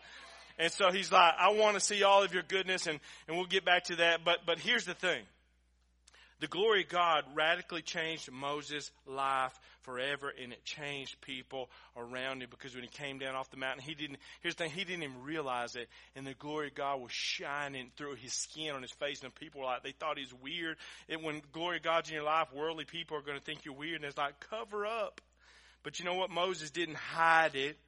And 0.58 0.70
so 0.70 0.92
he's 0.92 1.10
like, 1.10 1.34
I 1.38 1.50
want 1.50 1.74
to 1.74 1.80
see 1.80 2.02
all 2.02 2.22
of 2.22 2.34
your 2.34 2.42
goodness 2.42 2.86
and, 2.86 3.00
and 3.26 3.36
we'll 3.36 3.46
get 3.46 3.64
back 3.64 3.84
to 3.84 3.96
that. 3.96 4.24
But, 4.24 4.40
but 4.46 4.58
here's 4.58 4.84
the 4.84 4.94
thing. 4.94 5.22
The 6.42 6.48
glory 6.48 6.82
of 6.82 6.88
God 6.88 7.24
radically 7.36 7.82
changed 7.82 8.28
Moses' 8.32 8.90
life 9.06 9.56
forever 9.82 10.32
and 10.42 10.52
it 10.52 10.64
changed 10.64 11.20
people 11.20 11.70
around 11.96 12.42
him 12.42 12.48
because 12.50 12.74
when 12.74 12.82
he 12.82 12.90
came 12.90 13.20
down 13.20 13.36
off 13.36 13.52
the 13.52 13.56
mountain, 13.56 13.80
he 13.80 13.94
didn't, 13.94 14.18
here's 14.40 14.56
the 14.56 14.64
thing, 14.64 14.72
he 14.72 14.82
didn't 14.82 15.04
even 15.04 15.22
realize 15.22 15.76
it. 15.76 15.88
And 16.16 16.26
the 16.26 16.34
glory 16.34 16.66
of 16.66 16.74
God 16.74 17.00
was 17.00 17.12
shining 17.12 17.92
through 17.96 18.16
his 18.16 18.32
skin 18.32 18.74
on 18.74 18.82
his 18.82 18.90
face 18.90 19.22
and 19.22 19.32
people 19.32 19.60
were 19.60 19.68
like, 19.68 19.84
they 19.84 19.92
thought 19.92 20.18
he's 20.18 20.34
weird. 20.34 20.78
And 21.08 21.22
when 21.22 21.42
glory 21.52 21.76
of 21.76 21.84
God's 21.84 22.08
in 22.08 22.16
your 22.16 22.24
life, 22.24 22.48
worldly 22.52 22.86
people 22.86 23.16
are 23.16 23.22
going 23.22 23.38
to 23.38 23.44
think 23.44 23.64
you're 23.64 23.72
weird 23.72 24.00
and 24.00 24.04
it's 24.04 24.18
like, 24.18 24.40
cover 24.50 24.84
up. 24.84 25.20
But 25.84 26.00
you 26.00 26.04
know 26.04 26.14
what? 26.14 26.30
Moses 26.30 26.72
didn't 26.72 26.96
hide 26.96 27.54
it. 27.54 27.78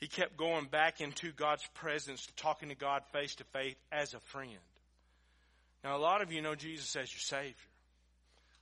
He 0.00 0.06
kept 0.06 0.38
going 0.38 0.64
back 0.64 1.02
into 1.02 1.30
God's 1.30 1.66
presence, 1.74 2.26
talking 2.36 2.70
to 2.70 2.74
God 2.74 3.02
face 3.12 3.34
to 3.34 3.44
face 3.44 3.74
as 3.92 4.14
a 4.14 4.20
friend. 4.20 4.60
Now, 5.86 5.96
a 5.96 5.98
lot 5.98 6.20
of 6.20 6.32
you 6.32 6.42
know 6.42 6.56
Jesus 6.56 6.96
as 6.96 7.12
your 7.12 7.20
Savior. 7.20 7.54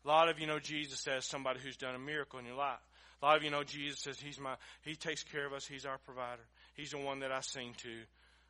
A 0.04 0.08
lot 0.08 0.28
of 0.28 0.38
you 0.38 0.46
know 0.46 0.58
Jesus 0.58 1.08
as 1.08 1.24
somebody 1.24 1.58
who's 1.58 1.78
done 1.78 1.94
a 1.94 1.98
miracle 1.98 2.38
in 2.38 2.44
your 2.44 2.54
life. 2.54 2.84
A 3.22 3.24
lot 3.24 3.38
of 3.38 3.42
you 3.42 3.50
know 3.50 3.64
Jesus 3.64 4.06
as 4.06 4.20
He's 4.20 4.38
my, 4.38 4.56
He 4.82 4.94
takes 4.94 5.22
care 5.22 5.46
of 5.46 5.54
us. 5.54 5.66
He's 5.66 5.86
our 5.86 5.96
provider. 5.96 6.42
He's 6.74 6.90
the 6.90 6.98
one 6.98 7.20
that 7.20 7.32
I 7.32 7.40
sing 7.40 7.72
to. 7.78 7.94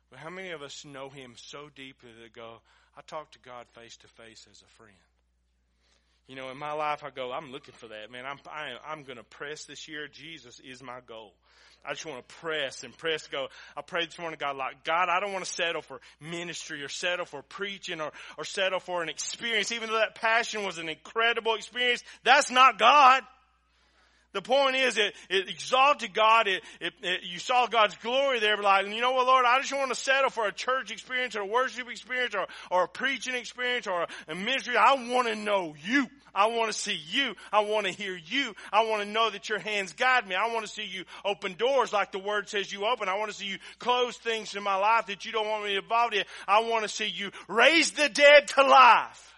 But 0.09 0.19
how 0.19 0.29
many 0.29 0.51
of 0.51 0.61
us 0.61 0.83
know 0.83 1.07
Him 1.07 1.35
so 1.37 1.69
deeply 1.73 2.09
that 2.21 2.33
go, 2.33 2.57
I 2.97 3.01
talk 3.07 3.31
to 3.31 3.39
God 3.39 3.65
face 3.73 3.95
to 3.95 4.09
face 4.09 4.45
as 4.51 4.61
a 4.61 4.67
friend? 4.75 4.91
You 6.27 6.35
know, 6.35 6.49
in 6.49 6.57
my 6.57 6.71
life, 6.71 7.03
I 7.03 7.11
go, 7.11 7.31
I'm 7.31 7.51
looking 7.51 7.75
for 7.75 7.87
that, 7.87 8.11
man. 8.11 8.25
I'm, 8.25 8.39
I 8.51 8.71
am, 8.71 8.77
I'm 8.87 9.03
going 9.03 9.17
to 9.17 9.23
press 9.23 9.65
this 9.65 9.87
year. 9.87 10.07
Jesus 10.07 10.59
is 10.59 10.81
my 10.81 10.99
goal. 11.05 11.33
I 11.87 11.93
just 11.93 12.05
want 12.05 12.27
to 12.27 12.35
press 12.35 12.83
and 12.83 12.97
press 12.97 13.27
go. 13.27 13.47
I 13.77 13.81
prayed 13.81 14.09
this 14.09 14.17
morning, 14.17 14.39
God, 14.41 14.55
like, 14.55 14.83
God, 14.83 15.07
I 15.07 15.19
don't 15.19 15.33
want 15.33 15.45
to 15.45 15.51
settle 15.51 15.83
for 15.83 16.01
ministry 16.19 16.83
or 16.83 16.89
settle 16.89 17.25
for 17.25 17.43
preaching 17.43 18.01
or, 18.01 18.11
or 18.39 18.43
settle 18.43 18.79
for 18.79 19.03
an 19.03 19.09
experience, 19.09 19.71
even 19.71 19.89
though 19.89 19.99
that 19.99 20.15
passion 20.15 20.63
was 20.63 20.79
an 20.79 20.89
incredible 20.89 21.53
experience. 21.53 22.03
That's 22.23 22.49
not 22.49 22.79
God. 22.79 23.21
The 24.35 24.41
point 24.41 24.75
is, 24.75 24.97
it, 24.97 25.15
it 25.29 25.47
exalted 25.47 26.13
God. 26.13 26.49
It, 26.49 26.61
it, 26.81 26.93
it, 27.01 27.23
you 27.23 27.39
saw 27.39 27.67
God's 27.67 27.95
glory 27.95 28.41
there. 28.41 28.57
Like, 28.57 28.85
you 28.85 28.99
know 28.99 29.13
what, 29.13 29.25
Lord? 29.27 29.45
I 29.45 29.61
just 29.61 29.71
want 29.71 29.87
to 29.91 29.95
settle 29.95 30.29
for 30.29 30.45
a 30.45 30.51
church 30.51 30.91
experience 30.91 31.37
or 31.37 31.43
a 31.43 31.45
worship 31.45 31.89
experience 31.89 32.35
or, 32.35 32.45
or 32.69 32.83
a 32.83 32.87
preaching 32.89 33.33
experience 33.33 33.87
or 33.87 34.05
a 34.27 34.35
ministry. 34.35 34.75
I 34.75 35.09
want 35.09 35.29
to 35.29 35.35
know 35.35 35.73
you. 35.85 36.07
I 36.33 36.47
want 36.47 36.69
to 36.69 36.77
see 36.77 36.99
you. 37.11 37.33
I 37.53 37.61
want 37.61 37.85
to 37.85 37.93
hear 37.93 38.19
you. 38.25 38.53
I 38.73 38.83
want 38.83 39.03
to 39.03 39.07
know 39.07 39.29
that 39.29 39.47
your 39.47 39.59
hands 39.59 39.93
guide 39.93 40.27
me. 40.27 40.35
I 40.35 40.53
want 40.53 40.65
to 40.65 40.71
see 40.71 40.83
you 40.83 41.05
open 41.23 41.53
doors 41.53 41.93
like 41.93 42.11
the 42.11 42.19
word 42.19 42.49
says 42.49 42.73
you 42.73 42.85
open. 42.85 43.07
I 43.07 43.17
want 43.17 43.31
to 43.31 43.37
see 43.37 43.45
you 43.45 43.57
close 43.79 44.17
things 44.17 44.53
in 44.53 44.63
my 44.63 44.75
life 44.75 45.05
that 45.05 45.23
you 45.23 45.31
don't 45.31 45.47
want 45.47 45.63
me 45.63 45.77
involved 45.77 46.13
in. 46.13 46.25
I 46.45 46.59
want 46.69 46.83
to 46.83 46.89
see 46.89 47.07
you 47.07 47.31
raise 47.47 47.91
the 47.91 48.09
dead 48.09 48.49
to 48.49 48.63
life. 48.63 49.33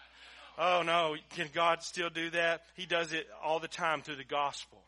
Oh 0.57 0.81
no, 0.83 1.15
can 1.35 1.49
God 1.53 1.83
still 1.83 2.09
do 2.09 2.31
that? 2.31 2.63
He 2.73 2.87
does 2.87 3.13
it 3.13 3.27
all 3.43 3.59
the 3.59 3.67
time 3.67 4.01
through 4.01 4.15
the 4.15 4.23
gospel. 4.23 4.79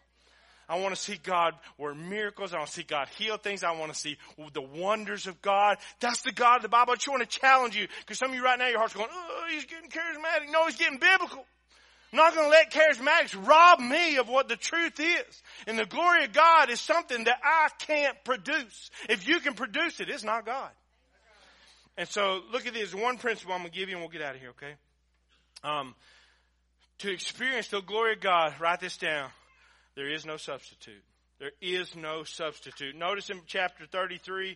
I 0.69 0.79
want 0.79 0.95
to 0.95 1.01
see 1.01 1.19
God 1.21 1.55
work 1.79 1.97
miracles. 1.97 2.53
I 2.53 2.57
want 2.57 2.67
to 2.67 2.73
see 2.73 2.83
God 2.83 3.07
heal 3.17 3.37
things. 3.37 3.63
I 3.63 3.71
want 3.71 3.91
to 3.91 3.99
see 3.99 4.17
the 4.53 4.61
wonders 4.61 5.25
of 5.25 5.41
God. 5.41 5.77
That's 5.99 6.21
the 6.21 6.31
God 6.31 6.57
of 6.57 6.61
the 6.61 6.69
Bible. 6.69 6.93
I 6.93 6.95
just 6.95 7.07
want 7.07 7.27
to 7.27 7.39
challenge 7.39 7.75
you 7.75 7.87
because 8.01 8.19
some 8.19 8.29
of 8.29 8.35
you 8.35 8.43
right 8.43 8.59
now, 8.59 8.67
your 8.67 8.77
heart's 8.77 8.93
going, 8.93 9.09
oh, 9.11 9.45
he's 9.49 9.65
getting 9.65 9.89
charismatic. 9.89 10.51
No, 10.51 10.67
he's 10.67 10.75
getting 10.75 10.99
biblical. 10.99 11.43
I'm 12.11 12.17
not 12.17 12.35
going 12.35 12.45
to 12.45 12.49
let 12.49 12.71
charismatics 12.71 13.47
rob 13.47 13.79
me 13.79 14.17
of 14.17 14.29
what 14.29 14.47
the 14.47 14.55
truth 14.55 14.99
is. 14.99 15.43
And 15.65 15.77
the 15.77 15.85
glory 15.85 16.25
of 16.25 16.33
God 16.33 16.69
is 16.69 16.79
something 16.79 17.23
that 17.23 17.39
I 17.43 17.69
can't 17.79 18.23
produce. 18.23 18.91
If 19.09 19.27
you 19.27 19.39
can 19.39 19.55
produce 19.55 19.99
it, 19.99 20.09
it's 20.09 20.23
not 20.23 20.45
God. 20.45 20.69
And 21.97 22.07
so 22.07 22.41
look 22.51 22.67
at 22.67 22.73
this. 22.73 22.93
One 22.93 23.17
principle 23.17 23.53
I'm 23.53 23.61
going 23.61 23.71
to 23.71 23.77
give 23.77 23.89
you 23.89 23.95
and 23.95 24.03
we'll 24.03 24.11
get 24.11 24.21
out 24.21 24.35
of 24.35 24.41
here, 24.41 24.51
okay? 24.51 24.73
Um, 25.63 25.95
to 26.99 27.11
experience 27.11 27.67
the 27.69 27.81
glory 27.81 28.13
of 28.13 28.21
God, 28.21 28.53
write 28.59 28.79
this 28.79 28.97
down. 28.97 29.29
There 29.99 30.07
is 30.09 30.25
no 30.25 30.37
substitute. 30.37 31.03
There 31.39 31.51
is 31.59 31.93
no 31.93 32.23
substitute. 32.23 32.95
Notice 32.95 33.29
in 33.29 33.41
chapter 33.47 33.85
33. 33.85 34.55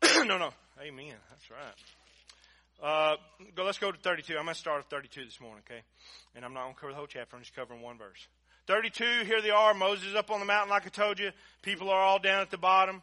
no, 0.18 0.38
no. 0.38 0.50
Amen. 0.80 1.14
That's 1.28 1.50
right. 1.50 2.80
Uh, 2.80 3.16
go, 3.56 3.64
let's 3.64 3.78
go 3.78 3.90
to 3.90 3.98
32. 3.98 4.34
I'm 4.34 4.44
going 4.44 4.54
to 4.54 4.60
start 4.60 4.78
at 4.78 4.90
32 4.90 5.24
this 5.24 5.40
morning, 5.40 5.64
okay? 5.68 5.80
And 6.36 6.44
I'm 6.44 6.54
not 6.54 6.62
going 6.62 6.74
to 6.74 6.80
cover 6.80 6.92
the 6.92 6.96
whole 6.96 7.08
chapter. 7.08 7.34
I'm 7.34 7.42
just 7.42 7.56
covering 7.56 7.82
one 7.82 7.98
verse. 7.98 8.28
32, 8.68 9.24
here 9.26 9.42
they 9.42 9.50
are. 9.50 9.74
Moses 9.74 10.14
up 10.14 10.30
on 10.30 10.38
the 10.38 10.46
mountain, 10.46 10.70
like 10.70 10.86
I 10.86 10.90
told 10.90 11.18
you. 11.18 11.30
People 11.62 11.90
are 11.90 12.00
all 12.00 12.20
down 12.20 12.40
at 12.40 12.52
the 12.52 12.56
bottom. 12.56 13.02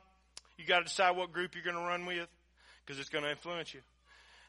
You 0.58 0.66
got 0.66 0.78
to 0.78 0.86
decide 0.86 1.18
what 1.18 1.34
group 1.34 1.54
you're 1.54 1.66
going 1.66 1.76
to 1.76 1.82
run 1.82 2.06
with 2.06 2.30
because 2.86 2.98
it's 2.98 3.10
going 3.10 3.26
to 3.26 3.30
influence 3.30 3.74
you. 3.74 3.82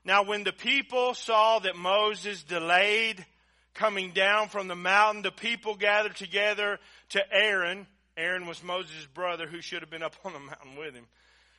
Now, 0.04 0.22
when 0.22 0.44
the 0.44 0.52
people 0.52 1.14
saw 1.14 1.58
that 1.58 1.74
Moses 1.74 2.44
delayed 2.44 3.26
coming 3.74 4.12
down 4.12 4.48
from 4.48 4.68
the 4.68 4.76
mountain, 4.76 5.22
the 5.22 5.30
people 5.30 5.76
gathered 5.76 6.16
together 6.16 6.78
to 7.10 7.22
Aaron. 7.32 7.86
Aaron 8.16 8.46
was 8.46 8.62
Moses' 8.62 9.06
brother 9.14 9.46
who 9.46 9.60
should 9.60 9.80
have 9.80 9.90
been 9.90 10.02
up 10.02 10.14
on 10.24 10.32
the 10.32 10.38
mountain 10.38 10.76
with 10.78 10.94
him. 10.94 11.06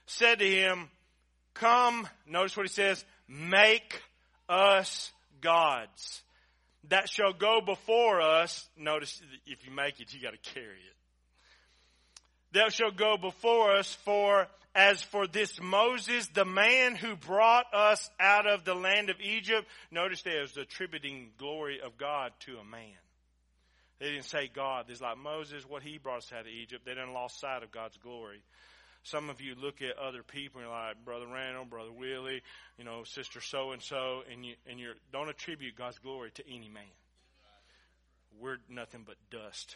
Said 0.05 0.39
to 0.39 0.49
him, 0.49 0.89
Come, 1.53 2.07
notice 2.27 2.57
what 2.57 2.65
he 2.65 2.73
says, 2.73 3.03
make 3.27 4.01
us 4.49 5.11
gods 5.41 6.23
that 6.89 7.09
shall 7.09 7.33
go 7.33 7.61
before 7.61 8.21
us. 8.21 8.67
Notice 8.77 9.21
if 9.45 9.65
you 9.65 9.71
make 9.71 9.99
it, 9.99 10.13
you 10.13 10.21
got 10.21 10.31
to 10.31 10.53
carry 10.53 10.65
it. 10.65 10.95
That 12.53 12.73
shall 12.73 12.91
go 12.91 13.17
before 13.17 13.75
us 13.75 13.93
for 14.05 14.47
as 14.75 15.01
for 15.01 15.27
this 15.27 15.61
Moses, 15.61 16.27
the 16.27 16.45
man 16.45 16.95
who 16.95 17.15
brought 17.15 17.65
us 17.73 18.09
out 18.19 18.47
of 18.47 18.65
the 18.65 18.73
land 18.73 19.09
of 19.09 19.21
Egypt, 19.21 19.67
notice 19.91 20.21
there's 20.23 20.57
attributing 20.57 21.29
glory 21.37 21.79
of 21.79 21.97
God 21.97 22.31
to 22.41 22.57
a 22.57 22.63
man. 22.63 22.97
They 23.99 24.09
didn't 24.09 24.25
say 24.25 24.49
God. 24.53 24.85
There's 24.87 25.01
like 25.01 25.17
Moses, 25.17 25.63
what 25.67 25.83
he 25.83 25.97
brought 25.97 26.17
us 26.17 26.31
out 26.33 26.41
of 26.41 26.47
Egypt. 26.47 26.85
They 26.85 26.93
didn't 26.93 27.13
lost 27.13 27.39
sight 27.39 27.63
of 27.63 27.71
God's 27.71 27.97
glory. 27.97 28.41
Some 29.03 29.29
of 29.29 29.41
you 29.41 29.55
look 29.55 29.81
at 29.81 29.97
other 29.97 30.23
people 30.23 30.61
and 30.61 30.69
you're 30.69 30.77
like 30.77 31.03
Brother 31.05 31.27
Randall, 31.27 31.65
Brother 31.65 31.91
Willie, 31.91 32.41
you 32.77 32.85
know, 32.85 33.03
Sister 33.03 33.41
so 33.41 33.71
and 33.71 33.81
so, 33.81 34.21
and 34.31 34.45
you 34.45 34.55
and 34.65 34.79
you 34.79 34.93
don't 35.11 35.29
attribute 35.29 35.75
God's 35.77 35.99
glory 35.99 36.31
to 36.35 36.43
any 36.47 36.69
man. 36.69 36.83
We're 38.39 38.57
nothing 38.69 39.03
but 39.05 39.15
dust. 39.29 39.75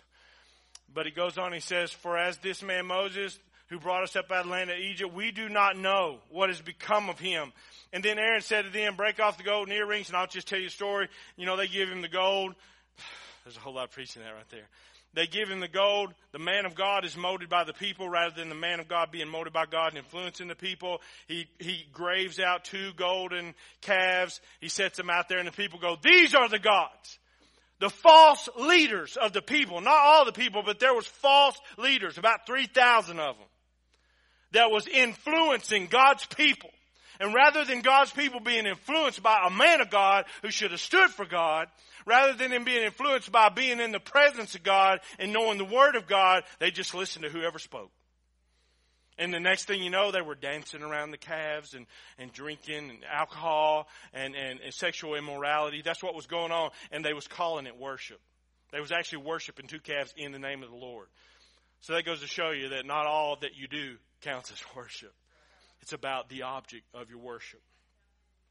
But 0.93 1.05
he 1.05 1.12
goes 1.12 1.38
on, 1.38 1.51
he 1.51 1.60
says, 1.60 1.91
For 1.91 2.17
as 2.17 2.38
this 2.38 2.63
man 2.63 2.86
Moses, 2.86 3.38
who 3.69 3.80
brought 3.80 4.03
us 4.03 4.15
up 4.15 4.32
out 4.32 4.41
of 4.41 4.45
the 4.45 4.51
land 4.51 4.69
of 4.69 4.77
Egypt, 4.77 5.13
we 5.13 5.32
do 5.32 5.49
not 5.49 5.77
know 5.77 6.19
what 6.30 6.49
has 6.49 6.62
become 6.62 7.10
of 7.10 7.19
him. 7.19 7.51
And 7.91 8.03
then 8.03 8.17
Aaron 8.17 8.41
said 8.41 8.65
to 8.65 8.71
them, 8.71 8.95
break 8.95 9.19
off 9.19 9.38
the 9.38 9.43
golden 9.43 9.73
earrings, 9.73 10.08
and 10.08 10.17
I'll 10.17 10.27
just 10.27 10.47
tell 10.47 10.60
you 10.60 10.67
a 10.67 10.71
story. 10.71 11.08
You 11.36 11.45
know, 11.45 11.58
they 11.58 11.67
give 11.67 11.89
him 11.89 12.01
the 12.01 12.08
gold. 12.08 12.56
There's 13.43 13.58
a 13.58 13.60
whole 13.60 13.73
lot 13.73 13.86
of 13.86 13.91
preaching 13.91 14.21
that 14.23 14.32
right 14.34 14.49
there. 14.49 14.67
They 15.13 15.25
give 15.25 15.49
him 15.49 15.62
the 15.62 15.67
gold. 15.67 16.13
The 16.32 16.39
man 16.39 16.65
of 16.65 16.75
God 16.75 17.03
is 17.03 17.17
molded 17.17 17.49
by 17.49 17.63
the 17.63 17.73
people 17.73 18.08
rather 18.08 18.36
than 18.36 18.49
the 18.49 18.56
man 18.56 18.80
of 18.80 18.88
God 18.88 19.10
being 19.12 19.30
molded 19.30 19.53
by 19.53 19.65
God 19.65 19.89
and 19.89 19.97
influencing 19.97 20.47
the 20.47 20.56
people. 20.56 21.01
He, 21.27 21.47
he 21.60 21.88
graves 21.91 22.39
out 22.39 22.65
two 22.65 22.91
golden 22.95 23.56
calves. 23.82 24.41
He 24.60 24.69
sets 24.69 24.97
them 24.97 25.10
out 25.10 25.27
there 25.27 25.39
and 25.39 25.47
the 25.47 25.53
people 25.53 25.80
go, 25.80 25.97
these 26.01 26.36
are 26.36 26.47
the 26.49 26.60
gods 26.60 27.19
the 27.80 27.89
false 27.91 28.49
leaders 28.58 29.17
of 29.17 29.34
the 29.34 29.41
people, 29.41 29.82
not 29.82 29.99
all 29.99 30.25
the 30.25 30.32
people, 30.32 30.63
but 30.65 30.80
there 30.80 30.95
was 30.95 31.06
false 31.06 31.60
leaders, 31.77 32.17
about 32.17 32.47
3,000 32.47 33.19
of 33.19 33.38
them 33.38 33.45
that 34.51 34.71
was 34.71 34.88
influencing 34.88 35.88
God's 35.88 36.25
people. 36.25 36.69
And 37.19 37.33
rather 37.33 37.65
than 37.65 37.81
God's 37.81 38.12
people 38.12 38.39
being 38.39 38.65
influenced 38.65 39.23
by 39.23 39.47
a 39.47 39.49
man 39.49 39.81
of 39.81 39.89
God 39.89 40.25
who 40.43 40.51
should 40.51 40.71
have 40.71 40.79
stood 40.79 41.10
for 41.10 41.25
God, 41.25 41.67
rather 42.05 42.33
than 42.33 42.51
them 42.51 42.63
being 42.63 42.83
influenced 42.83 43.31
by 43.31 43.49
being 43.49 43.79
in 43.79 43.91
the 43.91 43.99
presence 43.99 44.53
of 44.55 44.63
God 44.63 44.99
and 45.17 45.33
knowing 45.33 45.57
the 45.57 45.65
Word 45.65 45.95
of 45.95 46.07
God, 46.07 46.43
they 46.60 46.69
just 46.69 46.93
listened 46.93 47.23
to 47.23 47.29
whoever 47.29 47.60
spoke. 47.60 47.91
And 49.19 49.33
the 49.33 49.39
next 49.39 49.65
thing 49.65 49.81
you 49.81 49.89
know, 49.89 50.12
they 50.12 50.21
were 50.21 50.36
dancing 50.36 50.83
around 50.83 51.10
the 51.10 51.17
calves 51.17 51.73
and, 51.73 51.88
and 52.19 52.31
drinking 52.31 52.91
and 52.91 52.99
alcohol 53.12 53.88
and, 54.13 54.36
and, 54.36 54.60
and 54.60 54.71
sexual 54.71 55.15
immorality. 55.15 55.81
That's 55.83 56.03
what 56.03 56.13
was 56.13 56.27
going 56.27 56.51
on. 56.51 56.69
And 56.91 57.03
they 57.03 57.13
was 57.13 57.27
calling 57.27 57.65
it 57.65 57.77
worship. 57.79 58.19
They 58.71 58.79
was 58.79 58.91
actually 58.91 59.23
worshiping 59.23 59.65
two 59.65 59.79
calves 59.79 60.13
in 60.17 60.33
the 60.33 60.39
name 60.39 60.62
of 60.62 60.69
the 60.69 60.75
Lord. 60.75 61.07
So 61.79 61.93
that 61.93 62.05
goes 62.05 62.21
to 62.21 62.27
show 62.27 62.51
you 62.51 62.69
that 62.69 62.86
not 62.86 63.07
all 63.07 63.38
that 63.41 63.55
you 63.55 63.67
do 63.67 63.97
counts 64.21 64.51
as 64.51 64.62
worship. 64.75 65.13
It's 65.82 65.93
about 65.93 66.30
the 66.30 66.43
object 66.43 66.84
of 66.93 67.10
your 67.10 67.19
worship. 67.19 67.62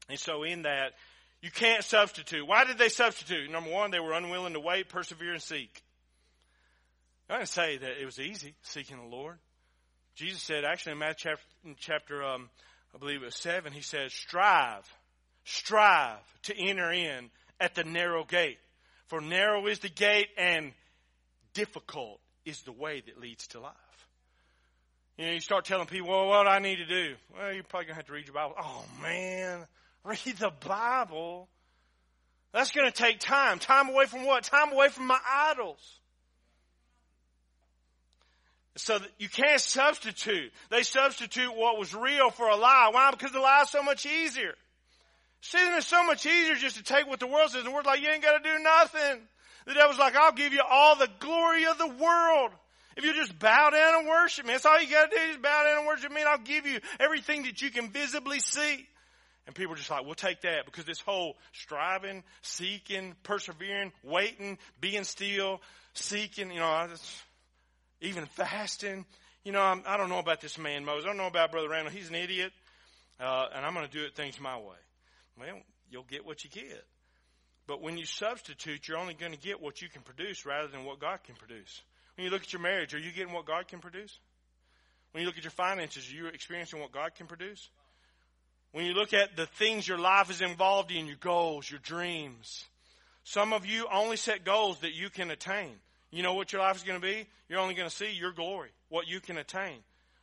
And 0.09 0.19
so 0.19 0.43
in 0.43 0.63
that, 0.63 0.93
you 1.41 1.51
can't 1.51 1.83
substitute. 1.83 2.47
Why 2.47 2.65
did 2.65 2.77
they 2.77 2.89
substitute? 2.89 3.51
Number 3.51 3.69
one, 3.69 3.91
they 3.91 3.99
were 3.99 4.13
unwilling 4.13 4.53
to 4.53 4.59
wait, 4.59 4.89
persevere, 4.89 5.33
and 5.33 5.41
seek. 5.41 5.83
I 7.29 7.37
didn't 7.37 7.49
say 7.49 7.77
that 7.77 8.01
it 8.01 8.05
was 8.05 8.19
easy 8.19 8.55
seeking 8.63 8.97
the 8.97 9.15
Lord. 9.15 9.37
Jesus 10.15 10.41
said, 10.41 10.63
actually 10.63 10.93
in 10.93 10.97
Matthew 10.99 11.29
chapter, 11.29 11.43
in 11.65 11.75
chapter 11.77 12.23
um, 12.23 12.49
I 12.95 12.97
believe 12.97 13.21
it 13.21 13.25
was 13.25 13.35
seven, 13.35 13.73
he 13.73 13.81
says, 13.81 14.13
strive, 14.13 14.89
strive 15.43 16.17
to 16.43 16.57
enter 16.57 16.91
in 16.91 17.29
at 17.59 17.75
the 17.75 17.83
narrow 17.83 18.23
gate. 18.23 18.57
For 19.07 19.21
narrow 19.21 19.67
is 19.67 19.79
the 19.79 19.89
gate 19.89 20.29
and 20.37 20.73
difficult 21.53 22.19
is 22.45 22.61
the 22.63 22.71
way 22.71 23.03
that 23.05 23.19
leads 23.19 23.47
to 23.49 23.59
life. 23.59 23.73
You 25.17 25.25
know, 25.25 25.31
you 25.33 25.39
start 25.39 25.65
telling 25.65 25.87
people, 25.87 26.09
well, 26.09 26.27
what 26.27 26.43
do 26.43 26.49
I 26.49 26.59
need 26.59 26.75
to 26.77 26.85
do? 26.85 27.15
Well, 27.35 27.51
you're 27.51 27.63
probably 27.63 27.85
going 27.85 27.95
to 27.95 27.95
have 27.95 28.05
to 28.05 28.13
read 28.13 28.27
your 28.27 28.35
Bible. 28.35 28.53
Oh, 28.59 28.85
man, 29.01 29.65
read 30.03 30.37
the 30.37 30.51
Bible. 30.65 31.47
That's 32.53 32.71
going 32.71 32.89
to 32.89 32.95
take 32.95 33.19
time. 33.19 33.59
Time 33.59 33.89
away 33.89 34.05
from 34.05 34.25
what? 34.25 34.43
Time 34.43 34.71
away 34.73 34.89
from 34.89 35.07
my 35.07 35.19
idols. 35.51 35.99
So 38.77 38.99
you 39.17 39.27
can't 39.27 39.59
substitute. 39.59 40.51
They 40.69 40.83
substitute 40.83 41.55
what 41.55 41.79
was 41.79 41.95
real 41.95 42.29
for 42.29 42.47
a 42.47 42.55
lie. 42.55 42.89
Why? 42.91 43.09
Because 43.09 43.31
the 43.31 43.39
lie 43.39 43.61
is 43.63 43.71
so 43.71 43.81
much 43.81 44.05
easier. 44.05 44.53
See, 45.41 45.57
it's 45.57 45.87
so 45.87 46.05
much 46.05 46.25
easier 46.27 46.55
just 46.55 46.77
to 46.77 46.83
take 46.83 47.07
what 47.07 47.19
the 47.19 47.27
world 47.27 47.49
says. 47.49 47.63
The 47.63 47.71
word's 47.71 47.87
like, 47.87 48.01
you 48.01 48.09
ain't 48.09 48.21
got 48.21 48.41
to 48.41 48.49
do 48.49 48.63
nothing. 48.63 49.21
The 49.65 49.73
devil's 49.73 49.97
like, 49.97 50.15
I'll 50.15 50.31
give 50.31 50.53
you 50.53 50.61
all 50.67 50.95
the 50.95 51.09
glory 51.19 51.65
of 51.65 51.77
the 51.79 51.87
world. 51.87 52.51
If 52.97 53.05
you 53.05 53.13
just 53.13 53.37
bow 53.37 53.69
down 53.69 53.99
and 53.99 54.07
worship 54.07 54.45
me, 54.45 54.53
that's 54.53 54.65
all 54.65 54.81
you 54.81 54.89
gotta 54.89 55.11
do, 55.11 55.21
is 55.31 55.37
bow 55.37 55.63
down 55.63 55.77
and 55.77 55.87
worship 55.87 56.11
me 56.11 56.21
and 56.21 56.29
I'll 56.29 56.39
give 56.39 56.65
you 56.65 56.79
everything 56.99 57.43
that 57.43 57.61
you 57.61 57.69
can 57.69 57.91
visibly 57.91 58.39
see. 58.39 58.87
And 59.45 59.55
people 59.55 59.73
are 59.73 59.77
just 59.77 59.91
like, 59.91 60.03
we'll 60.03 60.15
take 60.15 60.41
that 60.41 60.65
because 60.65 60.83
this 60.83 60.99
whole 60.99 61.37
striving, 61.53 62.23
seeking, 62.41 63.15
persevering, 63.21 63.93
waiting, 64.03 64.57
being 64.81 65.03
still, 65.03 65.61
seeking, 65.93 66.51
you 66.51 66.59
know, 66.59 66.87
even 68.01 68.25
fasting. 68.25 69.05
You 69.43 69.51
know, 69.51 69.61
I'm, 69.61 69.83
I 69.85 69.95
do 69.95 70.03
not 70.03 70.09
know 70.09 70.19
about 70.19 70.41
this 70.41 70.57
man 70.57 70.83
Moses. 70.83 71.05
I 71.05 71.07
don't 71.09 71.17
know 71.17 71.27
about 71.27 71.51
Brother 71.51 71.69
Randall. 71.69 71.93
He's 71.93 72.09
an 72.09 72.15
idiot. 72.15 72.51
Uh, 73.19 73.45
and 73.55 73.65
I'm 73.65 73.73
going 73.73 73.87
to 73.87 73.91
do 73.91 74.03
it 74.03 74.15
things 74.15 74.39
my 74.39 74.57
way. 74.57 74.75
Well, 75.39 75.59
you'll 75.89 76.03
get 76.03 76.25
what 76.25 76.43
you 76.43 76.49
get. 76.49 76.83
But 77.67 77.81
when 77.81 77.97
you 77.97 78.05
substitute, 78.05 78.87
you're 78.87 78.97
only 78.97 79.13
going 79.13 79.33
to 79.33 79.37
get 79.37 79.61
what 79.61 79.81
you 79.81 79.89
can 79.89 80.01
produce 80.01 80.45
rather 80.45 80.67
than 80.67 80.83
what 80.83 80.99
God 80.99 81.19
can 81.23 81.35
produce. 81.35 81.83
When 82.17 82.25
you 82.25 82.31
look 82.31 82.41
at 82.41 82.51
your 82.51 82.61
marriage, 82.61 82.95
are 82.95 82.99
you 82.99 83.11
getting 83.11 83.31
what 83.31 83.45
God 83.45 83.67
can 83.67 83.79
produce? 83.79 84.19
When 85.11 85.21
you 85.21 85.27
look 85.27 85.37
at 85.37 85.43
your 85.43 85.51
finances, 85.51 86.09
are 86.11 86.15
you 86.15 86.27
experiencing 86.27 86.79
what 86.79 86.91
God 86.91 87.13
can 87.13 87.27
produce? 87.27 87.69
When 88.71 88.85
you 88.85 88.93
look 88.93 89.13
at 89.13 89.37
the 89.37 89.45
things 89.45 89.87
your 89.87 89.99
life 89.99 90.31
is 90.31 90.41
involved 90.41 90.91
in, 90.91 91.05
your 91.05 91.15
goals, 91.17 91.69
your 91.69 91.79
dreams, 91.79 92.65
some 93.23 93.53
of 93.53 93.67
you 93.67 93.87
only 93.91 94.17
set 94.17 94.43
goals 94.43 94.79
that 94.79 94.93
you 94.93 95.09
can 95.09 95.29
attain. 95.29 95.73
You 96.09 96.23
know 96.23 96.33
what 96.33 96.51
your 96.51 96.61
life 96.61 96.77
is 96.77 96.83
going 96.83 96.99
to 96.99 97.05
be? 97.05 97.27
You're 97.49 97.59
only 97.59 97.75
going 97.75 97.89
to 97.89 97.95
see 97.95 98.11
your 98.11 98.31
glory, 98.31 98.69
what 98.89 99.07
you 99.07 99.19
can 99.19 99.37
attain, 99.37 99.77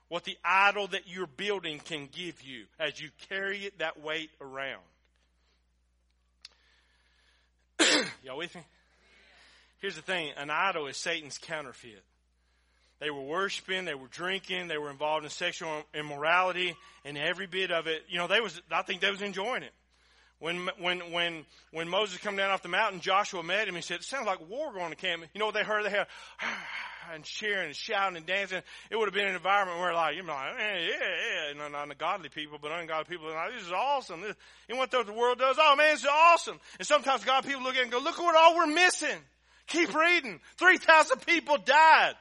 what 0.08 0.24
the 0.24 0.36
idol 0.44 0.88
that 0.88 1.06
you're 1.06 1.28
building 1.28 1.78
can 1.78 2.08
give 2.10 2.42
you 2.42 2.64
as 2.80 3.00
you 3.00 3.10
carry 3.28 3.66
it 3.66 3.78
that 3.78 4.00
weight 4.00 4.30
around. 4.40 4.82
Y'all 8.24 8.38
with 8.38 8.54
me? 8.54 8.62
Here's 9.84 9.96
the 9.96 10.00
thing 10.00 10.32
an 10.38 10.48
idol 10.48 10.86
is 10.86 10.96
Satan's 10.96 11.36
counterfeit. 11.36 12.02
They 13.00 13.10
were 13.10 13.20
worshiping, 13.20 13.84
they 13.84 13.94
were 13.94 14.06
drinking, 14.06 14.68
they 14.68 14.78
were 14.78 14.88
involved 14.88 15.24
in 15.24 15.30
sexual 15.30 15.82
immorality, 15.92 16.74
and 17.04 17.18
every 17.18 17.46
bit 17.46 17.70
of 17.70 17.86
it, 17.86 18.02
you 18.08 18.16
know, 18.16 18.26
they 18.26 18.40
was, 18.40 18.58
I 18.70 18.80
think 18.80 19.02
they 19.02 19.10
was 19.10 19.20
enjoying 19.20 19.62
it. 19.62 19.72
When, 20.38 20.70
when, 20.78 21.12
when, 21.12 21.44
when 21.70 21.90
Moses 21.90 22.16
come 22.16 22.34
down 22.34 22.50
off 22.50 22.62
the 22.62 22.70
mountain, 22.70 23.00
Joshua 23.00 23.42
met 23.42 23.68
him. 23.68 23.74
He 23.74 23.82
said, 23.82 23.98
it 23.98 24.04
sounds 24.04 24.24
like 24.24 24.48
war 24.48 24.72
going 24.72 24.88
to 24.88 24.96
camp. 24.96 25.24
You 25.34 25.38
know 25.38 25.44
what 25.44 25.54
they 25.54 25.62
heard? 25.62 25.84
They 25.84 25.90
had, 25.90 26.06
and 27.12 27.22
cheering 27.22 27.66
and 27.66 27.76
shouting 27.76 28.16
and 28.16 28.24
dancing. 28.24 28.62
It 28.90 28.96
would 28.96 29.04
have 29.04 29.14
been 29.14 29.26
an 29.26 29.34
environment 29.34 29.80
where 29.80 29.92
like, 29.92 30.16
you're 30.16 30.24
like, 30.24 30.54
eh, 30.60 30.62
yeah, 30.62 30.96
yeah, 30.98 31.52
yeah. 31.58 31.68
not 31.68 31.86
the 31.90 31.94
godly 31.94 32.30
people, 32.30 32.56
but 32.58 32.72
ungodly 32.72 33.04
people 33.04 33.28
are 33.28 33.34
like, 33.34 33.52
this 33.52 33.66
is 33.66 33.72
awesome. 33.72 34.22
This, 34.22 34.34
and 34.70 34.78
what 34.78 34.90
the 34.90 35.04
world 35.12 35.38
does, 35.38 35.56
oh 35.60 35.76
man, 35.76 35.90
this 35.92 36.04
is 36.04 36.08
awesome. 36.10 36.58
And 36.78 36.88
sometimes 36.88 37.22
God 37.22 37.44
people 37.44 37.62
look 37.62 37.74
at 37.74 37.80
it 37.80 37.82
and 37.82 37.92
go, 37.92 37.98
look 37.98 38.18
at 38.18 38.24
what 38.24 38.34
all 38.34 38.56
we're 38.56 38.66
missing. 38.72 39.18
Keep 39.68 39.94
reading. 39.94 40.40
3,000 40.58 41.18
people 41.26 41.56
died. 41.58 42.14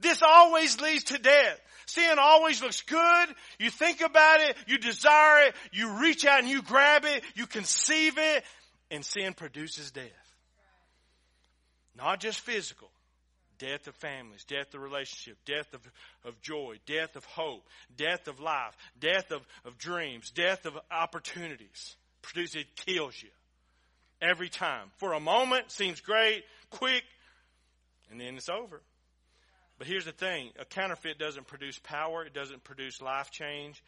This 0.00 0.22
always 0.22 0.80
leads 0.80 1.04
to 1.04 1.18
death. 1.18 1.60
Sin 1.86 2.18
always 2.18 2.62
looks 2.62 2.82
good. 2.82 3.28
You 3.58 3.70
think 3.70 4.00
about 4.00 4.40
it, 4.40 4.56
you 4.66 4.78
desire 4.78 5.48
it, 5.48 5.54
you 5.72 6.00
reach 6.00 6.24
out 6.24 6.40
and 6.40 6.48
you 6.48 6.62
grab 6.62 7.04
it, 7.04 7.22
you 7.34 7.46
conceive 7.46 8.14
it, 8.16 8.44
and 8.90 9.04
sin 9.04 9.34
produces 9.34 9.90
death. 9.90 10.10
Not 11.96 12.20
just 12.20 12.40
physical, 12.40 12.90
death 13.58 13.86
of 13.86 13.94
families, 13.96 14.44
death 14.44 14.74
of 14.74 14.80
relationship, 14.80 15.38
death 15.44 15.72
of, 15.74 15.80
of 16.24 16.40
joy, 16.40 16.76
death 16.86 17.16
of 17.16 17.24
hope, 17.24 17.66
death 17.96 18.28
of 18.28 18.40
life, 18.40 18.76
death 18.98 19.30
of, 19.30 19.42
of 19.64 19.78
dreams, 19.78 20.30
death 20.30 20.66
of 20.66 20.78
opportunities. 20.90 21.96
Produces, 22.22 22.56
it 22.56 22.76
kills 22.76 23.14
you. 23.22 23.30
Every 24.24 24.48
time. 24.48 24.88
For 24.96 25.12
a 25.12 25.20
moment, 25.20 25.70
seems 25.70 26.00
great, 26.00 26.44
quick, 26.70 27.04
and 28.10 28.18
then 28.18 28.36
it's 28.36 28.48
over. 28.48 28.80
But 29.78 29.86
here's 29.86 30.06
the 30.06 30.12
thing 30.12 30.50
a 30.58 30.64
counterfeit 30.64 31.18
doesn't 31.18 31.46
produce 31.46 31.78
power, 31.78 32.24
it 32.24 32.32
doesn't 32.32 32.64
produce 32.64 33.02
life 33.02 33.30
change. 33.30 33.82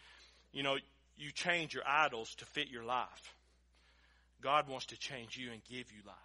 You 0.53 0.63
know, 0.63 0.77
you 1.17 1.33
change 1.33 1.73
your 1.73 1.85
idols 1.87 2.35
to 2.37 2.45
fit 2.45 2.69
your 2.69 2.85
life. 2.85 3.35
God 4.43 4.69
wants 4.69 4.87
to 4.87 4.99
change 4.99 5.37
you 5.39 5.51
and 5.53 5.63
give 5.65 5.91
you 5.91 6.03
life. 6.07 6.17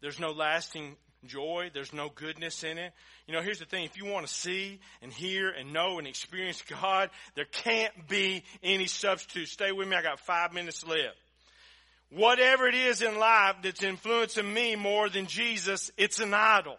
There's 0.00 0.20
no 0.20 0.30
lasting 0.30 0.96
joy. 1.26 1.70
There's 1.72 1.92
no 1.92 2.10
goodness 2.14 2.62
in 2.62 2.78
it. 2.78 2.92
You 3.26 3.34
know, 3.34 3.42
here's 3.42 3.58
the 3.58 3.64
thing. 3.64 3.84
If 3.84 3.96
you 3.96 4.04
want 4.04 4.26
to 4.26 4.32
see 4.32 4.78
and 5.02 5.12
hear 5.12 5.50
and 5.50 5.72
know 5.72 5.98
and 5.98 6.06
experience 6.06 6.62
God, 6.62 7.10
there 7.34 7.46
can't 7.46 8.08
be 8.08 8.44
any 8.62 8.86
substitute. 8.86 9.48
Stay 9.48 9.72
with 9.72 9.88
me. 9.88 9.96
I 9.96 10.02
got 10.02 10.20
five 10.20 10.52
minutes 10.52 10.86
left. 10.86 11.16
Whatever 12.14 12.68
it 12.68 12.76
is 12.76 13.02
in 13.02 13.18
life 13.18 13.56
that's 13.62 13.82
influencing 13.82 14.52
me 14.52 14.76
more 14.76 15.08
than 15.08 15.26
Jesus, 15.26 15.90
it's 15.96 16.20
an 16.20 16.32
idol. 16.32 16.76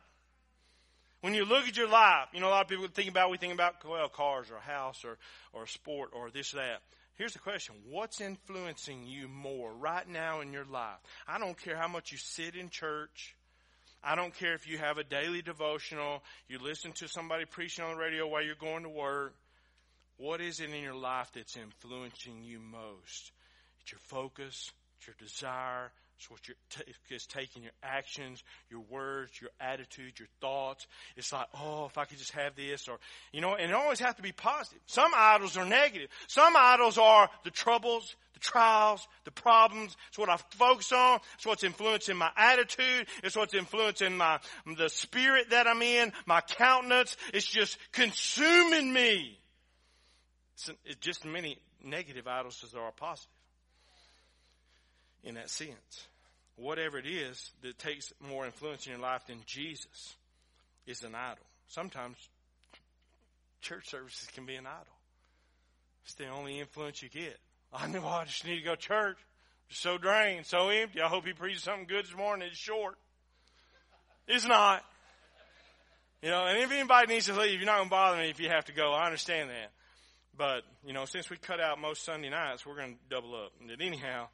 When 1.19 1.33
you 1.33 1.43
look 1.43 1.67
at 1.67 1.75
your 1.75 1.89
life, 1.89 2.27
you 2.33 2.39
know, 2.39 2.47
a 2.47 2.51
lot 2.51 2.61
of 2.61 2.67
people 2.69 2.87
think 2.87 3.09
about, 3.09 3.31
we 3.31 3.37
think 3.37 3.53
about, 3.53 3.83
well, 3.83 4.07
cars 4.07 4.49
or 4.49 4.55
a 4.55 4.61
house 4.61 5.03
or, 5.03 5.17
or 5.51 5.63
a 5.63 5.67
sport 5.67 6.11
or 6.13 6.29
this 6.31 6.53
or 6.53 6.57
that. 6.57 6.81
Here's 7.15 7.33
the 7.33 7.39
question. 7.39 7.75
What's 7.89 8.21
influencing 8.21 9.07
you 9.07 9.27
more 9.27 9.73
right 9.73 10.07
now 10.07 10.41
in 10.41 10.53
your 10.53 10.65
life? 10.65 10.99
I 11.27 11.37
don't 11.37 11.59
care 11.59 11.75
how 11.75 11.87
much 11.87 12.11
you 12.11 12.17
sit 12.17 12.55
in 12.55 12.69
church. 12.69 13.35
I 14.03 14.15
don't 14.15 14.33
care 14.35 14.53
if 14.53 14.67
you 14.67 14.77
have 14.77 14.99
a 14.99 15.03
daily 15.03 15.41
devotional, 15.41 16.21
you 16.47 16.59
listen 16.59 16.91
to 16.93 17.07
somebody 17.07 17.45
preaching 17.45 17.83
on 17.83 17.95
the 17.95 18.01
radio 18.01 18.27
while 18.27 18.43
you're 18.43 18.55
going 18.55 18.83
to 18.83 18.89
work. 18.89 19.33
What 20.17 20.39
is 20.39 20.59
it 20.59 20.69
in 20.69 20.83
your 20.83 20.95
life 20.95 21.31
that's 21.33 21.57
influencing 21.57 22.43
you 22.43 22.59
most? 22.59 23.31
It's 23.81 23.91
your 23.91 23.99
focus, 23.99 24.71
your 25.07 25.15
desire, 25.19 25.91
it's 26.17 26.29
what 26.31 26.47
you're 26.47 26.55
t- 26.69 26.93
it's 27.09 27.25
taking 27.25 27.63
your 27.63 27.73
actions, 27.83 28.41
your 28.69 28.81
words, 28.89 29.31
your 29.41 29.49
attitude, 29.59 30.17
your 30.17 30.29
thoughts. 30.39 30.87
It's 31.17 31.33
like, 31.33 31.47
oh, 31.59 31.85
if 31.85 31.97
I 31.97 32.05
could 32.05 32.17
just 32.17 32.31
have 32.31 32.55
this, 32.55 32.87
or 32.87 32.97
you 33.33 33.41
know, 33.41 33.55
and 33.55 33.69
it 33.69 33.73
always 33.73 33.99
has 33.99 34.15
to 34.15 34.21
be 34.21 34.31
positive. 34.31 34.79
Some 34.85 35.11
idols 35.13 35.57
are 35.57 35.65
negative. 35.65 36.09
Some 36.27 36.55
idols 36.55 36.97
are 36.97 37.29
the 37.43 37.51
troubles, 37.51 38.15
the 38.33 38.39
trials, 38.39 39.05
the 39.25 39.31
problems. 39.31 39.97
It's 40.07 40.17
what 40.17 40.29
I 40.29 40.37
focus 40.51 40.93
on. 40.93 41.19
It's 41.35 41.45
what's 41.45 41.65
influencing 41.65 42.15
my 42.15 42.31
attitude. 42.37 43.07
It's 43.21 43.35
what's 43.35 43.53
influencing 43.53 44.15
my 44.15 44.39
the 44.77 44.89
spirit 44.89 45.49
that 45.49 45.67
I'm 45.67 45.81
in, 45.81 46.13
my 46.25 46.39
countenance. 46.39 47.17
It's 47.33 47.45
just 47.45 47.77
consuming 47.91 48.93
me. 48.93 49.37
It's, 50.53 50.69
it's 50.85 50.99
just 51.01 51.25
many 51.25 51.57
negative 51.83 52.25
idols 52.25 52.61
as 52.63 52.71
there 52.71 52.81
are 52.81 52.93
positive 52.93 53.34
in 55.25 55.35
that 55.35 55.49
sense. 55.49 56.07
Whatever 56.55 56.97
it 56.97 57.05
is 57.05 57.51
that 57.63 57.77
takes 57.77 58.13
more 58.21 58.45
influence 58.45 58.85
in 58.85 58.93
your 58.93 59.01
life 59.01 59.27
than 59.27 59.39
Jesus 59.45 60.15
is 60.87 61.03
an 61.03 61.15
idol. 61.15 61.43
Sometimes 61.67 62.15
church 63.59 63.89
services 63.89 64.29
can 64.33 64.45
be 64.45 64.55
an 64.55 64.65
idol. 64.65 64.85
It's 66.05 66.13
the 66.13 66.27
only 66.27 66.59
influence 66.59 67.01
you 67.01 67.09
get. 67.09 67.37
I 67.73 67.87
know 67.87 68.05
I 68.07 68.23
just 68.25 68.45
need 68.45 68.59
to 68.59 68.63
go 68.63 68.75
to 68.75 68.81
church. 68.81 69.17
I'm 69.17 69.75
so 69.75 69.97
drained, 69.97 70.45
so 70.45 70.69
empty. 70.69 71.01
I 71.01 71.07
hope 71.07 71.25
he 71.25 71.33
preaches 71.33 71.63
something 71.63 71.87
good 71.87 72.05
this 72.05 72.15
morning. 72.15 72.47
It's 72.47 72.57
short. 72.57 72.95
It's 74.27 74.47
not. 74.47 74.83
You 76.21 76.29
know, 76.29 76.45
and 76.45 76.57
if 76.59 76.71
anybody 76.71 77.13
needs 77.13 77.25
to 77.25 77.39
leave, 77.39 77.59
you're 77.59 77.65
not 77.65 77.77
going 77.77 77.89
to 77.89 77.91
bother 77.91 78.17
me 78.17 78.29
if 78.29 78.39
you 78.39 78.49
have 78.49 78.65
to 78.65 78.73
go. 78.73 78.93
I 78.93 79.05
understand 79.05 79.49
that. 79.49 79.71
But, 80.37 80.63
you 80.85 80.93
know, 80.93 81.05
since 81.05 81.29
we 81.29 81.37
cut 81.37 81.59
out 81.59 81.79
most 81.79 82.03
Sunday 82.03 82.29
nights, 82.29 82.65
we're 82.65 82.75
going 82.75 82.93
to 82.93 82.99
double 83.09 83.35
up. 83.35 83.51
But 83.65 83.81
anyhow, 83.81 84.27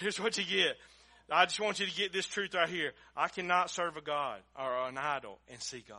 Here's 0.00 0.20
what 0.20 0.36
you 0.38 0.44
get. 0.44 0.76
I 1.30 1.46
just 1.46 1.60
want 1.60 1.80
you 1.80 1.86
to 1.86 1.94
get 1.94 2.12
this 2.12 2.26
truth 2.26 2.54
right 2.54 2.68
here. 2.68 2.92
I 3.16 3.28
cannot 3.28 3.70
serve 3.70 3.96
a 3.96 4.02
God 4.02 4.40
or 4.58 4.88
an 4.88 4.98
idol 4.98 5.38
and 5.48 5.60
see 5.60 5.82
God. 5.86 5.98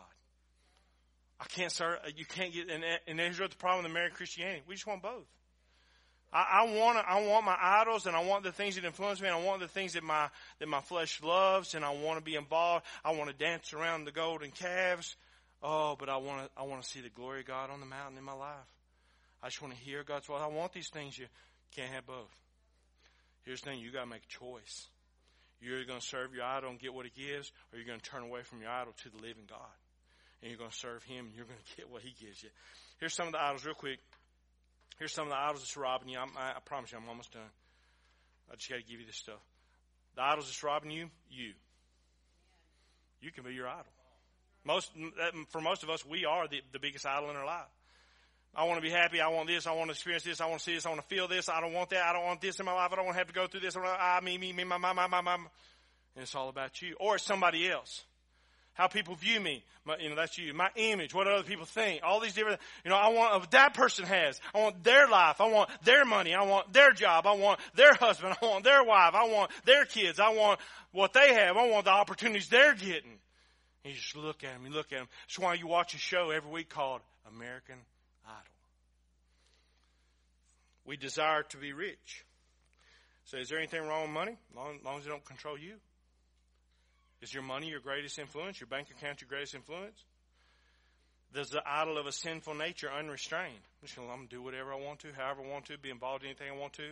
I 1.39 1.45
can't 1.45 1.71
serve, 1.71 1.99
you 2.15 2.25
can't 2.25 2.53
get, 2.53 2.69
and, 2.69 2.83
and 3.07 3.19
here's 3.19 3.39
what 3.39 3.49
the 3.49 3.57
problem 3.57 3.83
with 3.83 3.91
American 3.91 4.15
Christianity. 4.15 4.61
We 4.67 4.75
just 4.75 4.87
want 4.87 5.01
both. 5.01 5.25
I, 6.31 6.61
I 6.61 6.75
want, 6.75 6.97
I 7.07 7.21
want 7.25 7.45
my 7.45 7.57
idols 7.59 8.05
and 8.05 8.15
I 8.15 8.23
want 8.23 8.43
the 8.43 8.51
things 8.51 8.75
that 8.75 8.85
influence 8.85 9.21
me 9.21 9.27
and 9.27 9.35
I 9.35 9.41
want 9.41 9.61
the 9.61 9.67
things 9.67 9.93
that 9.93 10.03
my, 10.03 10.29
that 10.59 10.67
my 10.67 10.81
flesh 10.81 11.21
loves 11.21 11.75
and 11.75 11.83
I 11.83 11.91
want 11.91 12.19
to 12.19 12.23
be 12.23 12.35
involved. 12.35 12.85
I 13.03 13.11
want 13.11 13.29
to 13.29 13.35
dance 13.35 13.73
around 13.73 14.05
the 14.05 14.11
golden 14.11 14.51
calves. 14.51 15.15
Oh, 15.61 15.95
but 15.97 16.09
I 16.09 16.17
want 16.17 16.45
to, 16.45 16.49
I 16.57 16.63
want 16.63 16.83
to 16.83 16.87
see 16.87 17.01
the 17.01 17.09
glory 17.09 17.41
of 17.41 17.47
God 17.47 17.69
on 17.69 17.79
the 17.79 17.85
mountain 17.85 18.17
in 18.17 18.23
my 18.23 18.33
life. 18.33 18.55
I 19.41 19.47
just 19.47 19.61
want 19.61 19.73
to 19.73 19.79
hear 19.79 20.03
God's 20.03 20.25
voice. 20.25 20.41
I 20.41 20.47
want 20.47 20.73
these 20.73 20.89
things. 20.89 21.17
You 21.17 21.25
can't 21.75 21.91
have 21.91 22.05
both. 22.05 22.31
Here's 23.45 23.61
the 23.61 23.69
thing, 23.69 23.79
you 23.79 23.91
gotta 23.91 24.07
make 24.07 24.23
a 24.23 24.27
choice. 24.27 24.87
You're 25.61 25.77
either 25.77 25.87
gonna 25.87 26.01
serve 26.01 26.33
your 26.33 26.43
idol 26.43 26.71
and 26.71 26.79
get 26.79 26.93
what 26.93 27.05
he 27.05 27.11
gives, 27.11 27.51
or 27.71 27.77
you're 27.77 27.87
gonna 27.87 27.99
turn 27.99 28.23
away 28.23 28.41
from 28.43 28.61
your 28.61 28.69
idol 28.69 28.93
to 29.03 29.09
the 29.09 29.17
living 29.17 29.45
God. 29.47 29.59
And 30.41 30.49
you're 30.49 30.57
gonna 30.57 30.71
serve 30.71 31.03
him 31.03 31.27
and 31.27 31.35
you're 31.35 31.45
gonna 31.45 31.59
get 31.77 31.89
what 31.89 32.01
he 32.01 32.13
gives 32.19 32.43
you. 32.43 32.49
Here's 32.99 33.13
some 33.13 33.27
of 33.27 33.33
the 33.33 33.41
idols 33.41 33.65
real 33.65 33.75
quick. 33.75 33.99
Here's 34.97 35.13
some 35.13 35.27
of 35.27 35.31
the 35.31 35.37
idols 35.37 35.59
that's 35.59 35.77
robbing 35.77 36.09
you. 36.09 36.17
I, 36.17 36.25
I 36.25 36.59
promise 36.65 36.91
you, 36.91 36.97
I'm 36.97 37.07
almost 37.07 37.33
done. 37.33 37.51
I 38.51 38.55
just 38.55 38.69
gotta 38.69 38.83
give 38.83 38.99
you 38.99 39.05
this 39.05 39.17
stuff. 39.17 39.41
The 40.15 40.23
idols 40.23 40.45
that's 40.45 40.63
robbing 40.63 40.91
you, 40.91 41.09
you. 41.29 41.53
You 43.21 43.31
can 43.31 43.43
be 43.43 43.53
your 43.53 43.67
idol. 43.67 43.85
Most, 44.63 44.91
for 45.49 45.61
most 45.61 45.83
of 45.83 45.89
us, 45.89 46.05
we 46.05 46.25
are 46.25 46.47
the, 46.47 46.61
the 46.73 46.79
biggest 46.79 47.05
idol 47.05 47.29
in 47.29 47.35
our 47.35 47.45
life. 47.45 47.65
I 48.55 48.63
want 48.63 48.77
to 48.77 48.81
be 48.81 48.89
happy. 48.89 49.19
I 49.19 49.27
want 49.27 49.47
this. 49.47 49.67
I 49.67 49.73
want 49.73 49.89
to 49.89 49.91
experience 49.91 50.23
this. 50.23 50.39
I 50.39 50.45
want 50.45 50.59
to 50.59 50.63
see 50.63 50.75
this. 50.75 50.85
I 50.85 50.89
want 50.89 51.01
to 51.01 51.07
feel 51.07 51.27
this. 51.27 51.49
I 51.49 51.59
don't 51.59 51.73
want 51.73 51.89
that. 51.89 52.05
I 52.05 52.13
don't 52.13 52.23
want 52.23 52.39
this 52.39 52.59
in 52.59 52.65
my 52.65 52.73
life. 52.73 52.91
I 52.93 52.95
don't 52.95 53.05
want 53.05 53.15
to 53.15 53.19
have 53.19 53.27
to 53.27 53.33
go 53.33 53.47
through 53.47 53.59
this. 53.59 53.75
I 53.75 54.19
me, 54.23 54.37
me, 54.37 54.53
me, 54.53 54.63
my, 54.63 54.77
my, 54.77 54.93
my, 54.93 55.07
my, 55.07 55.21
my. 55.21 55.35
And 55.35 56.23
it's 56.23 56.35
all 56.35 56.47
about 56.47 56.81
you. 56.81 56.95
Or 56.99 57.17
somebody 57.17 57.69
else. 57.69 58.03
How 58.73 58.87
people 58.87 59.15
view 59.15 59.39
me. 59.39 59.63
My, 59.85 59.97
you 59.97 60.09
know, 60.09 60.15
that's 60.15 60.37
you. 60.37 60.53
My 60.53 60.69
image. 60.75 61.13
What 61.13 61.27
other 61.27 61.43
people 61.43 61.65
think. 61.65 62.01
All 62.03 62.19
these 62.19 62.33
different, 62.33 62.59
you 62.83 62.91
know, 62.91 62.97
I 62.97 63.09
want 63.09 63.39
what 63.41 63.51
that 63.51 63.73
person 63.73 64.05
has. 64.05 64.39
I 64.53 64.59
want 64.59 64.83
their 64.83 65.07
life. 65.07 65.41
I 65.41 65.49
want 65.49 65.69
their 65.83 66.05
money. 66.05 66.33
I 66.33 66.43
want 66.43 66.71
their 66.71 66.91
job. 66.91 67.27
I 67.27 67.33
want 67.33 67.59
their 67.75 67.93
husband. 67.93 68.35
I 68.41 68.45
want 68.45 68.63
their 68.63 68.83
wife. 68.83 69.15
I 69.15 69.27
want 69.27 69.51
their 69.65 69.85
kids. 69.85 70.19
I 70.19 70.29
want 70.29 70.59
what 70.91 71.13
they 71.13 71.33
have. 71.33 71.57
I 71.57 71.69
want 71.69 71.85
the 71.85 71.91
opportunities 71.91 72.47
they're 72.47 72.73
getting. 72.73 73.19
And 73.83 73.93
you 73.93 73.99
just 73.99 74.15
look 74.15 74.43
at 74.43 74.53
them. 74.53 74.65
You 74.65 74.73
look 74.73 74.91
at 74.91 74.99
them. 74.99 75.07
That's 75.27 75.39
why 75.39 75.53
you 75.53 75.67
watch 75.67 75.93
a 75.93 75.97
show 75.97 76.31
every 76.31 76.51
week 76.51 76.69
called 76.69 77.01
American. 77.33 77.75
We 80.85 80.97
desire 80.97 81.43
to 81.43 81.57
be 81.57 81.73
rich. 81.73 82.25
So 83.25 83.37
is 83.37 83.49
there 83.49 83.57
anything 83.57 83.87
wrong 83.87 84.03
with 84.03 84.11
money? 84.11 84.37
Long, 84.55 84.79
long 84.83 84.99
as 84.99 85.05
it 85.05 85.09
don't 85.09 85.25
control 85.25 85.57
you. 85.57 85.75
Is 87.21 87.33
your 87.33 87.43
money 87.43 87.69
your 87.69 87.79
greatest 87.79 88.19
influence? 88.19 88.59
Your 88.59 88.67
bank 88.67 88.89
account 88.91 89.21
your 89.21 89.29
greatest 89.29 89.55
influence? 89.55 90.03
Does 91.33 91.49
the 91.49 91.61
idol 91.65 91.97
of 91.97 92.05
a 92.05 92.11
sinful 92.11 92.53
nature 92.53 92.89
unrestrained? 92.91 93.55
I'm 93.81 93.87
just 93.87 93.95
going 93.95 94.09
to 94.09 94.27
do 94.27 94.41
whatever 94.41 94.71
I 94.71 94.77
want 94.77 94.99
to, 94.99 95.07
however 95.17 95.41
I 95.43 95.51
want 95.51 95.65
to, 95.65 95.77
be 95.77 95.89
involved 95.89 96.23
in 96.23 96.29
anything 96.29 96.49
I 96.49 96.55
want 96.55 96.73
to. 96.73 96.91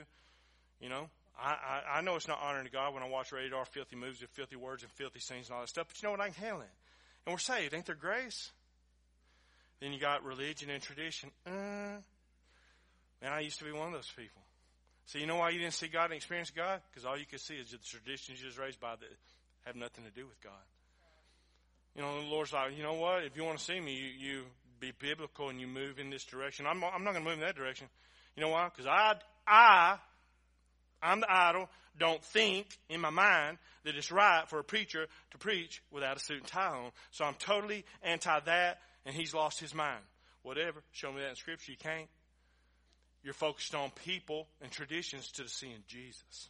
You 0.81 0.89
know, 0.89 1.09
I, 1.39 1.51
I, 1.51 1.97
I 1.97 2.01
know 2.01 2.15
it's 2.15 2.27
not 2.27 2.41
honoring 2.41 2.65
to 2.65 2.71
God 2.71 2.93
when 2.93 3.03
I 3.03 3.07
watch 3.07 3.31
radar, 3.31 3.63
filthy 3.65 3.95
moves 3.95 4.21
with 4.21 4.29
filthy 4.31 4.55
words 4.55 4.83
and 4.83 4.91
filthy 4.91 5.19
scenes 5.19 5.47
and 5.47 5.55
all 5.55 5.61
that 5.61 5.69
stuff, 5.69 5.87
but 5.87 6.01
you 6.01 6.07
know 6.07 6.11
what? 6.11 6.19
I 6.19 6.29
can 6.29 6.43
handle 6.43 6.61
it. 6.61 6.69
And 7.25 7.33
we're 7.33 7.39
saved. 7.39 7.73
Ain't 7.73 7.85
there 7.85 7.95
grace? 7.95 8.51
Then 9.79 9.93
you 9.93 9.99
got 9.99 10.25
religion 10.25 10.69
and 10.69 10.81
tradition. 10.81 11.31
Uh, 11.45 12.01
man, 13.23 13.31
I 13.31 13.39
used 13.39 13.57
to 13.59 13.65
be 13.65 13.71
one 13.71 13.87
of 13.87 13.93
those 13.93 14.11
people. 14.15 14.41
So 15.05 15.17
you 15.17 15.25
know 15.25 15.37
why 15.37 15.49
you 15.49 15.59
didn't 15.59 15.73
see 15.73 15.87
God 15.87 16.05
and 16.05 16.13
experience 16.13 16.51
God? 16.51 16.81
Because 16.89 17.05
all 17.05 17.17
you 17.17 17.25
could 17.25 17.39
see 17.39 17.55
is 17.55 17.71
the 17.71 17.77
traditions 17.77 18.41
you 18.41 18.47
was 18.47 18.57
raised 18.57 18.79
by 18.79 18.95
that 18.95 19.09
have 19.65 19.75
nothing 19.75 20.03
to 20.03 20.11
do 20.11 20.25
with 20.25 20.39
God. 20.41 20.51
You 21.95 22.01
know, 22.01 22.21
the 22.21 22.27
Lord's 22.27 22.53
like, 22.53 22.75
you 22.75 22.83
know 22.83 22.95
what? 22.95 23.23
If 23.23 23.37
you 23.37 23.43
want 23.43 23.57
to 23.59 23.63
see 23.63 23.79
me, 23.79 23.93
you, 23.93 24.27
you 24.27 24.43
be 24.79 24.91
biblical 24.99 25.49
and 25.49 25.59
you 25.59 25.67
move 25.67 25.99
in 25.99 26.09
this 26.09 26.25
direction. 26.25 26.65
I'm, 26.67 26.83
I'm 26.83 27.03
not 27.03 27.13
going 27.13 27.23
to 27.23 27.29
move 27.29 27.39
in 27.39 27.45
that 27.45 27.55
direction. 27.55 27.87
You 28.35 28.43
know 28.43 28.49
why? 28.49 28.65
Because 28.65 28.87
I, 28.87 29.15
I, 29.47 29.97
I'm 31.01 31.19
the 31.19 31.31
idol, 31.31 31.69
don't 31.99 32.23
think 32.23 32.67
in 32.89 32.99
my 32.99 33.11
mind 33.11 33.57
that 33.83 33.95
it's 33.95 34.11
right 34.11 34.47
for 34.49 34.59
a 34.59 34.63
preacher 34.63 35.07
to 35.31 35.37
preach 35.37 35.81
without 35.91 36.17
a 36.17 36.19
suit 36.19 36.39
and 36.39 36.47
tie 36.47 36.69
on. 36.69 36.91
So 37.11 37.25
I'm 37.25 37.35
totally 37.35 37.85
anti 38.01 38.39
that, 38.39 38.79
and 39.05 39.13
he's 39.13 39.33
lost 39.33 39.59
his 39.59 39.75
mind. 39.75 40.01
Whatever. 40.41 40.81
Show 40.91 41.11
me 41.11 41.21
that 41.21 41.29
in 41.29 41.35
Scripture. 41.35 41.71
You 41.71 41.77
can't. 41.77 42.09
You're 43.23 43.33
focused 43.33 43.73
on 43.73 43.89
people 44.03 44.47
and 44.61 44.71
traditions 44.71 45.31
to 45.33 45.43
the 45.43 45.49
seeing 45.49 45.83
Jesus. 45.87 46.49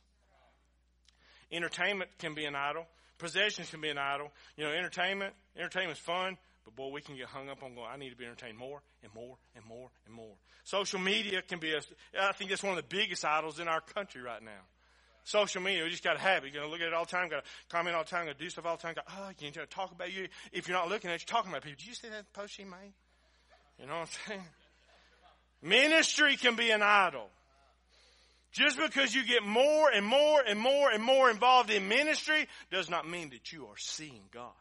Entertainment 1.52 2.10
can 2.18 2.34
be 2.34 2.46
an 2.46 2.56
idol. 2.56 2.88
Possessions 3.20 3.70
can 3.70 3.80
be 3.80 3.90
an 3.90 3.98
idol. 3.98 4.32
You 4.58 4.64
know, 4.64 4.72
entertainment, 4.72 5.34
entertainment's 5.56 6.00
fun, 6.00 6.38
but 6.66 6.76
boy, 6.76 6.90
we 6.92 7.02
can 7.02 7.16
get 7.16 7.28
hung 7.28 7.50
up 7.50 7.62
on 7.62 7.76
going, 7.76 7.88
I 7.92 7.98
need 7.98 8.10
to 8.10 8.16
be 8.16 8.26
entertained 8.26 8.58
more 8.58 8.82
and 9.04 9.14
more 9.14 9.38
and 9.56 9.64
more 9.66 9.90
and 10.06 10.16
more. 10.16 10.34
Social 10.64 11.00
media 11.00 11.42
can 11.42 11.60
be 11.60 11.74
a, 11.74 11.82
I 12.20 12.32
think 12.32 12.50
that's 12.50 12.64
one 12.64 12.78
of 12.78 12.78
the 12.78 12.96
biggest 12.96 13.24
idols 13.24 13.60
in 13.60 13.68
our 13.68 13.82
country 13.82 14.22
right 14.22 14.42
now. 14.42 14.62
Social 15.26 15.62
media, 15.62 15.84
we 15.84 15.90
just 15.90 16.04
got 16.04 16.14
to 16.14 16.20
have 16.20 16.44
it. 16.44 16.54
You're 16.54 16.64
to 16.64 16.70
look 16.70 16.82
at 16.82 16.88
it 16.88 16.94
all 16.94 17.06
the 17.06 17.12
time, 17.12 17.30
got 17.30 17.44
to 17.44 17.50
comment 17.70 17.96
all 17.96 18.04
the 18.04 18.10
time, 18.10 18.26
got 18.26 18.38
to 18.38 18.44
do 18.44 18.50
stuff 18.50 18.66
all 18.66 18.76
the 18.76 18.82
time. 18.82 18.96
Got, 18.96 19.06
oh, 19.10 19.30
you 19.40 19.52
to 19.52 19.66
talk 19.68 19.92
about 19.92 20.12
you. 20.12 20.28
If 20.52 20.68
you're 20.68 20.78
not 20.78 20.90
looking 20.90 21.10
at 21.10 21.16
it, 21.16 21.22
you're 21.22 21.34
talking 21.34 21.52
about 21.52 21.64
people. 21.64 21.78
Did 21.80 21.88
you 21.88 21.96
see 21.96 22.10
that 22.10 22.32
post 22.34 22.56
she 22.56 22.66
made? 22.66 22.94
You 23.80 23.88
know 23.88 24.00
what 24.00 24.10
I'm 24.28 24.28
saying? 24.28 24.44
Ministry 25.64 26.36
can 26.36 26.56
be 26.56 26.70
an 26.72 26.82
idol. 26.82 27.30
Just 28.52 28.78
because 28.78 29.16
you 29.16 29.26
get 29.26 29.44
more 29.44 29.90
and 29.90 30.06
more 30.06 30.44
and 30.48 30.60
more 30.60 30.92
and 30.92 31.02
more 31.02 31.32
involved 31.32 31.72
in 31.72 31.88
ministry 31.88 32.48
does 32.70 32.88
not 32.88 33.10
mean 33.10 33.32
that 33.32 33.52
you 33.52 33.66
are 33.66 33.78
seeing 33.78 34.22
God. 34.32 34.52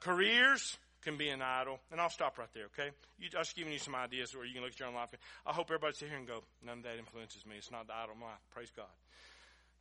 Careers 0.00 0.76
can 1.06 1.16
be 1.16 1.28
an 1.28 1.40
idol. 1.40 1.78
And 1.92 2.00
I'll 2.00 2.10
stop 2.10 2.36
right 2.36 2.48
there, 2.52 2.64
okay? 2.64 2.90
You, 3.20 3.28
I'm 3.36 3.44
just 3.44 3.54
giving 3.54 3.72
you 3.72 3.78
some 3.78 3.94
ideas 3.94 4.34
where 4.34 4.44
you 4.44 4.54
can 4.54 4.62
look 4.62 4.72
at 4.72 4.80
your 4.80 4.88
own 4.88 4.94
life. 4.94 5.14
I 5.46 5.52
hope 5.52 5.66
everybody's 5.66 6.00
here 6.00 6.16
and 6.16 6.26
go, 6.26 6.42
none 6.64 6.78
of 6.78 6.84
that 6.84 6.98
influences 6.98 7.46
me. 7.46 7.54
It's 7.56 7.70
not 7.70 7.86
the 7.86 7.94
idol 7.94 8.12
of 8.12 8.18
my 8.18 8.26
life. 8.26 8.40
Praise 8.52 8.72
God. 8.76 8.86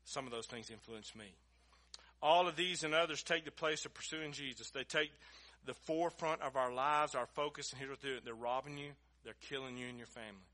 Some 0.03 0.27
of 0.27 0.31
those 0.31 0.45
things 0.45 0.69
influence 0.69 1.15
me. 1.15 1.33
All 2.21 2.47
of 2.47 2.55
these 2.55 2.83
and 2.83 2.93
others 2.93 3.23
take 3.23 3.43
the 3.43 3.51
place 3.51 3.85
of 3.85 3.93
pursuing 3.95 4.33
Jesus. 4.33 4.69
They 4.69 4.83
take 4.83 5.11
the 5.65 5.73
forefront 5.73 6.43
of 6.43 6.55
our 6.55 6.71
lives, 6.71 7.15
our 7.15 7.25
focus, 7.33 7.71
and 7.71 7.79
here's 7.79 7.89
what 7.89 8.01
they're, 8.01 8.11
doing. 8.11 8.21
they're 8.25 8.35
robbing 8.35 8.77
you. 8.77 8.91
They're 9.25 9.33
killing 9.49 9.75
you 9.75 9.87
and 9.87 9.97
your 9.97 10.07
family. 10.07 10.47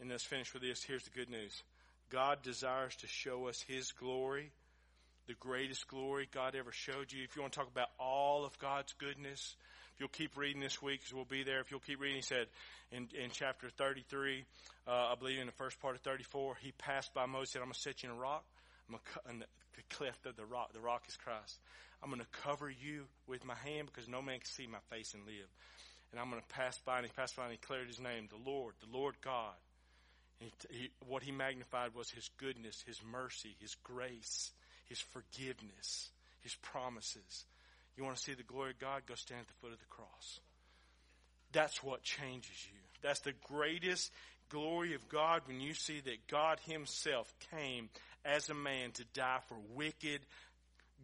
And 0.00 0.10
let's 0.10 0.24
finish 0.24 0.52
with 0.52 0.62
this. 0.62 0.82
Here's 0.82 1.04
the 1.04 1.10
good 1.10 1.30
news. 1.30 1.62
God 2.10 2.42
desires 2.42 2.96
to 2.96 3.06
show 3.06 3.46
us 3.46 3.62
His 3.68 3.92
glory, 3.92 4.50
the 5.26 5.34
greatest 5.34 5.86
glory 5.88 6.28
God 6.32 6.54
ever 6.54 6.72
showed 6.72 7.12
you. 7.12 7.22
If 7.24 7.36
you 7.36 7.42
want 7.42 7.52
to 7.52 7.58
talk 7.58 7.70
about 7.70 7.90
all 7.98 8.44
of 8.44 8.58
God's 8.58 8.94
goodness, 8.94 9.56
if 9.94 10.00
you'll 10.00 10.08
keep 10.08 10.36
reading 10.36 10.60
this 10.60 10.80
week, 10.80 11.00
because 11.00 11.14
we'll 11.14 11.24
be 11.24 11.42
there. 11.42 11.60
If 11.60 11.70
you'll 11.70 11.80
keep 11.80 12.00
reading, 12.00 12.16
he 12.16 12.22
said 12.22 12.46
in, 12.92 13.08
in 13.20 13.30
chapter 13.32 13.68
33, 13.70 14.44
uh, 14.86 14.90
I 14.90 15.14
believe 15.18 15.38
in 15.38 15.46
the 15.46 15.52
first 15.52 15.80
part 15.80 15.94
of 15.94 16.02
34, 16.02 16.56
he 16.60 16.72
passed 16.72 17.12
by 17.12 17.26
Moses 17.26 17.50
said, 17.50 17.60
I'm 17.60 17.66
going 17.66 17.74
to 17.74 17.80
set 17.80 18.02
you 18.02 18.10
in 18.10 18.16
a 18.16 18.18
rock. 18.18 18.44
I'm 18.88 18.94
going 18.94 19.02
to, 19.04 19.30
in 19.30 19.38
the, 19.40 19.46
the 19.76 19.94
cleft 19.94 20.26
of 20.26 20.36
the 20.36 20.44
rock. 20.44 20.72
The 20.72 20.80
rock 20.80 21.02
is 21.08 21.16
Christ. 21.16 21.58
I'm 22.02 22.10
going 22.10 22.20
to 22.20 22.40
cover 22.42 22.70
you 22.70 23.04
with 23.26 23.44
my 23.44 23.54
hand 23.54 23.88
because 23.92 24.08
no 24.08 24.22
man 24.22 24.38
can 24.38 24.46
see 24.46 24.66
my 24.66 24.78
face 24.90 25.14
and 25.14 25.24
live. 25.24 25.48
And 26.12 26.20
I'm 26.20 26.30
going 26.30 26.42
to 26.42 26.54
pass 26.54 26.78
by, 26.78 26.98
and 26.98 27.06
he 27.06 27.12
passed 27.12 27.36
by 27.36 27.44
and 27.44 27.52
he 27.52 27.58
declared 27.58 27.88
his 27.88 28.00
name, 28.00 28.28
the 28.30 28.50
Lord, 28.50 28.74
the 28.80 28.96
Lord 28.96 29.16
God. 29.22 29.54
He, 30.38 30.52
he, 30.70 30.90
what 31.06 31.22
he 31.22 31.32
magnified 31.32 31.94
was 31.94 32.10
his 32.10 32.30
goodness, 32.38 32.84
his 32.86 33.00
mercy, 33.10 33.56
his 33.60 33.74
grace, 33.82 34.52
his 34.88 35.00
forgiveness, 35.00 36.10
his 36.40 36.54
promises. 36.56 37.44
You 37.96 38.04
want 38.04 38.16
to 38.16 38.22
see 38.22 38.34
the 38.34 38.42
glory 38.42 38.70
of 38.70 38.78
God? 38.78 39.02
Go 39.06 39.14
stand 39.14 39.40
at 39.40 39.48
the 39.48 39.54
foot 39.60 39.72
of 39.72 39.78
the 39.78 39.86
cross. 39.86 40.40
That's 41.52 41.82
what 41.82 42.02
changes 42.02 42.66
you. 42.70 42.78
That's 43.02 43.20
the 43.20 43.32
greatest 43.44 44.12
glory 44.50 44.94
of 44.94 45.08
God 45.08 45.42
when 45.46 45.60
you 45.60 45.74
see 45.74 46.00
that 46.00 46.26
God 46.28 46.60
himself 46.66 47.32
came 47.50 47.88
as 48.24 48.48
a 48.48 48.54
man 48.54 48.90
to 48.92 49.04
die 49.14 49.38
for 49.48 49.56
wicked, 49.74 50.20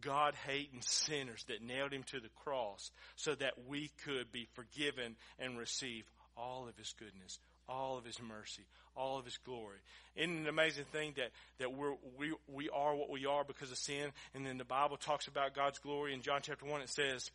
God 0.03 0.35
hating 0.47 0.81
sinners 0.81 1.45
that 1.49 1.63
nailed 1.63 1.93
him 1.93 2.03
to 2.05 2.21
the 2.21 2.29
cross 2.45 2.91
so 3.17 3.35
that 3.37 3.55
we 3.67 3.91
could 4.05 4.31
be 4.33 4.49
forgiven 4.55 5.17
and 5.39 5.59
receive 5.59 6.05
all 6.37 6.69
of 6.69 6.77
his 6.77 6.95
goodness, 6.99 7.39
all 7.69 7.97
of 7.97 8.05
his 8.05 8.21
mercy, 8.21 8.63
all 8.97 9.19
of 9.19 9.25
his 9.25 9.39
glory. 9.39 9.79
Isn't 10.17 10.37
it 10.37 10.41
an 10.41 10.49
amazing 10.49 10.85
thing 10.93 11.15
that, 11.17 11.31
that 11.59 11.73
we're, 11.73 11.95
we, 12.19 12.35
we 12.53 12.69
are 12.69 12.95
what 12.95 13.11
we 13.11 13.27
are 13.27 13.45
because 13.45 13.71
of 13.71 13.79
sin? 13.79 14.13
And 14.35 14.45
then 14.45 14.59
the 14.59 14.65
Bible 14.65 14.97
talks 14.97 15.27
about 15.27 15.55
God's 15.55 15.79
glory 15.79 16.13
in 16.13 16.23
John 16.23 16.41
chapter 16.43 16.67
1. 16.67 16.83
It 16.83 16.91
says, 16.91 17.31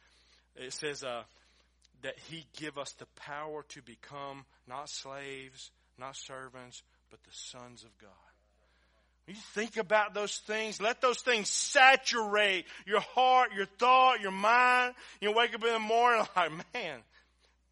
it 0.56 0.74
says, 0.74 1.04
uh, 1.04 1.24
that 2.04 2.16
he 2.30 2.46
give 2.58 2.78
us 2.78 2.92
the 2.94 3.08
power 3.16 3.64
to 3.70 3.82
become 3.82 4.46
not 4.68 4.90
slaves, 4.90 5.72
not 5.98 6.16
servants, 6.16 6.84
but 7.10 7.24
the 7.24 7.32
sons 7.32 7.84
of 7.84 7.98
God. 7.98 8.27
You 9.28 9.36
think 9.54 9.76
about 9.76 10.14
those 10.14 10.38
things. 10.38 10.82
Let 10.82 11.02
those 11.02 11.20
things 11.20 11.50
saturate 11.50 12.66
your 12.86 13.02
heart, 13.02 13.54
your 13.54 13.66
thought, 13.66 14.22
your 14.22 14.32
mind. 14.32 14.96
You 15.20 15.34
wake 15.34 15.54
up 15.54 15.64
in 15.66 15.74
the 15.74 15.80
morning 15.80 16.26
like, 16.36 16.52
man, 16.74 17.00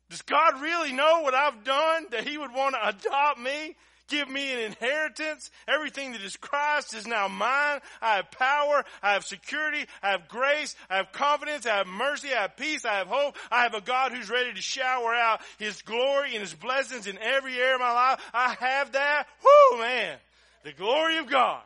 does 0.10 0.22
God 0.22 0.62
really 0.62 0.92
know 0.92 1.22
what 1.22 1.34
I've 1.34 1.64
done 1.64 2.08
that 2.12 2.28
He 2.28 2.38
would 2.38 2.54
want 2.54 2.76
to 2.76 2.90
adopt 2.90 3.40
me? 3.40 3.76
Give 4.08 4.30
me 4.30 4.54
an 4.54 4.60
inheritance. 4.60 5.50
Everything 5.68 6.12
that 6.12 6.22
is 6.22 6.38
Christ 6.38 6.94
is 6.94 7.08
now 7.08 7.28
mine. 7.28 7.80
I 8.02 8.18
have 8.18 8.30
power. 8.32 8.84
I 9.02 9.14
have 9.14 9.26
security. 9.26 9.86
I 10.04 10.12
have 10.12 10.28
grace. 10.28 10.76
I 10.92 10.98
have 10.98 11.12
confidence. 11.12 11.66
I 11.66 11.78
have 11.78 11.88
mercy. 11.88 12.30
I 12.32 12.44
have 12.44 12.56
peace. 12.56 12.86
I 12.86 12.96
have 12.96 13.08
hope. 13.08 13.36
I 13.50 13.64
have 13.64 13.74
a 13.74 13.82
God 13.82 14.12
who's 14.12 14.30
ready 14.30 14.54
to 14.54 14.62
shower 14.62 15.16
out 15.16 15.42
His 15.58 15.82
glory 15.82 16.34
and 16.34 16.42
His 16.42 16.54
blessings 16.54 17.08
in 17.08 17.18
every 17.18 17.58
area 17.58 17.76
of 17.76 17.82
my 17.82 17.94
life. 17.94 18.20
I 18.34 18.56
have 18.60 18.92
that. 18.92 19.26
Whoo, 19.44 19.80
man. 19.80 20.18
The 20.66 20.74
glory 20.74 21.18
of 21.18 21.30
God. 21.30 21.62